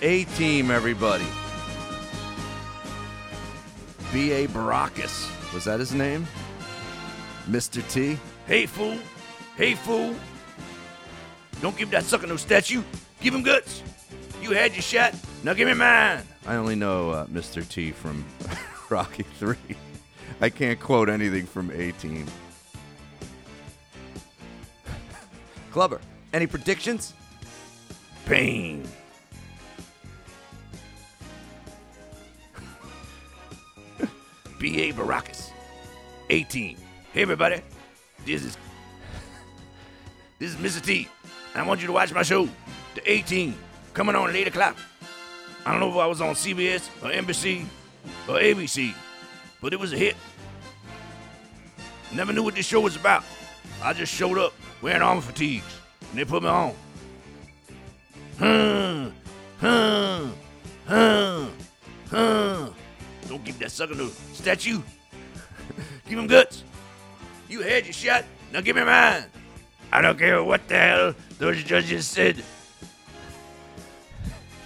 A 0.00 0.24
team, 0.36 0.70
everybody. 0.70 1.26
B.A. 4.12 4.46
Baracus. 4.46 5.37
Was 5.54 5.64
that 5.64 5.80
his 5.80 5.92
name? 5.92 6.26
Mr. 7.48 7.86
T? 7.90 8.18
Hey, 8.46 8.66
fool. 8.66 8.98
Hey, 9.56 9.74
fool. 9.74 10.14
Don't 11.60 11.76
give 11.76 11.90
that 11.90 12.04
sucker 12.04 12.26
no 12.26 12.36
statue. 12.36 12.82
Give 13.20 13.34
him 13.34 13.42
guts. 13.42 13.82
You 14.40 14.52
had 14.52 14.72
your 14.74 14.82
shot. 14.82 15.14
Now 15.42 15.54
give 15.54 15.66
me 15.66 15.74
mine. 15.74 16.22
I 16.46 16.56
only 16.56 16.76
know 16.76 17.10
uh, 17.10 17.26
Mr. 17.26 17.66
T 17.68 17.90
from 17.90 18.24
Rocky 18.90 19.24
3. 19.38 19.56
I 20.40 20.50
can't 20.50 20.78
quote 20.78 21.08
anything 21.08 21.46
from 21.46 21.70
A 21.72 21.92
Team. 21.92 22.26
Clubber, 25.72 26.00
any 26.32 26.46
predictions? 26.46 27.14
Pain. 28.26 28.86
B.A. 34.58 34.92
Baracus. 34.92 35.37
18. 36.30 36.76
Hey, 37.12 37.22
everybody. 37.22 37.62
This 38.26 38.44
is 38.44 38.58
this 40.38 40.54
is 40.54 40.56
Mr. 40.56 40.84
T. 40.84 41.08
I 41.54 41.62
want 41.62 41.80
you 41.80 41.86
to 41.86 41.92
watch 41.92 42.12
my 42.12 42.22
show, 42.22 42.48
The 42.94 43.10
A 43.10 43.22
Team, 43.22 43.54
coming 43.94 44.14
on 44.14 44.28
at 44.28 44.36
8 44.36 44.48
o'clock. 44.48 44.76
I 45.64 45.72
don't 45.72 45.80
know 45.80 45.90
if 45.90 45.96
I 45.96 46.06
was 46.06 46.20
on 46.20 46.34
CBS 46.34 46.88
or 47.02 47.10
NBC 47.10 47.64
or 48.28 48.34
ABC, 48.34 48.94
but 49.60 49.72
it 49.72 49.80
was 49.80 49.92
a 49.92 49.96
hit. 49.96 50.16
Never 52.12 52.32
knew 52.32 52.42
what 52.42 52.54
this 52.54 52.66
show 52.66 52.80
was 52.80 52.94
about. 52.94 53.24
I 53.82 53.92
just 53.92 54.14
showed 54.14 54.38
up 54.38 54.52
wearing 54.82 55.02
armor 55.02 55.20
fatigues, 55.20 55.80
and 56.10 56.18
they 56.18 56.24
put 56.24 56.42
me 56.42 56.48
on. 56.48 56.74
Huh, 58.38 59.10
huh, 59.60 60.26
huh, 60.86 61.46
huh. 62.10 62.68
Don't 63.26 63.44
give 63.44 63.58
that 63.58 63.72
sucker 63.72 63.94
no 63.94 64.08
statue. 64.32 64.80
Give 66.08 66.18
him 66.18 66.26
guts. 66.26 66.64
You 67.48 67.62
had 67.62 67.84
your 67.84 67.92
shot. 67.92 68.24
Now 68.52 68.60
give 68.60 68.76
me 68.76 68.84
mine. 68.84 69.24
I 69.92 70.00
don't 70.02 70.18
care 70.18 70.42
what 70.42 70.66
the 70.68 70.76
hell 70.76 71.14
those 71.38 71.62
judges 71.62 72.06
said. 72.06 72.42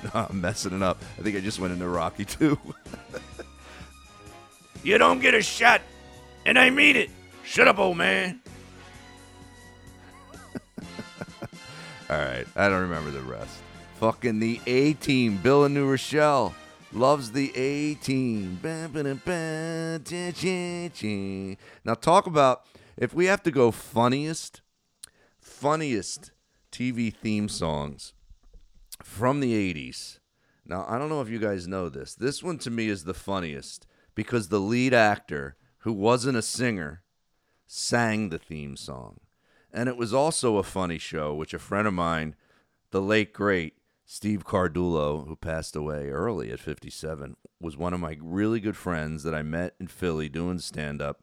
No, 0.03 0.27
I'm 0.29 0.41
messing 0.41 0.75
it 0.75 0.83
up. 0.83 1.01
I 1.17 1.23
think 1.23 1.37
I 1.37 1.41
just 1.41 1.61
went 1.61 1.73
into 1.73 1.87
Rocky 1.87 2.25
too. 2.25 2.59
you 4.83 4.99
don't 4.99 5.21
get 5.21 5.33
a 5.33 5.41
shot, 5.41 5.81
and 6.45 6.59
I 6.59 6.71
mean 6.71 6.97
it. 6.97 7.09
Shut 7.45 7.69
up, 7.69 7.79
old 7.79 7.97
man. 7.97 8.41
All 12.11 12.19
right, 12.19 12.45
I 12.57 12.69
don't 12.69 12.81
remember 12.81 13.13
the 13.13 13.21
rest. 13.21 13.61
Fucking 14.01 14.41
the 14.41 14.61
A 14.67 14.95
team, 14.95 15.37
Bill 15.37 15.65
and 15.67 15.73
New 15.73 15.89
Rochelle. 15.89 16.53
Loves 16.93 17.33
the 17.33 17.53
A 17.57 17.95
team. 17.95 18.59
Now, 21.85 21.95
talk 21.95 22.27
about 22.27 22.65
if 22.97 23.15
we 23.15 23.27
have 23.27 23.43
to 23.45 23.51
go 23.51 23.71
funniest, 23.71 24.61
funniest 25.41 26.33
TV 26.71 27.15
theme 27.15 27.49
songs 27.49 28.13
from 29.03 29.41
the 29.41 29.75
80s. 29.75 30.19
Now, 30.65 30.85
I 30.89 30.99
don't 30.99 31.09
know 31.09 31.21
if 31.21 31.29
you 31.29 31.39
guys 31.39 31.67
know 31.67 31.89
this. 31.89 32.15
This 32.15 32.43
one 32.43 32.59
to 32.59 32.71
me 32.71 32.89
is 32.89 33.05
the 33.05 33.15
funniest 33.15 33.87
because 34.15 34.49
the 34.49 34.61
lead 34.61 34.95
actor, 34.95 35.57
who 35.79 35.93
wasn't 35.93 36.37
a 36.37 36.43
singer, 36.43 37.03
sang 37.67 38.29
the 38.29 38.39
theme 38.39 38.77
song. 38.77 39.21
And 39.73 39.89
it 39.89 39.97
was 39.97 40.13
also 40.13 40.59
a 40.59 40.63
funny 40.63 40.99
show, 40.99 41.35
which 41.35 41.55
a 41.55 41.59
friend 41.59 41.89
of 41.89 41.95
mine, 41.95 42.37
the 42.91 43.01
late 43.01 43.33
great 43.33 43.75
Steve 44.15 44.45
Cardulo, 44.45 45.27
who 45.27 45.35
passed 45.35 45.75
away 45.75 46.11
early 46.11 46.53
at 46.53 46.61
57, 46.61 47.35
was 47.59 47.79
one 47.79 47.95
of 47.95 48.01
my 48.01 48.19
really 48.21 48.61
good 48.61 48.77
friends 48.77 49.23
that 49.23 49.35
I 49.35 49.41
met 49.41 49.75
in 49.81 49.87
Philly 49.87 50.29
doing 50.29 50.59
stand 50.59 51.01
up. 51.01 51.23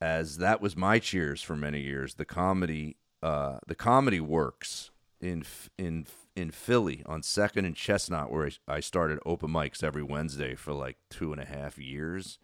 As 0.00 0.36
that 0.36 0.60
was 0.60 0.76
my 0.76 1.00
cheers 1.00 1.42
for 1.42 1.56
many 1.56 1.80
years. 1.80 2.14
The 2.14 2.24
comedy, 2.24 2.96
uh, 3.24 3.58
the 3.66 3.74
comedy 3.74 4.20
works 4.20 4.92
in 5.20 5.42
in 5.76 6.06
in 6.36 6.52
Philly 6.52 7.02
on 7.06 7.24
Second 7.24 7.64
and 7.64 7.74
Chestnut, 7.74 8.30
where 8.30 8.48
I 8.68 8.78
started 8.78 9.18
open 9.26 9.50
mics 9.50 9.82
every 9.82 10.04
Wednesday 10.04 10.54
for 10.54 10.72
like 10.72 10.98
two 11.10 11.32
and 11.32 11.42
a 11.42 11.44
half 11.44 11.76
years. 11.76 12.38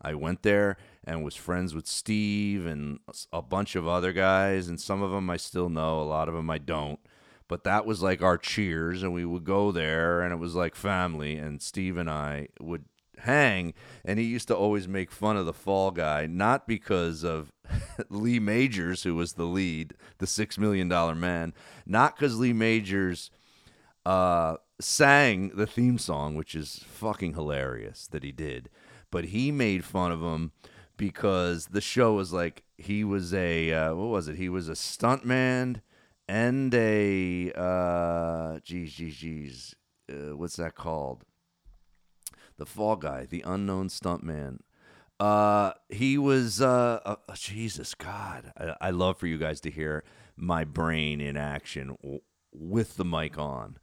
I 0.00 0.14
went 0.14 0.44
there 0.44 0.76
and 1.02 1.24
was 1.24 1.34
friends 1.34 1.74
with 1.74 1.88
Steve 1.88 2.64
and 2.64 3.00
a 3.32 3.42
bunch 3.42 3.74
of 3.74 3.88
other 3.88 4.12
guys, 4.12 4.68
and 4.68 4.80
some 4.80 5.02
of 5.02 5.10
them 5.10 5.28
I 5.28 5.36
still 5.36 5.68
know, 5.68 6.00
a 6.00 6.04
lot 6.04 6.28
of 6.28 6.34
them 6.34 6.48
I 6.48 6.58
don't. 6.58 7.00
But 7.50 7.64
that 7.64 7.84
was 7.84 8.00
like 8.00 8.22
our 8.22 8.38
cheers, 8.38 9.02
and 9.02 9.12
we 9.12 9.24
would 9.24 9.42
go 9.42 9.72
there, 9.72 10.20
and 10.20 10.32
it 10.32 10.36
was 10.36 10.54
like 10.54 10.76
family. 10.76 11.36
And 11.36 11.60
Steve 11.60 11.96
and 11.96 12.08
I 12.08 12.46
would 12.60 12.84
hang, 13.18 13.74
and 14.04 14.20
he 14.20 14.24
used 14.24 14.46
to 14.48 14.56
always 14.56 14.86
make 14.86 15.10
fun 15.10 15.36
of 15.36 15.46
the 15.46 15.52
fall 15.52 15.90
guy, 15.90 16.26
not 16.26 16.68
because 16.68 17.24
of 17.24 17.50
Lee 18.08 18.38
Majors, 18.38 19.02
who 19.02 19.16
was 19.16 19.32
the 19.32 19.46
lead, 19.46 19.94
the 20.18 20.28
six 20.28 20.58
million 20.58 20.88
dollar 20.88 21.16
man, 21.16 21.52
not 21.84 22.14
because 22.14 22.38
Lee 22.38 22.52
Majors 22.52 23.32
uh, 24.06 24.58
sang 24.80 25.48
the 25.48 25.66
theme 25.66 25.98
song, 25.98 26.36
which 26.36 26.54
is 26.54 26.84
fucking 26.86 27.34
hilarious 27.34 28.06
that 28.12 28.22
he 28.22 28.30
did, 28.30 28.70
but 29.10 29.24
he 29.24 29.50
made 29.50 29.84
fun 29.84 30.12
of 30.12 30.20
him 30.20 30.52
because 30.96 31.66
the 31.66 31.80
show 31.80 32.12
was 32.12 32.32
like 32.32 32.62
he 32.78 33.02
was 33.02 33.34
a 33.34 33.72
uh, 33.72 33.94
what 33.96 34.06
was 34.06 34.28
it? 34.28 34.36
He 34.36 34.48
was 34.48 34.68
a 34.68 34.74
stuntman 34.74 35.80
and 36.30 36.72
a 36.74 37.52
uh, 37.52 38.60
geez, 38.60 38.94
geez, 38.94 39.16
geez, 39.16 39.74
uh, 40.10 40.36
what's 40.36 40.56
that 40.56 40.74
called? 40.74 41.24
the 42.60 42.66
fall 42.66 42.94
guy, 42.94 43.24
the 43.24 43.42
unknown 43.44 43.88
stuntman. 43.88 44.58
Uh, 45.18 45.72
he 45.88 46.16
was 46.16 46.60
uh, 46.60 47.00
uh, 47.04 47.16
Jesus 47.34 47.94
God. 47.94 48.52
I, 48.56 48.88
I, 48.88 48.90
love 48.90 49.16
for 49.16 49.26
you 49.26 49.38
guys 49.38 49.60
to 49.62 49.70
hear 49.70 50.04
my 50.36 50.64
brain 50.64 51.20
in 51.20 51.36
action 51.36 51.96
w- 52.02 52.20
with 52.52 52.96
the 52.96 53.04
mic 53.04 53.38
on 53.38 53.78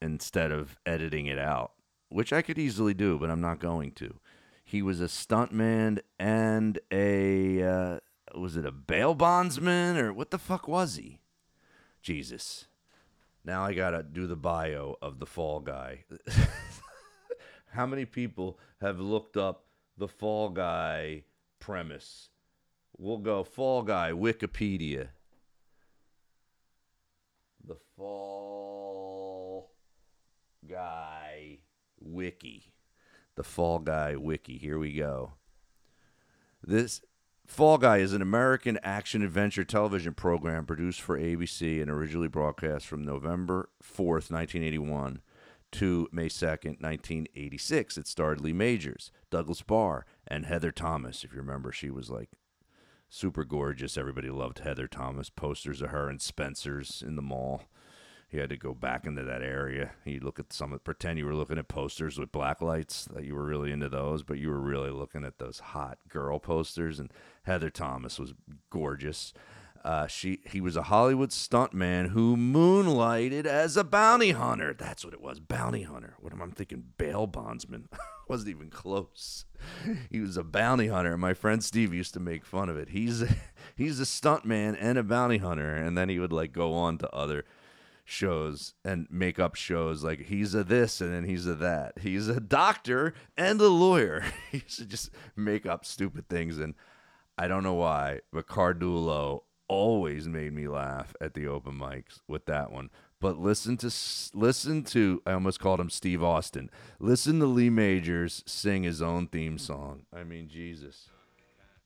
instead 0.00 0.52
of 0.52 0.76
editing 0.86 1.26
it 1.26 1.38
out, 1.38 1.72
which 2.08 2.32
I 2.32 2.42
could 2.42 2.58
easily 2.58 2.94
do, 2.94 3.18
but 3.18 3.30
I'm 3.30 3.40
not 3.40 3.58
going 3.58 3.92
to. 3.92 4.18
He 4.64 4.82
was 4.82 5.00
a 5.00 5.04
stuntman 5.04 5.98
and 6.18 6.78
a 6.92 7.62
uh, 7.62 7.98
was 8.36 8.56
it 8.56 8.66
a 8.66 8.72
bail 8.72 9.14
bondsman 9.14 9.96
or 9.96 10.12
what 10.12 10.30
the 10.30 10.38
fuck 10.38 10.68
was 10.68 10.96
he? 10.96 11.18
Jesus. 12.06 12.66
Now 13.44 13.64
I 13.64 13.74
gotta 13.74 14.04
do 14.04 14.28
the 14.28 14.36
bio 14.36 14.94
of 15.02 15.18
the 15.18 15.26
fall 15.26 15.58
guy. 15.58 16.04
how 17.72 17.84
many 17.84 18.04
people 18.04 18.60
have 18.80 19.00
looked 19.00 19.36
up 19.36 19.64
the 19.98 20.06
Fall 20.06 20.50
Guy 20.50 21.24
premise? 21.58 22.28
We'll 22.96 23.18
go 23.18 23.42
Fall 23.42 23.82
Guy 23.82 24.12
Wikipedia. 24.12 25.08
The 27.66 27.76
Fall 27.96 29.72
Guy 30.64 31.58
Wiki. 32.00 32.72
The 33.34 33.42
Fall 33.42 33.80
Guy 33.80 34.14
Wiki. 34.14 34.58
Here 34.58 34.78
we 34.78 34.92
go. 34.92 35.32
This 36.64 37.02
Fall 37.46 37.78
Guy 37.78 37.98
is 37.98 38.12
an 38.12 38.22
American 38.22 38.78
action 38.82 39.22
adventure 39.22 39.64
television 39.64 40.14
program 40.14 40.66
produced 40.66 41.00
for 41.00 41.16
ABC 41.16 41.80
and 41.80 41.88
originally 41.90 42.28
broadcast 42.28 42.86
from 42.86 43.04
November 43.04 43.70
4th, 43.82 44.30
1981 44.30 45.20
to 45.72 46.08
May 46.10 46.28
2nd, 46.28 46.82
1986. 46.82 47.98
It 47.98 48.08
starred 48.08 48.40
Lee 48.40 48.52
Majors, 48.52 49.12
Douglas 49.30 49.62
Barr, 49.62 50.04
and 50.26 50.44
Heather 50.44 50.72
Thomas. 50.72 51.22
If 51.22 51.32
you 51.32 51.38
remember, 51.38 51.70
she 51.70 51.88
was 51.88 52.10
like 52.10 52.30
super 53.08 53.44
gorgeous. 53.44 53.96
Everybody 53.96 54.28
loved 54.28 54.58
Heather 54.58 54.88
Thomas. 54.88 55.30
Posters 55.30 55.80
of 55.80 55.90
her 55.90 56.08
and 56.08 56.20
Spencer's 56.20 57.02
in 57.06 57.14
the 57.14 57.22
mall. 57.22 57.62
You 58.30 58.40
had 58.40 58.50
to 58.50 58.56
go 58.56 58.74
back 58.74 59.06
into 59.06 59.22
that 59.22 59.42
area. 59.42 59.92
You 60.04 60.20
look 60.20 60.40
at 60.40 60.52
some, 60.52 60.78
pretend 60.82 61.18
you 61.18 61.26
were 61.26 61.34
looking 61.34 61.58
at 61.58 61.68
posters 61.68 62.18
with 62.18 62.32
black 62.32 62.60
lights 62.60 63.04
that 63.14 63.24
you 63.24 63.34
were 63.34 63.44
really 63.44 63.70
into 63.70 63.88
those, 63.88 64.24
but 64.24 64.38
you 64.38 64.50
were 64.50 64.60
really 64.60 64.90
looking 64.90 65.24
at 65.24 65.38
those 65.38 65.60
hot 65.60 65.98
girl 66.08 66.40
posters. 66.40 66.98
And 66.98 67.12
Heather 67.44 67.70
Thomas 67.70 68.18
was 68.18 68.34
gorgeous. 68.70 69.32
Uh, 69.84 70.08
she 70.08 70.40
he 70.44 70.60
was 70.60 70.76
a 70.76 70.82
Hollywood 70.82 71.30
stuntman 71.30 72.08
who 72.08 72.36
moonlighted 72.36 73.46
as 73.46 73.76
a 73.76 73.84
bounty 73.84 74.32
hunter. 74.32 74.74
That's 74.74 75.04
what 75.04 75.14
it 75.14 75.20
was, 75.20 75.38
bounty 75.38 75.82
hunter. 75.82 76.14
What 76.18 76.32
am 76.32 76.42
I 76.42 76.46
thinking? 76.46 76.82
Bail 76.98 77.28
bondsman. 77.28 77.88
Wasn't 78.28 78.50
even 78.50 78.68
close. 78.68 79.44
He 80.10 80.18
was 80.18 80.36
a 80.36 80.42
bounty 80.42 80.88
hunter. 80.88 81.16
My 81.16 81.34
friend 81.34 81.62
Steve 81.62 81.94
used 81.94 82.14
to 82.14 82.20
make 82.20 82.44
fun 82.44 82.68
of 82.68 82.76
it. 82.76 82.88
He's 82.88 83.22
he's 83.76 84.00
a 84.00 84.04
stuntman 84.04 84.76
and 84.80 84.98
a 84.98 85.04
bounty 85.04 85.38
hunter, 85.38 85.76
and 85.76 85.96
then 85.96 86.08
he 86.08 86.18
would 86.18 86.32
like 86.32 86.52
go 86.52 86.74
on 86.74 86.98
to 86.98 87.10
other 87.14 87.44
shows 88.06 88.72
and 88.84 89.06
make 89.10 89.38
up 89.38 89.54
shows 89.54 90.02
like 90.02 90.26
he's 90.26 90.54
a 90.54 90.64
this 90.64 91.00
and 91.00 91.12
then 91.12 91.24
he's 91.24 91.46
a 91.46 91.54
that. 91.56 91.98
He's 91.98 92.28
a 92.28 92.40
doctor 92.40 93.12
and 93.36 93.60
a 93.60 93.68
lawyer. 93.68 94.24
he 94.50 94.60
just 94.60 95.10
make 95.36 95.66
up 95.66 95.84
stupid 95.84 96.28
things 96.28 96.58
and. 96.58 96.74
I 97.38 97.48
don't 97.48 97.62
know 97.62 97.74
why, 97.74 98.20
but 98.32 98.46
Cardulo 98.46 99.42
always 99.68 100.28
made 100.28 100.52
me 100.52 100.68
laugh 100.68 101.14
at 101.20 101.34
the 101.34 101.46
open 101.46 101.74
mics 101.74 102.20
with 102.28 102.46
that 102.46 102.70
one. 102.70 102.90
But 103.20 103.38
listen 103.38 103.76
to 103.78 103.92
listen 104.34 104.84
to 104.84 105.22
I 105.26 105.32
almost 105.32 105.60
called 105.60 105.80
him 105.80 105.90
Steve 105.90 106.22
Austin. 106.22 106.70
Listen 106.98 107.40
to 107.40 107.46
Lee 107.46 107.70
Majors 107.70 108.42
sing 108.46 108.82
his 108.82 109.00
own 109.00 109.26
theme 109.26 109.58
song. 109.58 110.02
I 110.14 110.24
mean, 110.24 110.48
Jesus. 110.48 111.08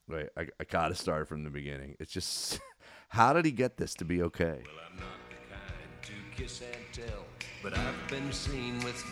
Wait, 0.08 0.28
I, 0.36 0.48
I 0.58 0.64
gotta 0.64 0.94
start 0.94 1.28
from 1.28 1.44
the 1.44 1.50
beginning. 1.50 1.96
It's 2.00 2.12
just 2.12 2.60
how 3.08 3.32
did 3.32 3.44
he 3.44 3.52
get 3.52 3.76
this 3.76 3.94
to 3.94 4.04
be 4.04 4.22
okay? 4.22 4.62
Well, 4.64 5.06
Tell, 6.40 7.26
but 7.62 7.76
I've 7.76 8.08
been 8.08 8.32
seen 8.32 8.78
with. 8.82 9.04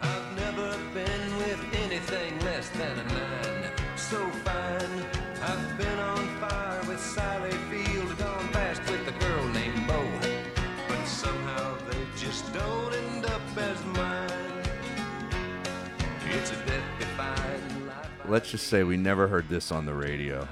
I've 0.00 0.36
never 0.36 0.76
been 0.92 1.36
with 1.38 1.60
anything 1.84 2.38
less 2.40 2.68
than 2.70 2.98
a. 2.98 3.72
So 3.96 4.28
fine, 4.44 5.06
I've 5.40 5.78
been 5.78 5.98
on 6.00 6.40
fire 6.40 6.82
with 6.88 7.00
Sally 7.00 7.52
Field, 7.70 8.18
gone 8.18 8.48
fast 8.48 8.82
with 8.90 9.06
a 9.06 9.12
girl 9.20 9.46
named 9.50 9.86
Bo. 9.86 10.04
But 10.88 11.06
somehow 11.06 11.76
they 11.88 12.04
just 12.16 12.52
don't 12.52 12.92
end 12.92 13.26
up 13.26 13.42
as 13.56 13.84
mine. 13.84 14.64
It's 16.30 16.50
a 16.50 16.56
death-defying 16.66 17.86
life. 17.86 18.10
Let's 18.28 18.50
just 18.50 18.66
say 18.66 18.82
we 18.82 18.96
never 18.96 19.28
heard 19.28 19.48
this 19.48 19.70
on 19.70 19.86
the 19.86 19.94
radio. 19.94 20.48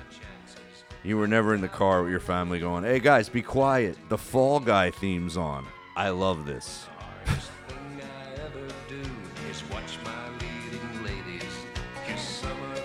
You 1.04 1.18
were 1.18 1.26
never 1.26 1.54
in 1.54 1.60
the 1.60 1.68
car 1.68 2.02
with 2.02 2.10
your 2.10 2.20
family 2.20 2.58
going, 2.60 2.82
"Hey 2.82 2.98
guys, 2.98 3.28
be 3.28 3.42
quiet. 3.42 3.98
The 4.08 4.16
Fall 4.16 4.58
Guy 4.58 4.90
theme's 4.90 5.36
on." 5.36 5.66
I 5.96 6.08
love 6.08 6.46
this. 6.46 6.86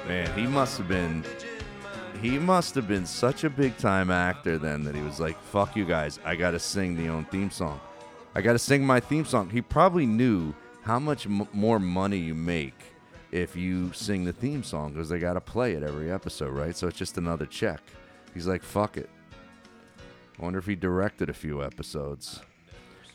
Man, 0.08 0.38
he 0.38 0.46
must 0.48 0.78
have 0.78 0.88
been 0.88 1.24
he 2.22 2.38
must 2.38 2.76
have 2.76 2.88
been 2.88 3.06
such 3.06 3.46
a 3.46 3.50
big 3.50 3.78
time 3.78 4.12
actor 4.12 4.58
then 4.58 4.84
that 4.84 4.96
he 4.96 5.02
was 5.02 5.22
like, 5.22 5.40
"Fuck 5.42 5.78
you 5.78 5.86
guys, 5.86 6.20
I 6.26 6.36
got 6.36 6.52
to 6.52 6.60
sing 6.60 6.98
the 6.98 7.08
own 7.08 7.24
theme 7.26 7.52
song. 7.52 7.80
I 8.36 8.42
got 8.42 8.54
to 8.54 8.60
sing 8.60 8.86
my 8.86 9.00
theme 9.00 9.24
song." 9.24 9.50
He 9.50 9.62
probably 9.62 10.06
knew 10.06 10.54
how 10.82 11.00
much 11.00 11.26
m- 11.26 11.48
more 11.54 11.80
money 11.80 12.18
you 12.18 12.36
make 12.36 12.76
if 13.32 13.56
you 13.56 13.94
sing 13.94 14.26
the 14.26 14.34
theme 14.34 14.64
song 14.64 14.92
because 14.92 15.08
they 15.08 15.20
got 15.20 15.34
to 15.34 15.42
play 15.42 15.74
it 15.74 15.84
every 15.84 16.12
episode, 16.12 16.50
right? 16.50 16.76
So 16.76 16.88
it's 16.88 16.98
just 16.98 17.18
another 17.18 17.46
check. 17.46 17.82
He's 18.34 18.48
like, 18.48 18.64
"Fuck 18.64 18.98
it." 18.98 19.10
I 20.40 20.44
wonder 20.44 20.60
if 20.60 20.66
he 20.66 20.76
directed 20.76 21.30
a 21.30 21.34
few 21.34 21.64
episodes. 21.64 22.42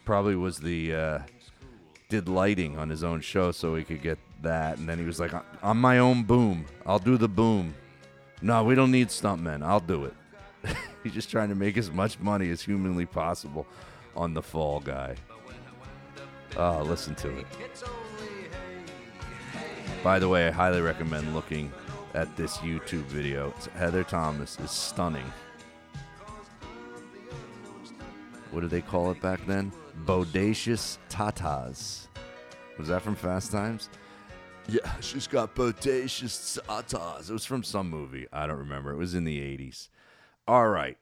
Probably 0.05 0.37
was 0.37 0.59
the 0.59 0.95
uh, 0.95 1.19
did 2.09 2.29
lighting 2.29 2.79
on 2.79 2.91
his 2.91 3.03
own 3.03 3.21
show 3.21 3.51
so 3.51 3.75
he 3.75 3.85
could 3.85 4.03
get 4.03 4.19
that, 4.43 4.79
and 4.79 4.89
then 4.89 4.99
he 4.99 5.05
was 5.05 5.19
like, 5.19 5.33
"On 5.63 5.77
my 5.77 5.99
own 5.99 6.25
boom, 6.25 6.67
I'll 6.87 6.99
do 6.99 7.17
the 7.17 7.29
boom." 7.29 7.75
No, 8.43 8.63
we 8.63 8.75
don't 8.75 8.91
need 8.91 9.09
stuntmen. 9.09 9.63
I'll 9.63 9.81
do 9.81 10.05
it. 10.05 10.15
He's 11.03 11.15
just 11.15 11.31
trying 11.31 11.49
to 11.49 11.55
make 11.55 11.77
as 11.77 11.91
much 11.91 12.19
money 12.21 12.51
as 12.51 12.61
humanly 12.61 13.07
possible 13.07 13.67
on 14.17 14.35
the 14.35 14.43
fall 14.43 14.81
guy. 14.81 15.15
Oh, 16.57 16.83
listen 16.83 17.15
to 17.17 17.37
it. 17.37 17.47
By 20.03 20.19
the 20.19 20.29
way, 20.29 20.47
I 20.47 20.51
highly 20.51 20.83
recommend 20.83 21.35
looking 21.35 21.73
at 22.15 22.35
this 22.37 22.59
YouTube 22.59 23.05
video. 23.05 23.53
Heather 23.75 24.05
Thomas 24.05 24.59
is 24.61 24.71
stunning. 24.71 25.31
What 28.51 28.61
did 28.61 28.71
they 28.71 28.83
call 28.83 29.11
it 29.11 29.21
back 29.21 29.45
then? 29.47 29.73
Bodacious 30.05 30.99
tatas. 31.11 32.07
Was 32.79 32.89
that 32.89 33.03
from 33.03 33.17
Fast 33.17 33.51
Times? 33.51 33.89
Yeah, 34.69 34.99
she's 35.01 35.27
got 35.27 35.55
bodacious 35.55 36.59
tatas. 36.67 37.29
It 37.29 37.33
was 37.33 37.45
from 37.45 37.63
some 37.63 37.91
movie. 37.91 38.27
I 38.33 38.47
don't 38.47 38.59
remember. 38.59 38.93
It 38.93 38.97
was 38.97 39.15
in 39.15 39.25
the 39.25 39.41
80s. 39.41 39.89
All 40.47 40.69
right. 40.69 40.97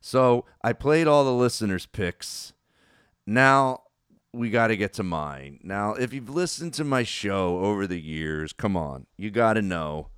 So 0.00 0.44
I 0.62 0.72
played 0.72 1.06
all 1.06 1.24
the 1.24 1.32
listeners' 1.32 1.86
picks. 1.86 2.52
Now 3.26 3.82
we 4.32 4.50
got 4.50 4.68
to 4.68 4.76
get 4.76 4.92
to 4.94 5.02
mine. 5.02 5.58
Now, 5.62 5.94
if 5.94 6.12
you've 6.12 6.28
listened 6.28 6.74
to 6.74 6.84
my 6.84 7.02
show 7.02 7.60
over 7.60 7.86
the 7.86 8.00
years, 8.00 8.52
come 8.52 8.76
on, 8.76 9.06
you 9.16 9.30
got 9.30 9.54
to 9.54 9.62
know 9.62 10.08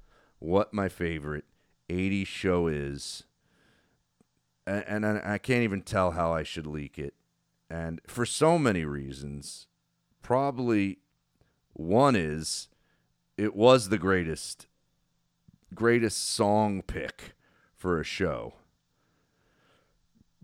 what 0.41 0.74
my 0.74 0.88
favorite 0.88 1.45
80s 1.88 2.26
show 2.26 2.66
is. 2.66 3.24
And, 4.66 5.05
and 5.05 5.18
I, 5.24 5.38
can't 5.38 5.62
even 5.62 5.82
tell 5.82 6.12
how 6.12 6.32
I 6.32 6.43
should 6.43 6.66
leak 6.66 6.99
it. 6.99 7.14
And 7.70 8.01
for 8.07 8.26
so 8.26 8.59
many 8.59 8.84
reasons, 8.84 9.68
probably 10.22 10.99
one 11.72 12.16
is 12.16 12.68
it 13.36 13.55
was 13.55 13.88
the 13.88 13.99
greatest 13.99 14.66
greatest 15.72 16.28
song 16.28 16.82
pick 16.82 17.34
for 17.76 18.01
a 18.01 18.05
show 18.05 18.55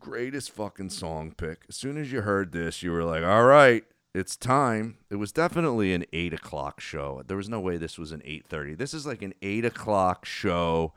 greatest 0.06 0.52
fucking 0.52 0.90
song 0.90 1.32
pick. 1.32 1.64
As 1.68 1.74
soon 1.74 1.96
as 1.96 2.12
you 2.12 2.20
heard 2.20 2.52
this, 2.52 2.80
you 2.80 2.92
were 2.92 3.02
like, 3.02 3.24
all 3.24 3.44
right, 3.44 3.84
it's 4.16 4.34
time. 4.34 4.96
It 5.10 5.16
was 5.16 5.30
definitely 5.30 5.92
an 5.92 6.06
eight 6.10 6.32
o'clock 6.32 6.80
show. 6.80 7.22
There 7.26 7.36
was 7.36 7.50
no 7.50 7.60
way 7.60 7.76
this 7.76 7.98
was 7.98 8.12
an 8.12 8.22
eight 8.24 8.46
thirty. 8.48 8.74
This 8.74 8.94
is 8.94 9.06
like 9.06 9.20
an 9.20 9.34
eight 9.42 9.64
o'clock 9.66 10.24
show. 10.24 10.94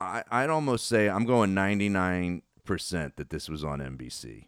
I 0.00 0.24
I'd 0.32 0.50
almost 0.50 0.88
say 0.88 1.08
I'm 1.08 1.24
going 1.24 1.54
ninety 1.54 1.88
nine 1.88 2.42
percent 2.64 3.16
that 3.16 3.30
this 3.30 3.48
was 3.48 3.62
on 3.62 3.78
NBC. 3.78 4.46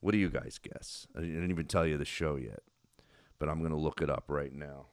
What 0.00 0.12
do 0.12 0.18
you 0.18 0.28
guys 0.28 0.60
guess? 0.62 1.06
I 1.16 1.20
didn't 1.20 1.50
even 1.50 1.66
tell 1.66 1.86
you 1.86 1.96
the 1.96 2.04
show 2.04 2.36
yet, 2.36 2.60
but 3.38 3.48
I'm 3.48 3.62
gonna 3.62 3.78
look 3.78 4.02
it 4.02 4.10
up 4.10 4.24
right 4.28 4.52
now. 4.52 4.88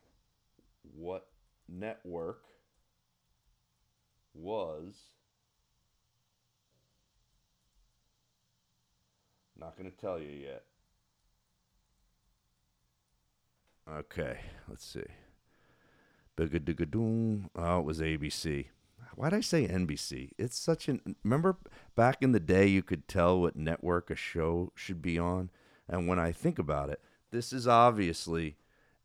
What 0.95 1.27
network 1.67 2.43
was 4.33 4.95
Not 9.63 9.77
going 9.77 9.89
to 9.89 9.97
tell 9.97 10.19
you 10.19 10.27
yet. 10.27 10.63
Okay, 13.89 14.39
let's 14.67 14.85
see. 14.85 15.05
Oh, 16.37 17.79
it 17.79 17.85
was 17.85 18.01
ABC. 18.01 18.65
Why'd 19.15 19.33
I 19.33 19.39
say 19.39 19.65
NBC? 19.65 20.31
It's 20.37 20.57
such 20.57 20.89
an. 20.89 21.15
Remember 21.23 21.55
back 21.95 22.17
in 22.21 22.33
the 22.33 22.41
day, 22.41 22.67
you 22.67 22.83
could 22.83 23.07
tell 23.07 23.39
what 23.39 23.55
network 23.55 24.09
a 24.09 24.17
show 24.17 24.73
should 24.75 25.01
be 25.01 25.17
on? 25.17 25.49
And 25.87 26.09
when 26.09 26.19
I 26.19 26.33
think 26.33 26.59
about 26.59 26.89
it, 26.89 26.99
this 27.31 27.53
is 27.53 27.65
obviously 27.65 28.57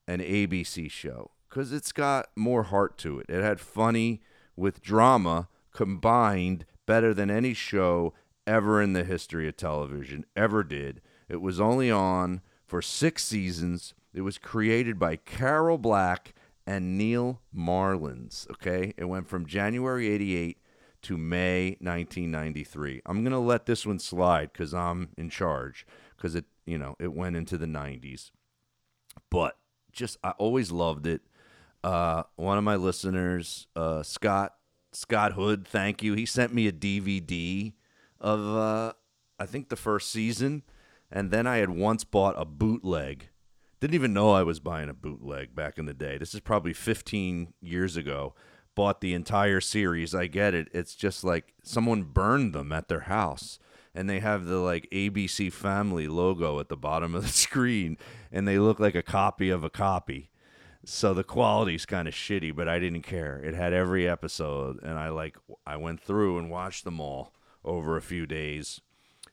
an 0.08 0.18
ABC 0.18 0.90
show 0.90 1.30
because 1.48 1.72
it's 1.72 1.92
got 1.92 2.30
more 2.34 2.64
heart 2.64 2.98
to 2.98 3.20
it. 3.20 3.26
It 3.28 3.44
had 3.44 3.60
funny 3.60 4.22
with 4.56 4.82
drama 4.82 5.48
combined 5.72 6.64
better 6.84 7.14
than 7.14 7.30
any 7.30 7.54
show 7.54 8.12
ever 8.48 8.80
in 8.80 8.94
the 8.94 9.04
history 9.04 9.46
of 9.46 9.56
television, 9.56 10.24
ever 10.34 10.64
did. 10.64 11.02
It 11.28 11.42
was 11.42 11.60
only 11.60 11.90
on 11.90 12.40
for 12.66 12.80
six 12.80 13.22
seasons. 13.22 13.94
It 14.14 14.22
was 14.22 14.38
created 14.38 14.98
by 14.98 15.16
Carol 15.16 15.76
Black 15.76 16.34
and 16.66 16.96
Neal 16.96 17.42
Marlens. 17.54 18.50
Okay. 18.50 18.94
It 18.96 19.04
went 19.04 19.28
from 19.28 19.46
January 19.46 20.08
88 20.08 20.58
to 21.02 21.16
May 21.18 21.76
1993. 21.80 23.02
I'm 23.06 23.22
going 23.22 23.32
to 23.32 23.38
let 23.38 23.66
this 23.66 23.86
one 23.86 23.98
slide 23.98 24.50
because 24.52 24.72
I'm 24.72 25.10
in 25.18 25.28
charge 25.28 25.86
because 26.16 26.34
it, 26.34 26.46
you 26.66 26.78
know, 26.78 26.96
it 26.98 27.12
went 27.12 27.36
into 27.36 27.58
the 27.58 27.66
90s. 27.66 28.30
But 29.30 29.58
just, 29.92 30.16
I 30.24 30.30
always 30.32 30.72
loved 30.72 31.06
it. 31.06 31.20
Uh, 31.84 32.24
one 32.36 32.58
of 32.58 32.64
my 32.64 32.76
listeners, 32.76 33.66
uh, 33.76 34.02
Scott, 34.02 34.54
Scott 34.92 35.34
Hood, 35.34 35.68
thank 35.68 36.02
you. 36.02 36.14
He 36.14 36.26
sent 36.26 36.52
me 36.52 36.66
a 36.66 36.72
DVD 36.72 37.74
of 38.20 38.40
uh, 38.40 38.92
I 39.38 39.46
think 39.46 39.68
the 39.68 39.76
first 39.76 40.10
season, 40.10 40.62
and 41.10 41.30
then 41.30 41.46
I 41.46 41.58
had 41.58 41.70
once 41.70 42.04
bought 42.04 42.34
a 42.38 42.44
bootleg. 42.44 43.28
Didn't 43.80 43.94
even 43.94 44.12
know 44.12 44.32
I 44.32 44.42
was 44.42 44.60
buying 44.60 44.88
a 44.88 44.94
bootleg 44.94 45.54
back 45.54 45.78
in 45.78 45.86
the 45.86 45.94
day. 45.94 46.18
This 46.18 46.34
is 46.34 46.40
probably 46.40 46.72
15 46.72 47.54
years 47.60 47.96
ago. 47.96 48.34
Bought 48.74 49.00
the 49.00 49.14
entire 49.14 49.60
series. 49.60 50.14
I 50.14 50.26
get 50.26 50.54
it. 50.54 50.68
It's 50.72 50.94
just 50.94 51.22
like 51.22 51.54
someone 51.62 52.02
burned 52.02 52.54
them 52.54 52.72
at 52.72 52.88
their 52.88 53.00
house 53.00 53.58
and 53.94 54.08
they 54.08 54.20
have 54.20 54.44
the 54.44 54.58
like 54.58 54.88
ABC 54.92 55.52
Family 55.52 56.06
logo 56.06 56.60
at 56.60 56.68
the 56.68 56.76
bottom 56.76 57.16
of 57.16 57.22
the 57.22 57.28
screen, 57.32 57.98
and 58.30 58.46
they 58.46 58.58
look 58.58 58.78
like 58.78 58.94
a 58.94 59.02
copy 59.02 59.50
of 59.50 59.64
a 59.64 59.70
copy. 59.70 60.30
So 60.84 61.12
the 61.12 61.24
quality's 61.24 61.84
kind 61.84 62.06
of 62.06 62.14
shitty, 62.14 62.54
but 62.54 62.68
I 62.68 62.78
didn't 62.78 63.02
care. 63.02 63.42
It 63.42 63.54
had 63.54 63.72
every 63.72 64.08
episode, 64.08 64.80
and 64.82 64.96
I 64.98 65.08
like 65.08 65.36
I 65.66 65.76
went 65.76 66.00
through 66.00 66.38
and 66.38 66.48
watched 66.48 66.84
them 66.84 67.00
all 67.00 67.32
over 67.68 67.96
a 67.96 68.02
few 68.02 68.26
days. 68.26 68.80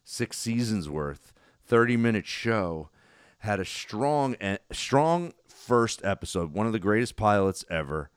Six 0.03 0.37
seasons 0.37 0.89
worth, 0.89 1.33
30 1.65 1.97
minute 1.97 2.25
show. 2.25 2.89
Had 3.39 3.59
a 3.59 3.65
strong, 3.65 4.35
strong 4.71 5.33
first 5.47 6.03
episode, 6.03 6.53
one 6.53 6.67
of 6.67 6.73
the 6.73 6.79
greatest 6.79 7.15
pilots 7.15 7.63
ever, 7.69 8.09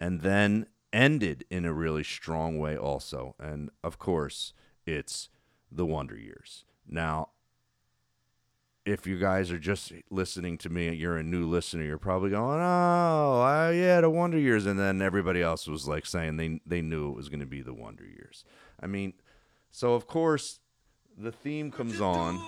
and 0.00 0.22
then 0.22 0.66
ended 0.92 1.44
in 1.50 1.64
a 1.64 1.72
really 1.72 2.04
strong 2.04 2.58
way 2.58 2.76
also. 2.76 3.34
And 3.38 3.70
of 3.84 3.98
course, 3.98 4.52
it's 4.86 5.28
the 5.70 5.86
Wonder 5.86 6.16
Years. 6.16 6.64
Now, 6.88 7.30
if 8.84 9.06
you 9.06 9.18
guys 9.18 9.50
are 9.50 9.58
just 9.58 9.92
listening 10.10 10.58
to 10.58 10.70
me, 10.70 10.92
you're 10.94 11.18
a 11.18 11.22
new 11.22 11.46
listener, 11.46 11.84
you're 11.84 11.98
probably 11.98 12.30
going, 12.30 12.60
"Oh, 12.60 13.70
yeah, 13.72 14.00
the 14.00 14.10
Wonder 14.10 14.38
Years," 14.38 14.66
and 14.66 14.78
then 14.78 15.02
everybody 15.02 15.42
else 15.42 15.66
was 15.66 15.86
like 15.86 16.06
saying 16.06 16.36
they 16.36 16.60
they 16.66 16.82
knew 16.82 17.10
it 17.10 17.16
was 17.16 17.28
going 17.28 17.40
to 17.40 17.46
be 17.46 17.62
the 17.62 17.74
Wonder 17.74 18.04
Years. 18.04 18.44
I 18.80 18.86
mean, 18.86 19.14
so 19.70 19.94
of 19.94 20.06
course, 20.06 20.60
the 21.16 21.32
theme 21.32 21.70
comes 21.70 22.00
on, 22.00 22.38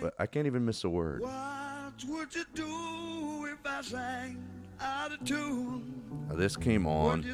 but 0.00 0.14
I 0.18 0.26
can't 0.26 0.46
even 0.46 0.64
miss 0.64 0.84
a 0.84 0.88
word. 0.88 1.22
Now, 4.80 6.34
this 6.34 6.56
came 6.56 6.86
on. 6.86 7.24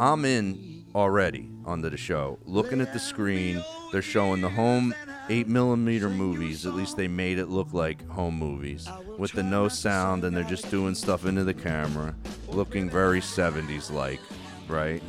I'm 0.00 0.24
in 0.24 0.84
already 0.94 1.48
onto 1.64 1.90
the 1.90 1.96
show. 1.96 2.38
Looking 2.44 2.80
at 2.80 2.92
the 2.92 2.98
screen, 2.98 3.62
they're 3.92 4.02
showing 4.02 4.40
the 4.40 4.48
home 4.48 4.94
8 5.28 5.46
millimeter 5.48 6.08
movies. 6.08 6.66
At 6.66 6.74
least 6.74 6.96
they 6.96 7.08
made 7.08 7.38
it 7.38 7.48
look 7.48 7.72
like 7.72 8.06
home 8.08 8.38
movies 8.38 8.88
with 9.18 9.32
the 9.32 9.42
no 9.42 9.68
sound, 9.68 10.24
and 10.24 10.36
they're 10.36 10.44
just 10.44 10.70
doing 10.70 10.94
stuff 10.94 11.26
into 11.26 11.44
the 11.44 11.54
camera, 11.54 12.14
looking 12.48 12.90
very 12.90 13.20
70s 13.20 13.90
like, 13.90 14.20
right? 14.68 15.02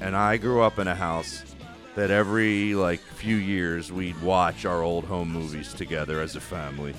And 0.00 0.16
I 0.16 0.36
grew 0.36 0.62
up 0.62 0.78
in 0.78 0.88
a 0.88 0.94
house 0.94 1.44
that 1.94 2.10
every 2.10 2.74
like 2.74 3.00
few 3.00 3.36
years 3.36 3.90
we'd 3.90 4.20
watch 4.22 4.64
our 4.64 4.82
old 4.82 5.04
home 5.04 5.32
movies 5.32 5.72
together 5.74 6.20
as 6.20 6.36
a 6.36 6.40
family. 6.40 6.94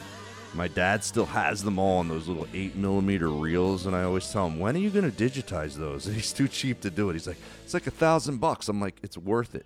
My 0.54 0.68
dad 0.68 1.04
still 1.04 1.28
has 1.28 1.64
them 1.64 1.78
all 1.78 2.00
on 2.00 2.08
those 2.08 2.28
little 2.28 2.48
eight 2.54 2.76
millimeter 2.76 3.30
reels, 3.30 3.86
and 3.86 3.96
I 3.96 4.04
always 4.04 4.30
tell 4.32 4.48
him, 4.48 4.60
"When 4.60 4.76
are 4.76 4.80
you 4.80 4.90
going 4.90 5.10
to 5.10 5.30
digitize 5.30 5.76
those?" 5.76 6.06
And 6.08 6.16
he's 6.16 6.34
too 6.34 6.48
cheap 6.48 6.82
to 6.82 6.90
do 6.90 7.10
it. 7.10 7.14
He's 7.14 7.28
like, 7.28 7.38
"It's 7.64 7.74
like 7.74 7.88
a 7.88 7.92
thousand 7.92 8.38
bucks." 8.38 8.68
I'm 8.68 8.82
like, 8.82 8.98
"It's 9.04 9.18
worth 9.18 9.54
it." 9.56 9.66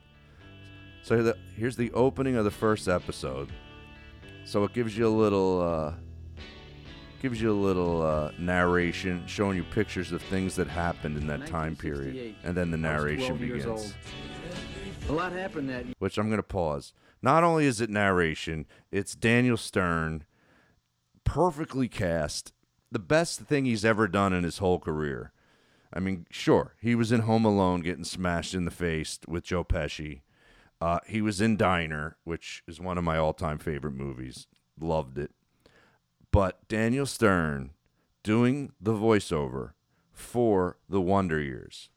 So 1.04 1.34
here's 1.56 1.78
the 1.78 1.92
opening 1.94 2.36
of 2.36 2.46
the 2.46 2.52
first 2.52 2.88
episode. 2.88 3.50
So 4.46 4.64
it 4.66 4.74
gives 4.74 4.98
you 4.98 5.08
a 5.08 5.10
little 5.10 5.62
uh, 5.62 5.94
gives 7.24 7.42
you 7.42 7.50
a 7.50 7.54
little 7.54 8.02
uh, 8.02 8.32
narration, 8.38 9.24
showing 9.28 9.56
you 9.56 9.64
pictures 9.64 10.12
of 10.12 10.22
things 10.24 10.58
that 10.58 10.68
happened 10.68 11.16
in 11.16 11.26
that 11.26 11.48
time 11.48 11.74
period, 11.74 12.36
and 12.44 12.56
then 12.56 12.70
the 12.70 12.76
narration 12.76 13.38
begins. 13.38 13.94
A 15.08 15.12
lot 15.14 15.32
happened 15.32 15.70
that. 15.70 15.86
Which 16.00 16.18
I'm 16.18 16.28
going 16.28 16.38
to 16.40 16.44
pause. 16.44 16.92
Not 17.22 17.46
only 17.46 17.66
is 17.66 17.80
it 17.80 17.90
narration, 17.90 18.66
it's 18.92 19.16
Daniel 19.16 19.56
Stern, 19.56 20.26
perfectly 21.24 21.88
cast, 21.88 22.52
the 22.92 23.00
best 23.00 23.40
thing 23.40 23.64
he's 23.64 23.86
ever 23.86 24.10
done 24.10 24.34
in 24.34 24.44
his 24.44 24.58
whole 24.58 24.80
career. 24.80 25.32
I 25.94 26.02
mean, 26.02 26.26
sure, 26.30 26.76
he 26.82 26.94
was 26.94 27.14
in 27.14 27.22
Home 27.22 27.46
Alone 27.46 27.80
getting 27.80 28.04
smashed 28.04 28.54
in 28.54 28.66
the 28.66 28.72
face 28.72 29.18
with 29.30 29.46
Joe 29.46 29.64
Pesci. 29.64 30.24
Uh, 30.82 31.00
he 31.08 31.22
was 31.22 31.40
in 31.40 31.56
Diner, 31.56 32.18
which 32.26 32.64
is 32.68 32.82
one 32.82 32.98
of 32.98 33.06
my 33.06 33.18
all-time 33.18 33.60
favorite 33.60 33.94
movies. 33.94 34.46
Loved 34.78 35.18
it. 35.18 35.32
But 36.34 36.68
Daniel 36.68 37.06
Stern 37.06 37.70
doing 38.24 38.72
the 38.82 38.94
voiceover 38.94 39.74
for 40.12 40.78
the 40.90 41.00
Wonder 41.00 41.40
Years. 41.40 41.90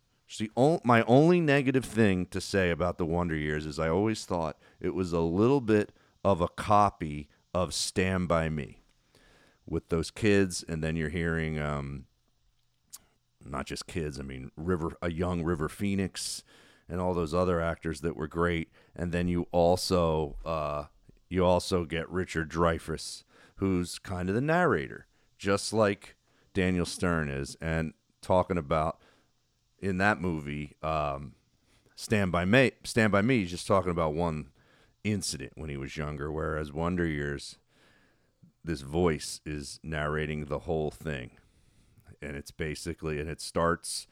O- 0.54 0.82
my 0.84 1.02
only 1.04 1.40
negative 1.40 1.86
thing 1.86 2.26
to 2.26 2.40
say 2.42 2.68
about 2.68 2.98
the 2.98 3.06
Wonder 3.06 3.34
Years 3.34 3.64
is 3.64 3.78
I 3.78 3.88
always 3.88 4.26
thought 4.26 4.58
it 4.78 4.94
was 4.94 5.14
a 5.14 5.20
little 5.20 5.62
bit 5.62 5.90
of 6.22 6.42
a 6.42 6.48
copy 6.48 7.30
of 7.54 7.72
Stand 7.72 8.28
By 8.28 8.50
Me, 8.50 8.82
with 9.66 9.88
those 9.88 10.10
kids, 10.10 10.62
and 10.68 10.84
then 10.84 10.96
you're 10.96 11.08
hearing 11.08 11.58
um, 11.58 12.04
not 13.42 13.64
just 13.64 13.86
kids. 13.86 14.20
I 14.20 14.22
mean, 14.22 14.50
River, 14.54 14.98
a 15.00 15.10
young 15.10 15.44
River 15.44 15.70
Phoenix, 15.70 16.44
and 16.90 17.00
all 17.00 17.14
those 17.14 17.32
other 17.32 17.58
actors 17.58 18.02
that 18.02 18.16
were 18.16 18.28
great. 18.28 18.68
And 18.94 19.12
then 19.12 19.28
you 19.28 19.46
also 19.50 20.36
uh, 20.44 20.84
you 21.30 21.42
also 21.42 21.86
get 21.86 22.06
Richard 22.10 22.50
Dreyfuss, 22.50 23.24
who's 23.56 23.98
kind 23.98 24.28
of 24.28 24.34
the 24.34 24.40
narrator, 24.40 25.06
just 25.38 25.72
like 25.72 26.16
Daniel 26.54 26.86
Stern 26.86 27.28
is, 27.28 27.56
and 27.60 27.94
talking 28.22 28.58
about 28.58 29.00
in 29.78 29.98
that 29.98 30.20
movie, 30.20 30.76
um, 30.82 31.34
Stand 31.94 32.32
by 32.32 32.44
Me. 32.44 32.72
Stand 32.84 33.12
by 33.12 33.22
Me. 33.22 33.40
He's 33.40 33.50
just 33.50 33.66
talking 33.66 33.90
about 33.90 34.14
one 34.14 34.50
incident 35.04 35.52
when 35.54 35.70
he 35.70 35.76
was 35.76 35.96
younger, 35.96 36.30
whereas 36.30 36.72
Wonder 36.72 37.06
Years, 37.06 37.56
this 38.64 38.82
voice 38.82 39.40
is 39.46 39.80
narrating 39.82 40.46
the 40.46 40.60
whole 40.60 40.90
thing, 40.90 41.30
and 42.20 42.36
it's 42.36 42.50
basically 42.50 43.20
and 43.20 43.30
it 43.30 43.40
starts 43.40 44.06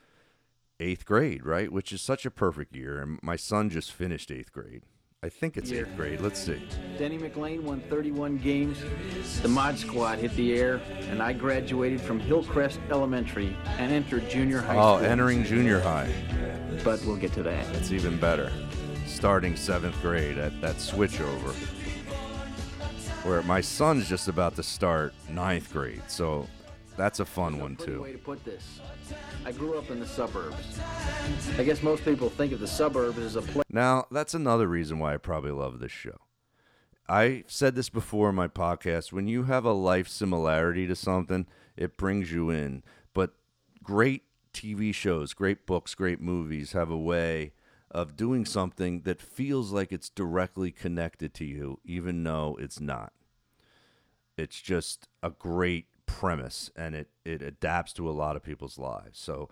eighth 0.80 1.05
grade, 1.05 1.45
right? 1.45 1.70
Which 1.70 1.92
is 1.92 2.01
such 2.01 2.24
a 2.26 2.30
perfect 2.30 2.74
year. 2.74 3.01
And 3.01 3.18
my 3.22 3.36
son 3.36 3.70
just 3.70 3.92
finished 3.92 4.30
eighth 4.30 4.53
grade. 4.53 4.82
I 5.24 5.30
think 5.30 5.56
it's 5.56 5.72
eighth 5.72 5.96
grade. 5.96 6.20
Let's 6.20 6.38
see. 6.38 6.60
Denny 6.98 7.16
McLain 7.16 7.62
won 7.62 7.80
31 7.88 8.36
games. 8.36 8.76
The 9.40 9.48
Mod 9.48 9.78
Squad 9.78 10.18
hit 10.18 10.36
the 10.36 10.52
air, 10.52 10.82
and 11.08 11.22
I 11.22 11.32
graduated 11.32 12.02
from 12.02 12.20
Hillcrest 12.20 12.78
Elementary 12.90 13.56
and 13.78 13.90
entered 13.90 14.28
junior 14.28 14.60
high 14.60 14.76
Oh, 14.76 14.98
school. 14.98 15.10
entering 15.10 15.42
junior 15.42 15.80
high. 15.80 16.12
But 16.84 17.02
we'll 17.06 17.16
get 17.16 17.32
to 17.32 17.42
that. 17.42 17.72
That's 17.72 17.90
even 17.90 18.20
better. 18.20 18.52
Starting 19.06 19.56
seventh 19.56 19.98
grade 20.02 20.36
at 20.36 20.60
that 20.60 20.76
switchover. 20.76 21.54
Where 23.24 23.42
my 23.44 23.62
son's 23.62 24.06
just 24.06 24.28
about 24.28 24.56
to 24.56 24.62
start 24.62 25.14
ninth 25.30 25.72
grade. 25.72 26.02
So 26.06 26.46
that's 26.97 27.20
a 27.20 27.24
fun 27.24 27.59
one 27.59 27.76
Pretty 27.76 27.92
too. 27.92 28.03
way 28.03 28.12
to 28.12 28.18
put 28.18 28.45
this. 28.45 28.80
I 29.45 29.53
grew 29.53 29.76
up 29.78 29.90
in 29.90 30.01
the 30.01 30.07
suburbs. 30.07 30.78
I 31.59 31.64
guess 31.64 31.82
most 31.82 32.05
people 32.05 32.30
think 32.30 32.53
of 32.53 32.61
the 32.61 32.66
suburbs 32.68 33.18
as 33.18 33.36
a 33.36 33.42
place. 33.42 33.64
Now, 33.70 34.07
that's 34.11 34.34
another 34.34 34.66
reason 34.68 34.99
why 34.99 35.14
I 35.14 35.16
probably 35.18 35.51
love 35.51 35.80
this 35.80 35.92
show. 35.92 36.16
I 37.09 37.45
said 37.47 37.74
this 37.74 37.90
before 37.90 38.30
in 38.30 38.34
my 38.34 38.49
podcast. 38.49 39.12
When 39.12 39.26
you 39.28 39.45
have 39.45 39.64
a 39.64 39.72
life 39.72 40.09
similarity 40.09 40.86
to 40.86 40.97
something, 40.97 41.47
it 41.76 41.97
brings 41.99 42.32
you 42.32 42.49
in. 42.51 42.82
But 43.12 43.34
great 43.82 44.22
TV 44.55 44.95
shows, 44.95 45.34
great 45.34 45.66
books, 45.66 45.95
great 45.95 46.20
movies 46.20 46.72
have 46.72 46.90
a 46.90 46.97
way 46.97 47.53
of 47.90 48.16
doing 48.16 48.47
something 48.47 49.03
that 49.03 49.20
feels 49.20 49.70
like 49.70 49.92
it's 49.92 50.09
directly 50.09 50.70
connected 50.70 51.34
to 51.34 51.45
you, 51.45 51.78
even 51.84 52.24
though 52.24 52.57
it's 52.59 52.80
not. 52.80 53.12
It's 54.36 54.61
just 54.61 55.09
a 55.22 55.30
great 55.30 55.86
premise 56.14 56.70
and 56.76 56.94
it, 56.94 57.08
it 57.24 57.42
adapts 57.42 57.92
to 57.94 58.08
a 58.08 58.12
lot 58.12 58.36
of 58.36 58.42
people's 58.42 58.78
lives. 58.78 59.18
So, 59.18 59.48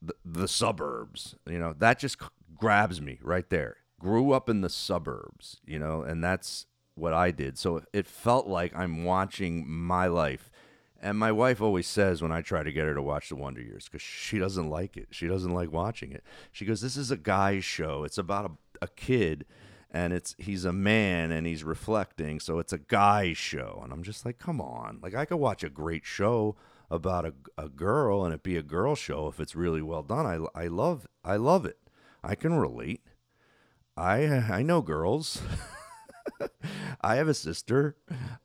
the, 0.00 0.14
the 0.24 0.48
suburbs 0.48 1.34
you 1.46 1.58
know 1.58 1.74
that 1.78 1.98
just 1.98 2.18
grabs 2.56 3.00
me 3.00 3.18
right 3.22 3.48
there. 3.50 3.78
Grew 3.98 4.32
up 4.32 4.48
in 4.48 4.60
the 4.60 4.70
suburbs 4.70 5.60
you 5.66 5.78
know 5.78 6.02
and 6.02 6.22
that's 6.22 6.66
what 6.94 7.12
i 7.12 7.30
did. 7.30 7.58
So 7.58 7.82
it 7.92 8.06
felt 8.06 8.46
like 8.46 8.74
i'm 8.76 9.04
watching 9.04 9.68
my 9.68 10.06
life. 10.06 10.50
And 11.00 11.16
my 11.16 11.30
wife 11.30 11.60
always 11.60 11.86
says 11.86 12.22
when 12.22 12.32
i 12.32 12.42
try 12.42 12.62
to 12.62 12.72
get 12.72 12.86
her 12.86 12.94
to 12.94 13.02
watch 13.02 13.28
the 13.28 13.36
wonder 13.36 13.60
years 13.60 13.84
because 13.84 14.02
she 14.02 14.38
doesn't 14.38 14.70
like 14.70 14.96
it. 14.96 15.08
She 15.10 15.26
doesn't 15.26 15.54
like 15.54 15.72
watching 15.72 16.12
it. 16.12 16.22
She 16.52 16.64
goes 16.64 16.80
this 16.80 16.96
is 16.96 17.10
a 17.10 17.16
guy's 17.16 17.64
show. 17.64 18.04
It's 18.04 18.18
about 18.18 18.46
a, 18.46 18.84
a 18.84 18.88
kid 18.88 19.44
and 19.90 20.12
it's 20.12 20.34
he's 20.38 20.64
a 20.64 20.72
man 20.72 21.30
and 21.30 21.46
he's 21.46 21.64
reflecting 21.64 22.40
so 22.40 22.58
it's 22.58 22.72
a 22.72 22.78
guy's 22.78 23.38
show. 23.38 23.80
And 23.82 23.92
i'm 23.92 24.02
just 24.02 24.24
like 24.24 24.38
come 24.38 24.60
on. 24.60 24.98
Like 25.02 25.14
i 25.14 25.24
could 25.24 25.36
watch 25.36 25.64
a 25.64 25.70
great 25.70 26.04
show 26.04 26.56
about 26.90 27.26
a, 27.26 27.34
a 27.56 27.68
girl 27.68 28.24
and 28.24 28.32
it 28.34 28.42
be 28.42 28.56
a 28.56 28.62
girl 28.62 28.94
show 28.94 29.28
if 29.28 29.40
it's 29.40 29.54
really 29.54 29.82
well 29.82 30.02
done. 30.02 30.26
I, 30.26 30.64
I 30.64 30.66
love 30.66 31.06
i 31.24 31.36
love 31.36 31.64
it. 31.64 31.78
I 32.22 32.34
can 32.34 32.54
relate. 32.54 33.02
I 33.96 34.24
i 34.26 34.62
know 34.62 34.82
girls. 34.82 35.40
I 37.00 37.16
have 37.16 37.28
a 37.28 37.34
sister. 37.34 37.96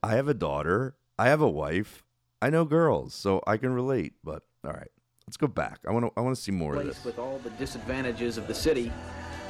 I 0.01 0.15
have 0.15 0.27
a 0.27 0.33
daughter. 0.33 0.95
I 1.19 1.27
have 1.27 1.41
a 1.41 1.49
wife. 1.49 2.03
I 2.41 2.49
know 2.49 2.65
girls 2.65 3.13
so 3.13 3.41
i 3.45 3.57
can 3.57 3.73
relate 3.73 4.13
but 4.23 4.43
all 4.65 4.71
right. 4.71 4.91
Let's 5.27 5.37
go 5.37 5.47
back. 5.47 5.79
I 5.87 5.91
want 5.91 6.05
to 6.05 6.11
i 6.15 6.21
want 6.21 6.35
to 6.35 6.41
see 6.41 6.51
more 6.51 6.75
of 6.75 6.85
this. 6.85 7.03
with 7.03 7.19
all 7.19 7.39
the 7.39 7.49
disadvantages 7.51 8.37
of 8.37 8.47
the 8.47 8.55
city 8.55 8.91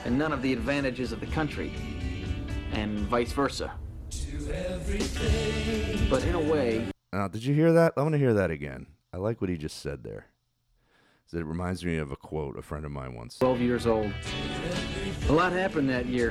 and 0.06 0.18
none 0.18 0.32
of 0.32 0.42
the 0.42 0.54
advantages 0.54 1.12
of 1.12 1.20
the 1.20 1.28
country, 1.28 1.72
and 2.74 3.00
vice 3.02 3.32
versa. 3.32 3.72
But 6.10 6.24
in 6.26 6.36
a 6.36 6.40
way, 6.42 6.88
Now, 7.12 7.28
did 7.28 7.44
you 7.44 7.54
hear 7.54 7.72
that? 7.74 7.94
I 7.98 8.02
want 8.02 8.14
to 8.14 8.20
hear 8.20 8.34
that 8.34 8.52
again. 8.52 8.88
I 9.14 9.18
like 9.18 9.42
what 9.42 9.50
he 9.50 9.58
just 9.58 9.80
said 9.80 10.04
there. 10.04 10.28
It 11.32 11.46
reminds 11.46 11.84
me 11.84 11.98
of 11.98 12.12
a 12.12 12.16
quote 12.16 12.60
a 12.60 12.62
friend 12.62 12.86
of 12.86 12.92
mine 12.92 13.16
once. 13.16 13.40
12 13.40 13.60
years 13.60 13.88
old. 13.88 14.12
A 15.30 15.32
lot 15.32 15.52
happened 15.52 15.90
that 15.90 16.06
year. 16.06 16.30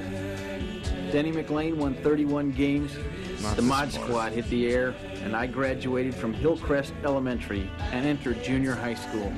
Denny 1.11 1.33
McLain 1.33 1.75
won 1.75 1.95
31 1.95 2.53
games. 2.53 2.97
Not 3.43 3.57
the 3.57 3.63
Mod. 3.63 3.91
Squad 3.91 4.31
hit 4.33 4.49
the 4.49 4.69
air, 4.69 4.95
and 5.25 5.35
I 5.35 5.49
graduated 5.49 6.15
from 6.15 6.33
Hillcrest 6.33 6.93
Elementary 7.05 7.69
and 7.91 8.07
entered 8.07 8.45
junior 8.45 8.77
high 8.77 8.95
school. 8.95 9.33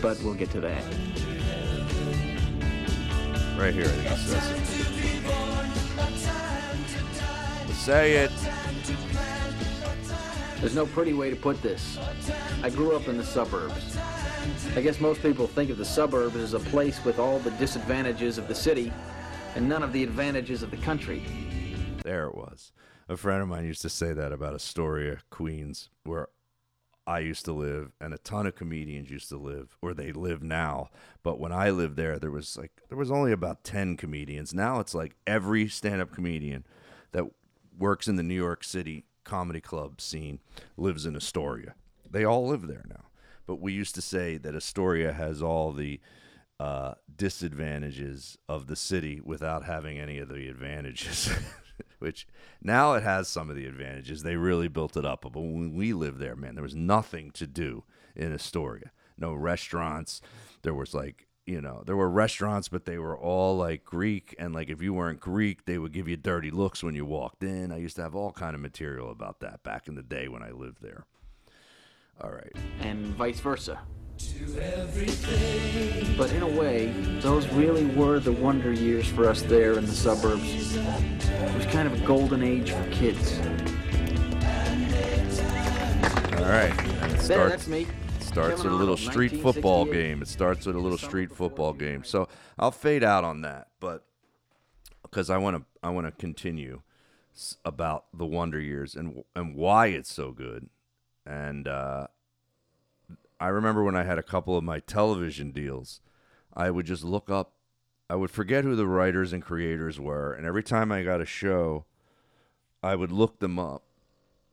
But 0.00 0.22
we'll 0.22 0.34
get 0.34 0.50
to 0.52 0.60
that. 0.60 0.84
Right 3.56 3.72
here, 3.72 3.84
I 3.84 3.88
think 3.88 4.08
he 4.08 4.16
says 4.16 4.50
it. 4.50 4.66
Say 7.74 8.16
it. 8.16 8.30
There's 10.60 10.74
no 10.74 10.86
pretty 10.86 11.14
way 11.14 11.30
to 11.30 11.36
put 11.36 11.62
this. 11.62 11.98
I 12.62 12.70
grew 12.70 12.94
up 12.94 13.08
in 13.08 13.16
the 13.16 13.24
suburbs. 13.24 13.96
I 14.74 14.82
guess 14.82 15.00
most 15.00 15.22
people 15.22 15.46
think 15.46 15.70
of 15.70 15.78
the 15.78 15.84
suburbs 15.84 16.36
as 16.36 16.54
a 16.54 16.60
place 16.60 17.04
with 17.04 17.18
all 17.18 17.38
the 17.38 17.50
disadvantages 17.52 18.38
of 18.38 18.48
the 18.48 18.54
city 18.54 18.92
and 19.54 19.68
none 19.68 19.82
of 19.82 19.92
the 19.92 20.02
advantages 20.02 20.62
of 20.62 20.70
the 20.70 20.76
country. 20.78 21.22
There 22.02 22.26
it 22.26 22.34
was. 22.34 22.72
A 23.08 23.16
friend 23.16 23.40
of 23.40 23.48
mine 23.48 23.64
used 23.64 23.82
to 23.82 23.88
say 23.88 24.12
that 24.12 24.32
about 24.32 24.54
Astoria, 24.54 25.18
Queens, 25.30 25.88
where 26.04 26.28
I 27.06 27.20
used 27.20 27.44
to 27.44 27.52
live, 27.52 27.92
and 28.00 28.12
a 28.12 28.18
ton 28.18 28.46
of 28.46 28.56
comedians 28.56 29.10
used 29.10 29.28
to 29.28 29.36
live, 29.36 29.76
or 29.80 29.94
they 29.94 30.10
live 30.12 30.42
now. 30.42 30.90
But 31.22 31.38
when 31.38 31.52
I 31.52 31.70
lived 31.70 31.96
there, 31.96 32.18
there 32.18 32.32
was 32.32 32.56
like 32.56 32.72
there 32.88 32.98
was 32.98 33.10
only 33.10 33.32
about 33.32 33.62
ten 33.62 33.96
comedians. 33.96 34.52
Now 34.52 34.80
it's 34.80 34.94
like 34.94 35.14
every 35.26 35.68
stand-up 35.68 36.12
comedian 36.12 36.64
that 37.12 37.24
works 37.78 38.08
in 38.08 38.16
the 38.16 38.22
New 38.22 38.34
York 38.34 38.64
City 38.64 39.04
comedy 39.24 39.60
club 39.60 40.00
scene 40.00 40.40
lives 40.76 41.06
in 41.06 41.16
Astoria. 41.16 41.74
They 42.10 42.24
all 42.24 42.46
live 42.46 42.66
there 42.66 42.84
now. 42.88 43.06
But 43.46 43.60
we 43.60 43.72
used 43.72 43.94
to 43.94 44.02
say 44.02 44.38
that 44.38 44.56
Astoria 44.56 45.12
has 45.12 45.42
all 45.42 45.72
the 45.72 46.00
uh, 46.58 46.94
disadvantages 47.16 48.38
of 48.48 48.66
the 48.66 48.76
city 48.76 49.20
without 49.22 49.64
having 49.64 49.98
any 49.98 50.18
of 50.18 50.28
the 50.28 50.48
advantages. 50.48 51.30
Which 51.98 52.26
now 52.62 52.94
it 52.94 53.02
has 53.02 53.28
some 53.28 53.50
of 53.50 53.56
the 53.56 53.66
advantages. 53.66 54.22
They 54.22 54.36
really 54.36 54.68
built 54.68 54.96
it 54.96 55.04
up. 55.04 55.22
But 55.22 55.34
when 55.34 55.74
we 55.74 55.92
lived 55.92 56.18
there, 56.18 56.36
man, 56.36 56.54
there 56.54 56.62
was 56.62 56.74
nothing 56.74 57.30
to 57.32 57.46
do 57.46 57.84
in 58.14 58.32
Astoria. 58.32 58.90
No 59.18 59.34
restaurants. 59.34 60.20
There 60.62 60.74
was 60.74 60.94
like, 60.94 61.26
you 61.46 61.60
know, 61.60 61.82
there 61.86 61.96
were 61.96 62.10
restaurants, 62.10 62.68
but 62.68 62.84
they 62.84 62.98
were 62.98 63.16
all 63.16 63.56
like 63.56 63.84
Greek. 63.84 64.34
And 64.38 64.54
like 64.54 64.68
if 64.68 64.82
you 64.82 64.92
weren't 64.92 65.20
Greek, 65.20 65.64
they 65.64 65.78
would 65.78 65.92
give 65.92 66.08
you 66.08 66.16
dirty 66.16 66.50
looks 66.50 66.82
when 66.82 66.94
you 66.94 67.04
walked 67.04 67.42
in. 67.42 67.72
I 67.72 67.78
used 67.78 67.96
to 67.96 68.02
have 68.02 68.14
all 68.14 68.32
kind 68.32 68.54
of 68.54 68.60
material 68.60 69.10
about 69.10 69.40
that 69.40 69.62
back 69.62 69.88
in 69.88 69.94
the 69.94 70.02
day 70.02 70.28
when 70.28 70.42
I 70.42 70.50
lived 70.50 70.82
there. 70.82 71.06
All 72.20 72.30
right. 72.30 72.52
and 72.80 73.06
vice 73.06 73.40
versa. 73.40 73.80
But 76.16 76.32
in 76.32 76.42
a 76.42 76.48
way, 76.48 76.86
those 77.20 77.46
really 77.48 77.84
were 77.86 78.18
the 78.20 78.32
wonder 78.32 78.72
years 78.72 79.06
for 79.06 79.28
us 79.28 79.42
there 79.42 79.74
in 79.78 79.84
the 79.84 79.92
suburbs. 79.92 80.76
It 80.76 81.54
was 81.54 81.66
kind 81.66 81.86
of 81.86 82.00
a 82.02 82.06
golden 82.06 82.42
age 82.42 82.70
for 82.70 82.88
kids. 82.90 83.38
All 86.38 86.52
right. 86.52 86.72
And 87.02 87.12
it 87.12 87.18
There, 87.18 87.50
starts- 87.50 87.50
that's 87.50 87.68
me. 87.68 87.86
starts 88.20 88.62
with 88.62 88.72
a 88.72 88.76
little 88.76 88.96
street 88.96 89.40
football 89.42 89.84
game. 89.84 90.22
It 90.22 90.28
starts 90.28 90.64
with 90.66 90.76
a 90.76 90.80
little 90.80 90.98
street 90.98 91.32
football 91.32 91.72
game. 91.74 92.02
So 92.04 92.28
I'll 92.58 92.70
fade 92.70 93.04
out 93.04 93.24
on 93.24 93.42
that, 93.42 93.68
but 93.80 94.04
because 95.02 95.28
I 95.30 95.36
want 95.38 95.56
to, 95.58 95.64
I 95.82 95.90
want 95.90 96.06
to 96.06 96.12
continue 96.12 96.82
about 97.64 98.06
the 98.14 98.24
Wonder 98.26 98.58
Years 98.60 98.94
and 98.94 99.22
and 99.34 99.54
why 99.54 99.88
it's 99.88 100.12
so 100.12 100.32
good. 100.32 100.68
And 101.26 101.66
uh, 101.68 102.06
I 103.38 103.48
remember 103.48 103.84
when 103.84 103.96
I 103.96 104.04
had 104.04 104.18
a 104.18 104.22
couple 104.22 104.56
of 104.56 104.64
my 104.64 104.80
television 104.80 105.50
deals, 105.50 106.00
I 106.54 106.70
would 106.70 106.86
just 106.86 107.04
look 107.04 107.30
up. 107.30 107.52
I 108.08 108.14
would 108.14 108.30
forget 108.30 108.64
who 108.64 108.76
the 108.76 108.86
writers 108.86 109.32
and 109.32 109.42
creators 109.42 109.98
were, 109.98 110.32
and 110.32 110.46
every 110.46 110.62
time 110.62 110.92
I 110.92 111.02
got 111.02 111.20
a 111.20 111.26
show, 111.26 111.86
I 112.82 112.94
would 112.94 113.10
look 113.10 113.40
them 113.40 113.58
up 113.58 113.82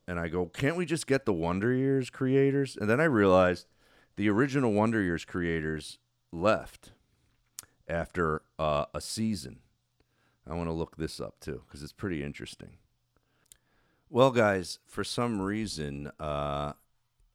and 0.06 0.18
I 0.18 0.28
go, 0.28 0.46
can't 0.46 0.76
we 0.76 0.86
just 0.86 1.06
get 1.06 1.24
the 1.24 1.32
Wonder 1.32 1.72
Years 1.72 2.10
creators? 2.10 2.76
And 2.76 2.90
then 2.90 3.00
I 3.00 3.04
realized 3.04 3.66
the 4.16 4.28
original 4.28 4.72
Wonder 4.72 5.00
Years 5.00 5.24
creators 5.24 5.98
left 6.32 6.92
after 7.88 8.42
uh, 8.58 8.86
a 8.94 9.00
season. 9.00 9.60
I 10.48 10.54
want 10.54 10.68
to 10.68 10.74
look 10.74 10.96
this 10.96 11.20
up 11.20 11.40
too 11.40 11.62
because 11.66 11.82
it's 11.82 11.92
pretty 11.92 12.22
interesting. 12.22 12.76
Well, 14.10 14.30
guys, 14.30 14.78
for 14.86 15.02
some 15.04 15.40
reason, 15.40 16.12
uh, 16.20 16.74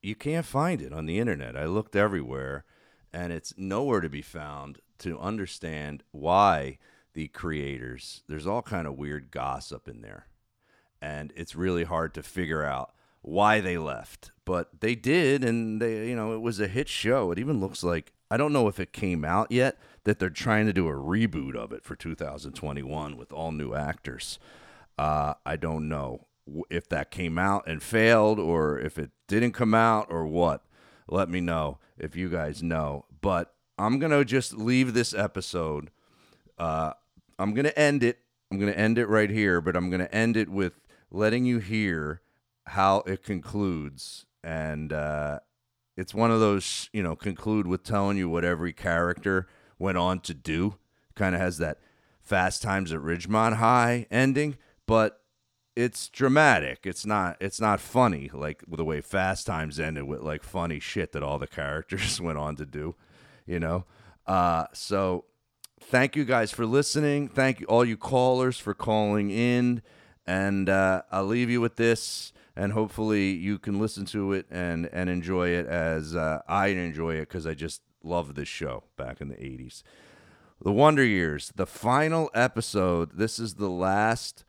you 0.01 0.15
can't 0.15 0.45
find 0.45 0.81
it 0.81 0.93
on 0.93 1.05
the 1.05 1.19
internet. 1.19 1.55
I 1.57 1.65
looked 1.65 1.95
everywhere, 1.95 2.65
and 3.13 3.33
it's 3.33 3.53
nowhere 3.57 4.01
to 4.01 4.09
be 4.09 4.21
found 4.21 4.79
to 4.99 5.19
understand 5.19 6.03
why 6.11 6.77
the 7.13 7.27
creators. 7.27 8.23
There's 8.27 8.47
all 8.47 8.61
kind 8.61 8.87
of 8.87 8.97
weird 8.97 9.31
gossip 9.31 9.87
in 9.87 10.01
there, 10.01 10.27
and 11.01 11.33
it's 11.35 11.55
really 11.55 11.83
hard 11.83 12.13
to 12.13 12.23
figure 12.23 12.63
out 12.63 12.91
why 13.21 13.59
they 13.59 13.77
left. 13.77 14.31
But 14.45 14.81
they 14.81 14.95
did, 14.95 15.43
and 15.43 15.81
they, 15.81 16.07
you 16.07 16.15
know, 16.15 16.33
it 16.33 16.41
was 16.41 16.59
a 16.59 16.67
hit 16.67 16.87
show. 16.89 17.31
It 17.31 17.39
even 17.39 17.59
looks 17.59 17.83
like 17.83 18.13
I 18.31 18.37
don't 18.37 18.53
know 18.53 18.67
if 18.67 18.79
it 18.79 18.93
came 18.93 19.25
out 19.25 19.51
yet 19.51 19.77
that 20.03 20.19
they're 20.19 20.29
trying 20.29 20.67
to 20.67 20.73
do 20.73 20.87
a 20.87 20.93
reboot 20.93 21.55
of 21.55 21.71
it 21.71 21.83
for 21.83 21.95
2021 21.95 23.17
with 23.17 23.33
all 23.33 23.51
new 23.51 23.73
actors. 23.73 24.39
Uh, 24.97 25.33
I 25.45 25.55
don't 25.55 25.89
know 25.89 26.27
if 26.69 26.87
that 26.89 27.11
came 27.11 27.37
out 27.37 27.67
and 27.67 27.81
failed 27.81 28.39
or 28.39 28.79
if 28.79 28.97
it 28.97 29.11
didn't 29.27 29.53
come 29.53 29.73
out 29.73 30.07
or 30.09 30.25
what. 30.25 30.63
Let 31.07 31.29
me 31.29 31.41
know 31.41 31.79
if 31.97 32.15
you 32.15 32.29
guys 32.29 32.61
know. 32.61 33.05
But 33.21 33.53
I'm 33.77 33.99
going 33.99 34.11
to 34.11 34.25
just 34.25 34.53
leave 34.53 34.93
this 34.93 35.13
episode. 35.13 35.89
Uh, 36.57 36.93
I'm 37.37 37.53
going 37.53 37.65
to 37.65 37.79
end 37.79 38.03
it. 38.03 38.19
I'm 38.51 38.59
going 38.59 38.71
to 38.71 38.77
end 38.77 38.97
it 38.97 39.07
right 39.07 39.29
here, 39.29 39.61
but 39.61 39.75
I'm 39.75 39.89
going 39.89 40.01
to 40.01 40.13
end 40.13 40.35
it 40.35 40.49
with 40.49 40.79
letting 41.11 41.45
you 41.45 41.59
hear 41.59 42.21
how 42.67 42.99
it 43.05 43.23
concludes. 43.23 44.25
And 44.43 44.91
uh, 44.91 45.39
it's 45.95 46.13
one 46.13 46.31
of 46.31 46.39
those, 46.39 46.89
you 46.93 47.03
know, 47.03 47.15
conclude 47.15 47.67
with 47.67 47.83
telling 47.83 48.17
you 48.17 48.29
what 48.29 48.45
every 48.45 48.73
character 48.73 49.47
went 49.77 49.97
on 49.97 50.19
to 50.21 50.33
do. 50.33 50.75
Kind 51.15 51.35
of 51.35 51.41
has 51.41 51.57
that 51.57 51.79
Fast 52.21 52.61
Times 52.61 52.93
at 52.93 52.99
Ridgemont 52.99 53.55
High 53.55 54.05
ending, 54.11 54.57
but 54.85 55.21
it's 55.79 56.09
dramatic. 56.09 56.79
It's 56.83 57.05
not 57.05 57.37
it's 57.39 57.61
not 57.61 57.79
funny 57.79 58.29
like 58.33 58.63
the 58.67 58.83
way 58.83 58.99
Fast 58.99 59.47
Times 59.47 59.79
ended 59.79 60.03
with 60.03 60.19
like 60.19 60.43
funny 60.43 60.79
shit 60.79 61.13
that 61.13 61.23
all 61.23 61.39
the 61.39 61.47
characters 61.47 62.19
went 62.27 62.37
on 62.37 62.57
to 62.57 62.65
do, 62.65 62.95
you 63.45 63.61
know. 63.61 63.85
Uh, 64.27 64.65
so 64.73 65.23
thank 65.79 66.17
you 66.17 66.25
guys 66.25 66.51
for 66.51 66.65
listening. 66.65 67.29
Thank 67.29 67.61
you 67.61 67.65
all 67.67 67.85
you 67.85 67.95
callers 67.95 68.57
for 68.57 68.73
calling 68.73 69.29
in, 69.29 69.81
and 70.27 70.67
uh, 70.67 71.03
I'll 71.13 71.25
leave 71.25 71.49
you 71.49 71.61
with 71.61 71.77
this. 71.77 72.33
And 72.57 72.73
hopefully 72.73 73.31
you 73.31 73.57
can 73.57 73.79
listen 73.79 74.03
to 74.07 74.33
it 74.33 74.47
and 74.51 74.89
and 74.91 75.09
enjoy 75.09 75.49
it 75.49 75.65
as 75.65 76.13
uh, 76.13 76.41
I 76.45 76.67
enjoy 76.67 77.15
it 77.15 77.29
because 77.29 77.47
I 77.47 77.53
just 77.53 77.81
love 78.03 78.35
this 78.35 78.49
show 78.49 78.83
back 78.97 79.21
in 79.21 79.29
the 79.29 79.35
'80s. 79.35 79.81
The 80.61 80.73
Wonder 80.73 81.05
Years, 81.05 81.53
the 81.55 81.65
final 81.65 82.29
episode. 82.33 83.11
This 83.13 83.39
is 83.39 83.55
the 83.55 83.69
last 83.69 84.43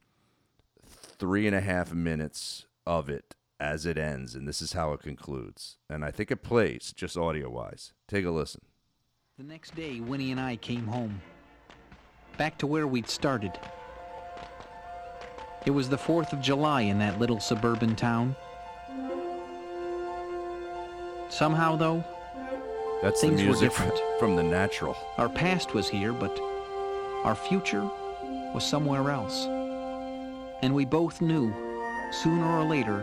three 1.20 1.46
and 1.46 1.54
a 1.54 1.60
half 1.60 1.92
minutes 1.92 2.64
of 2.86 3.08
it 3.10 3.34
as 3.60 3.84
it 3.84 3.98
ends, 3.98 4.34
and 4.34 4.48
this 4.48 4.62
is 4.62 4.72
how 4.72 4.94
it 4.94 5.00
concludes. 5.02 5.76
And 5.90 6.02
I 6.02 6.10
think 6.10 6.30
it 6.30 6.42
plays 6.42 6.94
just 6.96 7.16
audio 7.16 7.50
wise. 7.50 7.92
Take 8.08 8.24
a 8.24 8.30
listen. 8.30 8.62
The 9.36 9.44
next 9.44 9.74
day, 9.76 10.00
Winnie 10.00 10.30
and 10.32 10.40
I 10.40 10.56
came 10.56 10.86
home. 10.86 11.20
Back 12.38 12.56
to 12.58 12.66
where 12.66 12.86
we'd 12.86 13.08
started. 13.08 13.52
It 15.66 15.72
was 15.72 15.90
the 15.90 15.98
4th 15.98 16.32
of 16.32 16.40
July 16.40 16.80
in 16.82 16.98
that 17.00 17.18
little 17.18 17.38
suburban 17.38 17.94
town. 17.96 18.34
Somehow, 21.28 21.76
though, 21.76 22.02
That's 23.02 23.20
Things 23.20 23.40
the 23.42 23.48
were 23.48 23.56
different. 23.60 23.94
from 24.18 24.36
The 24.36 24.42
Natural. 24.42 24.96
our 25.18 25.28
past 25.28 25.74
was 25.74 25.88
here, 25.88 26.12
but 26.14 26.38
our 27.24 27.34
future 27.34 27.82
was 28.54 28.64
somewhere 28.66 29.10
else. 29.10 29.46
And 30.62 30.74
we 30.74 30.84
both 30.84 31.22
knew, 31.22 31.54
sooner 32.12 32.46
or 32.46 32.64
later, 32.64 32.98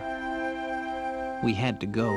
we 1.43 1.55
had 1.55 1.80
to 1.80 1.88
go. 1.88 2.14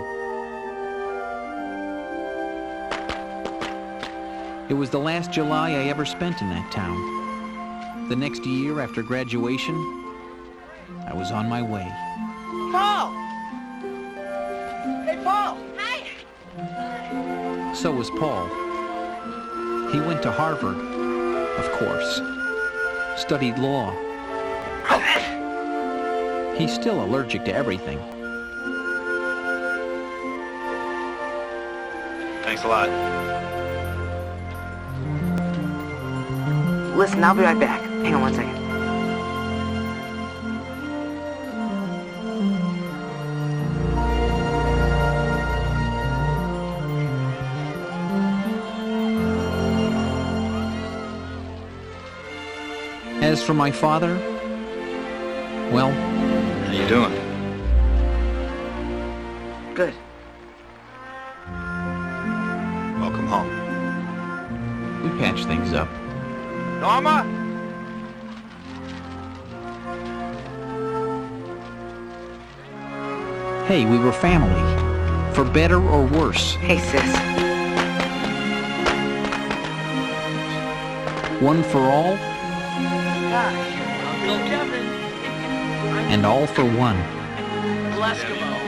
It 4.69 4.75
was 4.75 4.91
the 4.91 4.99
last 4.99 5.33
July 5.33 5.71
I 5.71 5.85
ever 5.85 6.05
spent 6.05 6.43
in 6.43 6.51
that 6.51 6.71
town. 6.71 8.09
The 8.11 8.17
next 8.17 8.45
year 8.45 8.81
after 8.81 9.03
graduation, 9.03 9.75
I 11.07 11.15
was 11.15 11.31
on 11.31 11.49
my 11.49 11.63
way. 11.63 11.91
Paul! 12.71 13.11
Hey, 15.05 15.19
Paul! 15.25 15.57
Hi! 15.79 17.75
So 17.75 17.91
was 17.93 18.11
Paul. 18.11 18.47
He 19.91 20.01
went 20.01 20.23
to 20.23 20.31
Harvard, 20.31 20.77
of 20.77 21.73
course. 21.79 22.21
Studied 23.17 23.59
law. 23.59 24.10
He's 26.61 26.75
still 26.75 27.03
allergic 27.03 27.47
to 27.47 27.55
everything. 27.55 27.99
Thanks 32.43 32.63
a 32.65 32.69
lot. 32.69 32.91
Listen, 36.99 37.25
I'll 37.25 37.35
be 37.35 37.41
right 37.41 37.59
back. 37.59 37.81
Hang 37.81 38.15
on 38.15 38.21
one 38.21 38.35
second. 38.35 38.61
As 53.23 53.43
for 53.43 53.55
my 53.55 53.71
father, 53.71 54.19
well, 55.73 56.10
Hey, 73.71 73.85
we 73.85 73.99
were 73.99 74.11
family. 74.11 74.65
For 75.33 75.45
better 75.45 75.81
or 75.81 76.05
worse. 76.05 76.57
Hey, 76.57 76.81
sis. 76.81 77.07
One 81.41 81.63
for 81.63 81.79
all 81.79 82.17
Gosh, 82.17 83.77
Uncle 84.09 84.39
Kevin. 84.49 84.87
and 86.11 86.27
all 86.27 86.49
for 86.49 86.65
one. 86.65 86.97
Eskimo. 87.95 88.59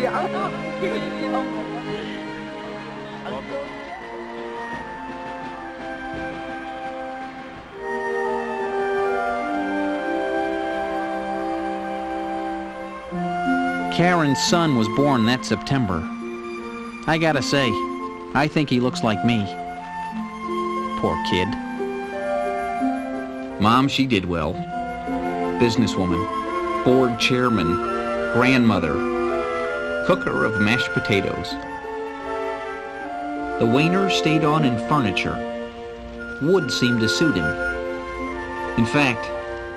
Yeah, 0.00 1.64
Karen's 13.98 14.40
son 14.40 14.76
was 14.76 14.86
born 14.90 15.26
that 15.26 15.44
September. 15.44 16.00
I 17.08 17.18
gotta 17.20 17.42
say, 17.42 17.68
I 18.32 18.46
think 18.48 18.70
he 18.70 18.78
looks 18.78 19.02
like 19.02 19.24
me. 19.24 19.44
Poor 21.00 21.20
kid. 21.28 21.48
Mom, 23.60 23.88
she 23.88 24.06
did 24.06 24.24
well. 24.24 24.54
Businesswoman, 25.60 26.84
board 26.84 27.18
chairman, 27.18 27.74
grandmother, 28.34 28.94
cooker 30.06 30.44
of 30.44 30.60
mashed 30.60 30.92
potatoes. 30.92 31.50
The 33.58 33.66
Wayner 33.66 34.10
stayed 34.10 34.44
on 34.44 34.64
in 34.64 34.78
furniture. 34.88 35.34
Wood 36.40 36.70
seemed 36.70 37.00
to 37.00 37.08
suit 37.08 37.34
him. 37.34 38.78
In 38.78 38.86
fact, 38.86 39.28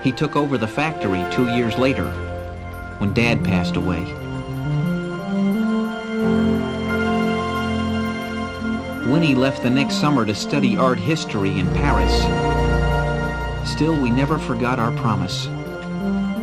he 0.03 0.11
took 0.11 0.35
over 0.35 0.59
the 0.59 0.67
factory 0.67 1.25
two 1.31 1.49
years 1.55 1.75
later 1.79 2.30
when 3.01 3.13
Dad 3.15 3.43
passed 3.43 3.77
away. 3.77 4.03
Winnie 9.11 9.33
left 9.33 9.63
the 9.63 9.71
next 9.71 9.95
summer 9.95 10.23
to 10.23 10.35
study 10.35 10.77
art 10.77 10.99
history 10.99 11.57
in 11.59 11.67
Paris. 11.73 12.13
Still, 13.67 13.99
we 13.99 14.11
never 14.11 14.37
forgot 14.37 14.77
our 14.77 14.95
promise. 14.97 15.47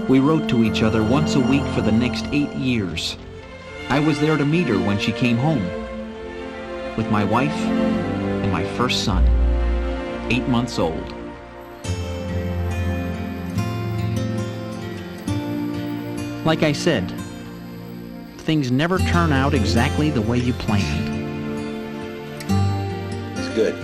We 0.08 0.18
wrote 0.18 0.48
to 0.48 0.64
each 0.64 0.82
other 0.82 1.04
once 1.04 1.36
a 1.36 1.40
week 1.40 1.64
for 1.74 1.80
the 1.80 1.92
next 1.92 2.26
eight 2.32 2.52
years. 2.54 3.16
I 3.88 4.00
was 4.00 4.18
there 4.18 4.36
to 4.36 4.44
meet 4.44 4.66
her 4.66 4.78
when 4.78 4.98
she 4.98 5.12
came 5.12 5.36
home 5.36 5.62
with 6.96 7.08
my 7.08 7.22
wife 7.22 7.54
and 7.54 8.50
my 8.50 8.64
first 8.76 9.04
son, 9.04 9.24
eight 10.32 10.48
months 10.48 10.80
old. 10.80 11.17
Like 16.48 16.62
I 16.62 16.72
said, 16.72 17.12
things 18.38 18.70
never 18.70 18.98
turn 19.00 19.32
out 19.34 19.52
exactly 19.52 20.08
the 20.08 20.22
way 20.22 20.38
you 20.38 20.54
planned. 20.54 21.08
It's 23.36 23.48
good. 23.50 23.74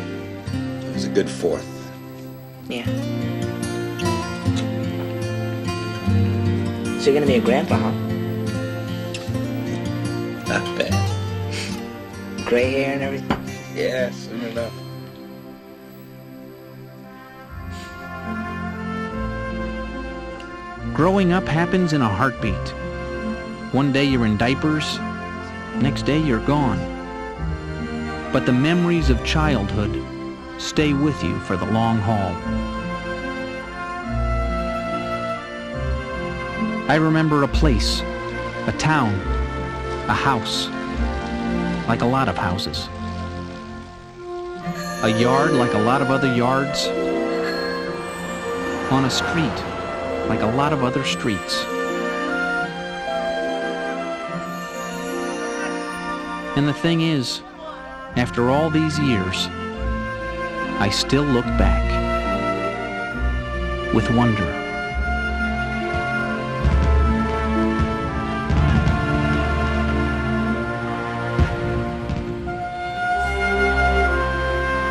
It 0.82 0.94
was 0.94 1.04
a 1.04 1.10
good 1.10 1.28
fourth. 1.28 1.68
Yeah. 2.66 2.86
So 7.00 7.10
you're 7.10 7.20
gonna 7.20 7.26
be 7.26 7.34
a 7.34 7.42
grandpa, 7.42 7.76
huh? 7.76 7.90
Not 10.48 10.78
bad. 10.78 12.46
Gray 12.46 12.72
hair 12.72 12.94
and 12.94 13.02
everything. 13.02 13.44
Yeah, 13.76 14.10
Growing 20.94 21.32
up 21.32 21.48
happens 21.48 21.92
in 21.92 22.02
a 22.02 22.08
heartbeat. 22.08 22.68
One 23.74 23.92
day 23.92 24.04
you're 24.04 24.26
in 24.26 24.36
diapers, 24.36 25.00
next 25.80 26.02
day 26.02 26.18
you're 26.18 26.46
gone. 26.46 26.78
But 28.32 28.46
the 28.46 28.52
memories 28.52 29.10
of 29.10 29.24
childhood 29.24 30.00
stay 30.56 30.92
with 30.92 31.20
you 31.24 31.36
for 31.40 31.56
the 31.56 31.66
long 31.66 31.98
haul. 31.98 32.30
I 36.88 36.94
remember 36.94 37.42
a 37.42 37.48
place, 37.48 38.00
a 38.68 38.74
town, 38.78 39.14
a 40.08 40.14
house, 40.14 40.68
like 41.88 42.02
a 42.02 42.06
lot 42.06 42.28
of 42.28 42.38
houses. 42.38 42.88
A 45.02 45.08
yard 45.20 45.54
like 45.54 45.74
a 45.74 45.78
lot 45.78 46.02
of 46.02 46.12
other 46.12 46.32
yards. 46.32 46.86
On 48.92 49.04
a 49.04 49.10
street 49.10 49.73
like 50.28 50.40
a 50.40 50.46
lot 50.46 50.72
of 50.72 50.82
other 50.82 51.04
streets. 51.04 51.64
And 56.56 56.68
the 56.68 56.72
thing 56.72 57.00
is, 57.00 57.42
after 58.16 58.48
all 58.48 58.70
these 58.70 58.98
years, 58.98 59.48
I 60.78 60.88
still 60.88 61.24
look 61.24 61.44
back 61.58 61.82
with 63.92 64.08
wonder. 64.10 64.44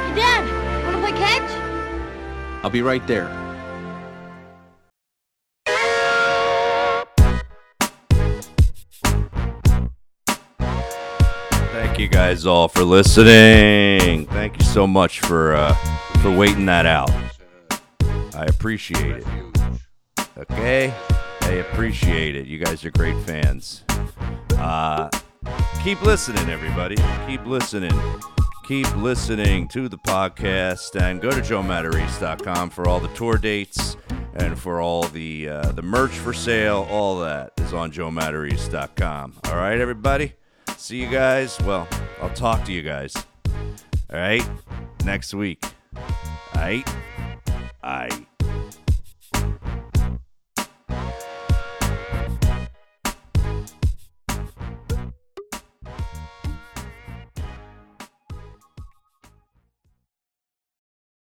Hey, 0.04 0.16
Dad, 0.16 0.86
wanna 0.86 1.00
play 1.00 1.12
catch? 1.14 1.52
I'll 2.64 2.70
be 2.70 2.82
right 2.82 3.06
there. 3.08 3.30
Guys 12.34 12.48
all 12.48 12.68
for 12.68 12.84
listening. 12.84 14.26
Thank 14.26 14.58
you 14.58 14.66
so 14.66 14.88
much 14.88 15.20
for 15.20 15.54
uh, 15.54 15.76
for 16.24 16.36
waiting 16.36 16.66
that 16.66 16.88
out. 16.88 17.12
I 18.36 18.46
appreciate 18.48 19.18
it. 19.18 19.28
Okay, 20.40 20.92
I 21.42 21.52
appreciate 21.52 22.36
it. 22.36 22.48
You 22.48 22.58
guys 22.58 22.84
are 22.86 22.90
great 22.90 23.24
fans. 23.24 23.84
Uh, 24.58 25.12
keep 25.84 26.02
listening, 26.02 26.50
everybody. 26.50 26.96
Keep 27.28 27.46
listening. 27.46 27.94
Keep 28.66 28.96
listening 28.96 29.68
to 29.68 29.88
the 29.88 30.00
podcast 30.00 31.00
and 31.00 31.22
go 31.22 31.30
to 31.30 31.40
joematarese.com 31.42 32.72
for 32.72 32.88
all 32.88 33.00
the 33.00 33.10
tour 33.10 33.38
dates 33.38 33.96
and 34.34 34.58
for 34.58 34.82
all 34.82 35.04
the 35.04 35.50
uh, 35.50 35.72
the 35.74 35.84
merch 35.84 36.14
for 36.14 36.34
sale. 36.34 36.88
All 36.90 37.20
that 37.20 37.52
is 37.58 37.74
on 37.74 37.92
joematarese.com. 37.92 39.36
All 39.44 39.56
right, 39.56 39.80
everybody. 39.80 40.34
See 40.84 40.98
you 40.98 41.08
guys. 41.08 41.58
Well, 41.62 41.88
I'll 42.22 42.34
talk 42.34 42.66
to 42.66 42.74
you 42.74 42.82
guys. 42.82 43.16
All 43.16 44.20
right, 44.20 44.46
next 45.06 45.34
week. 45.34 45.64
All 45.96 46.04
right. 46.56 46.86
All 47.82 48.00
right. 48.02 48.33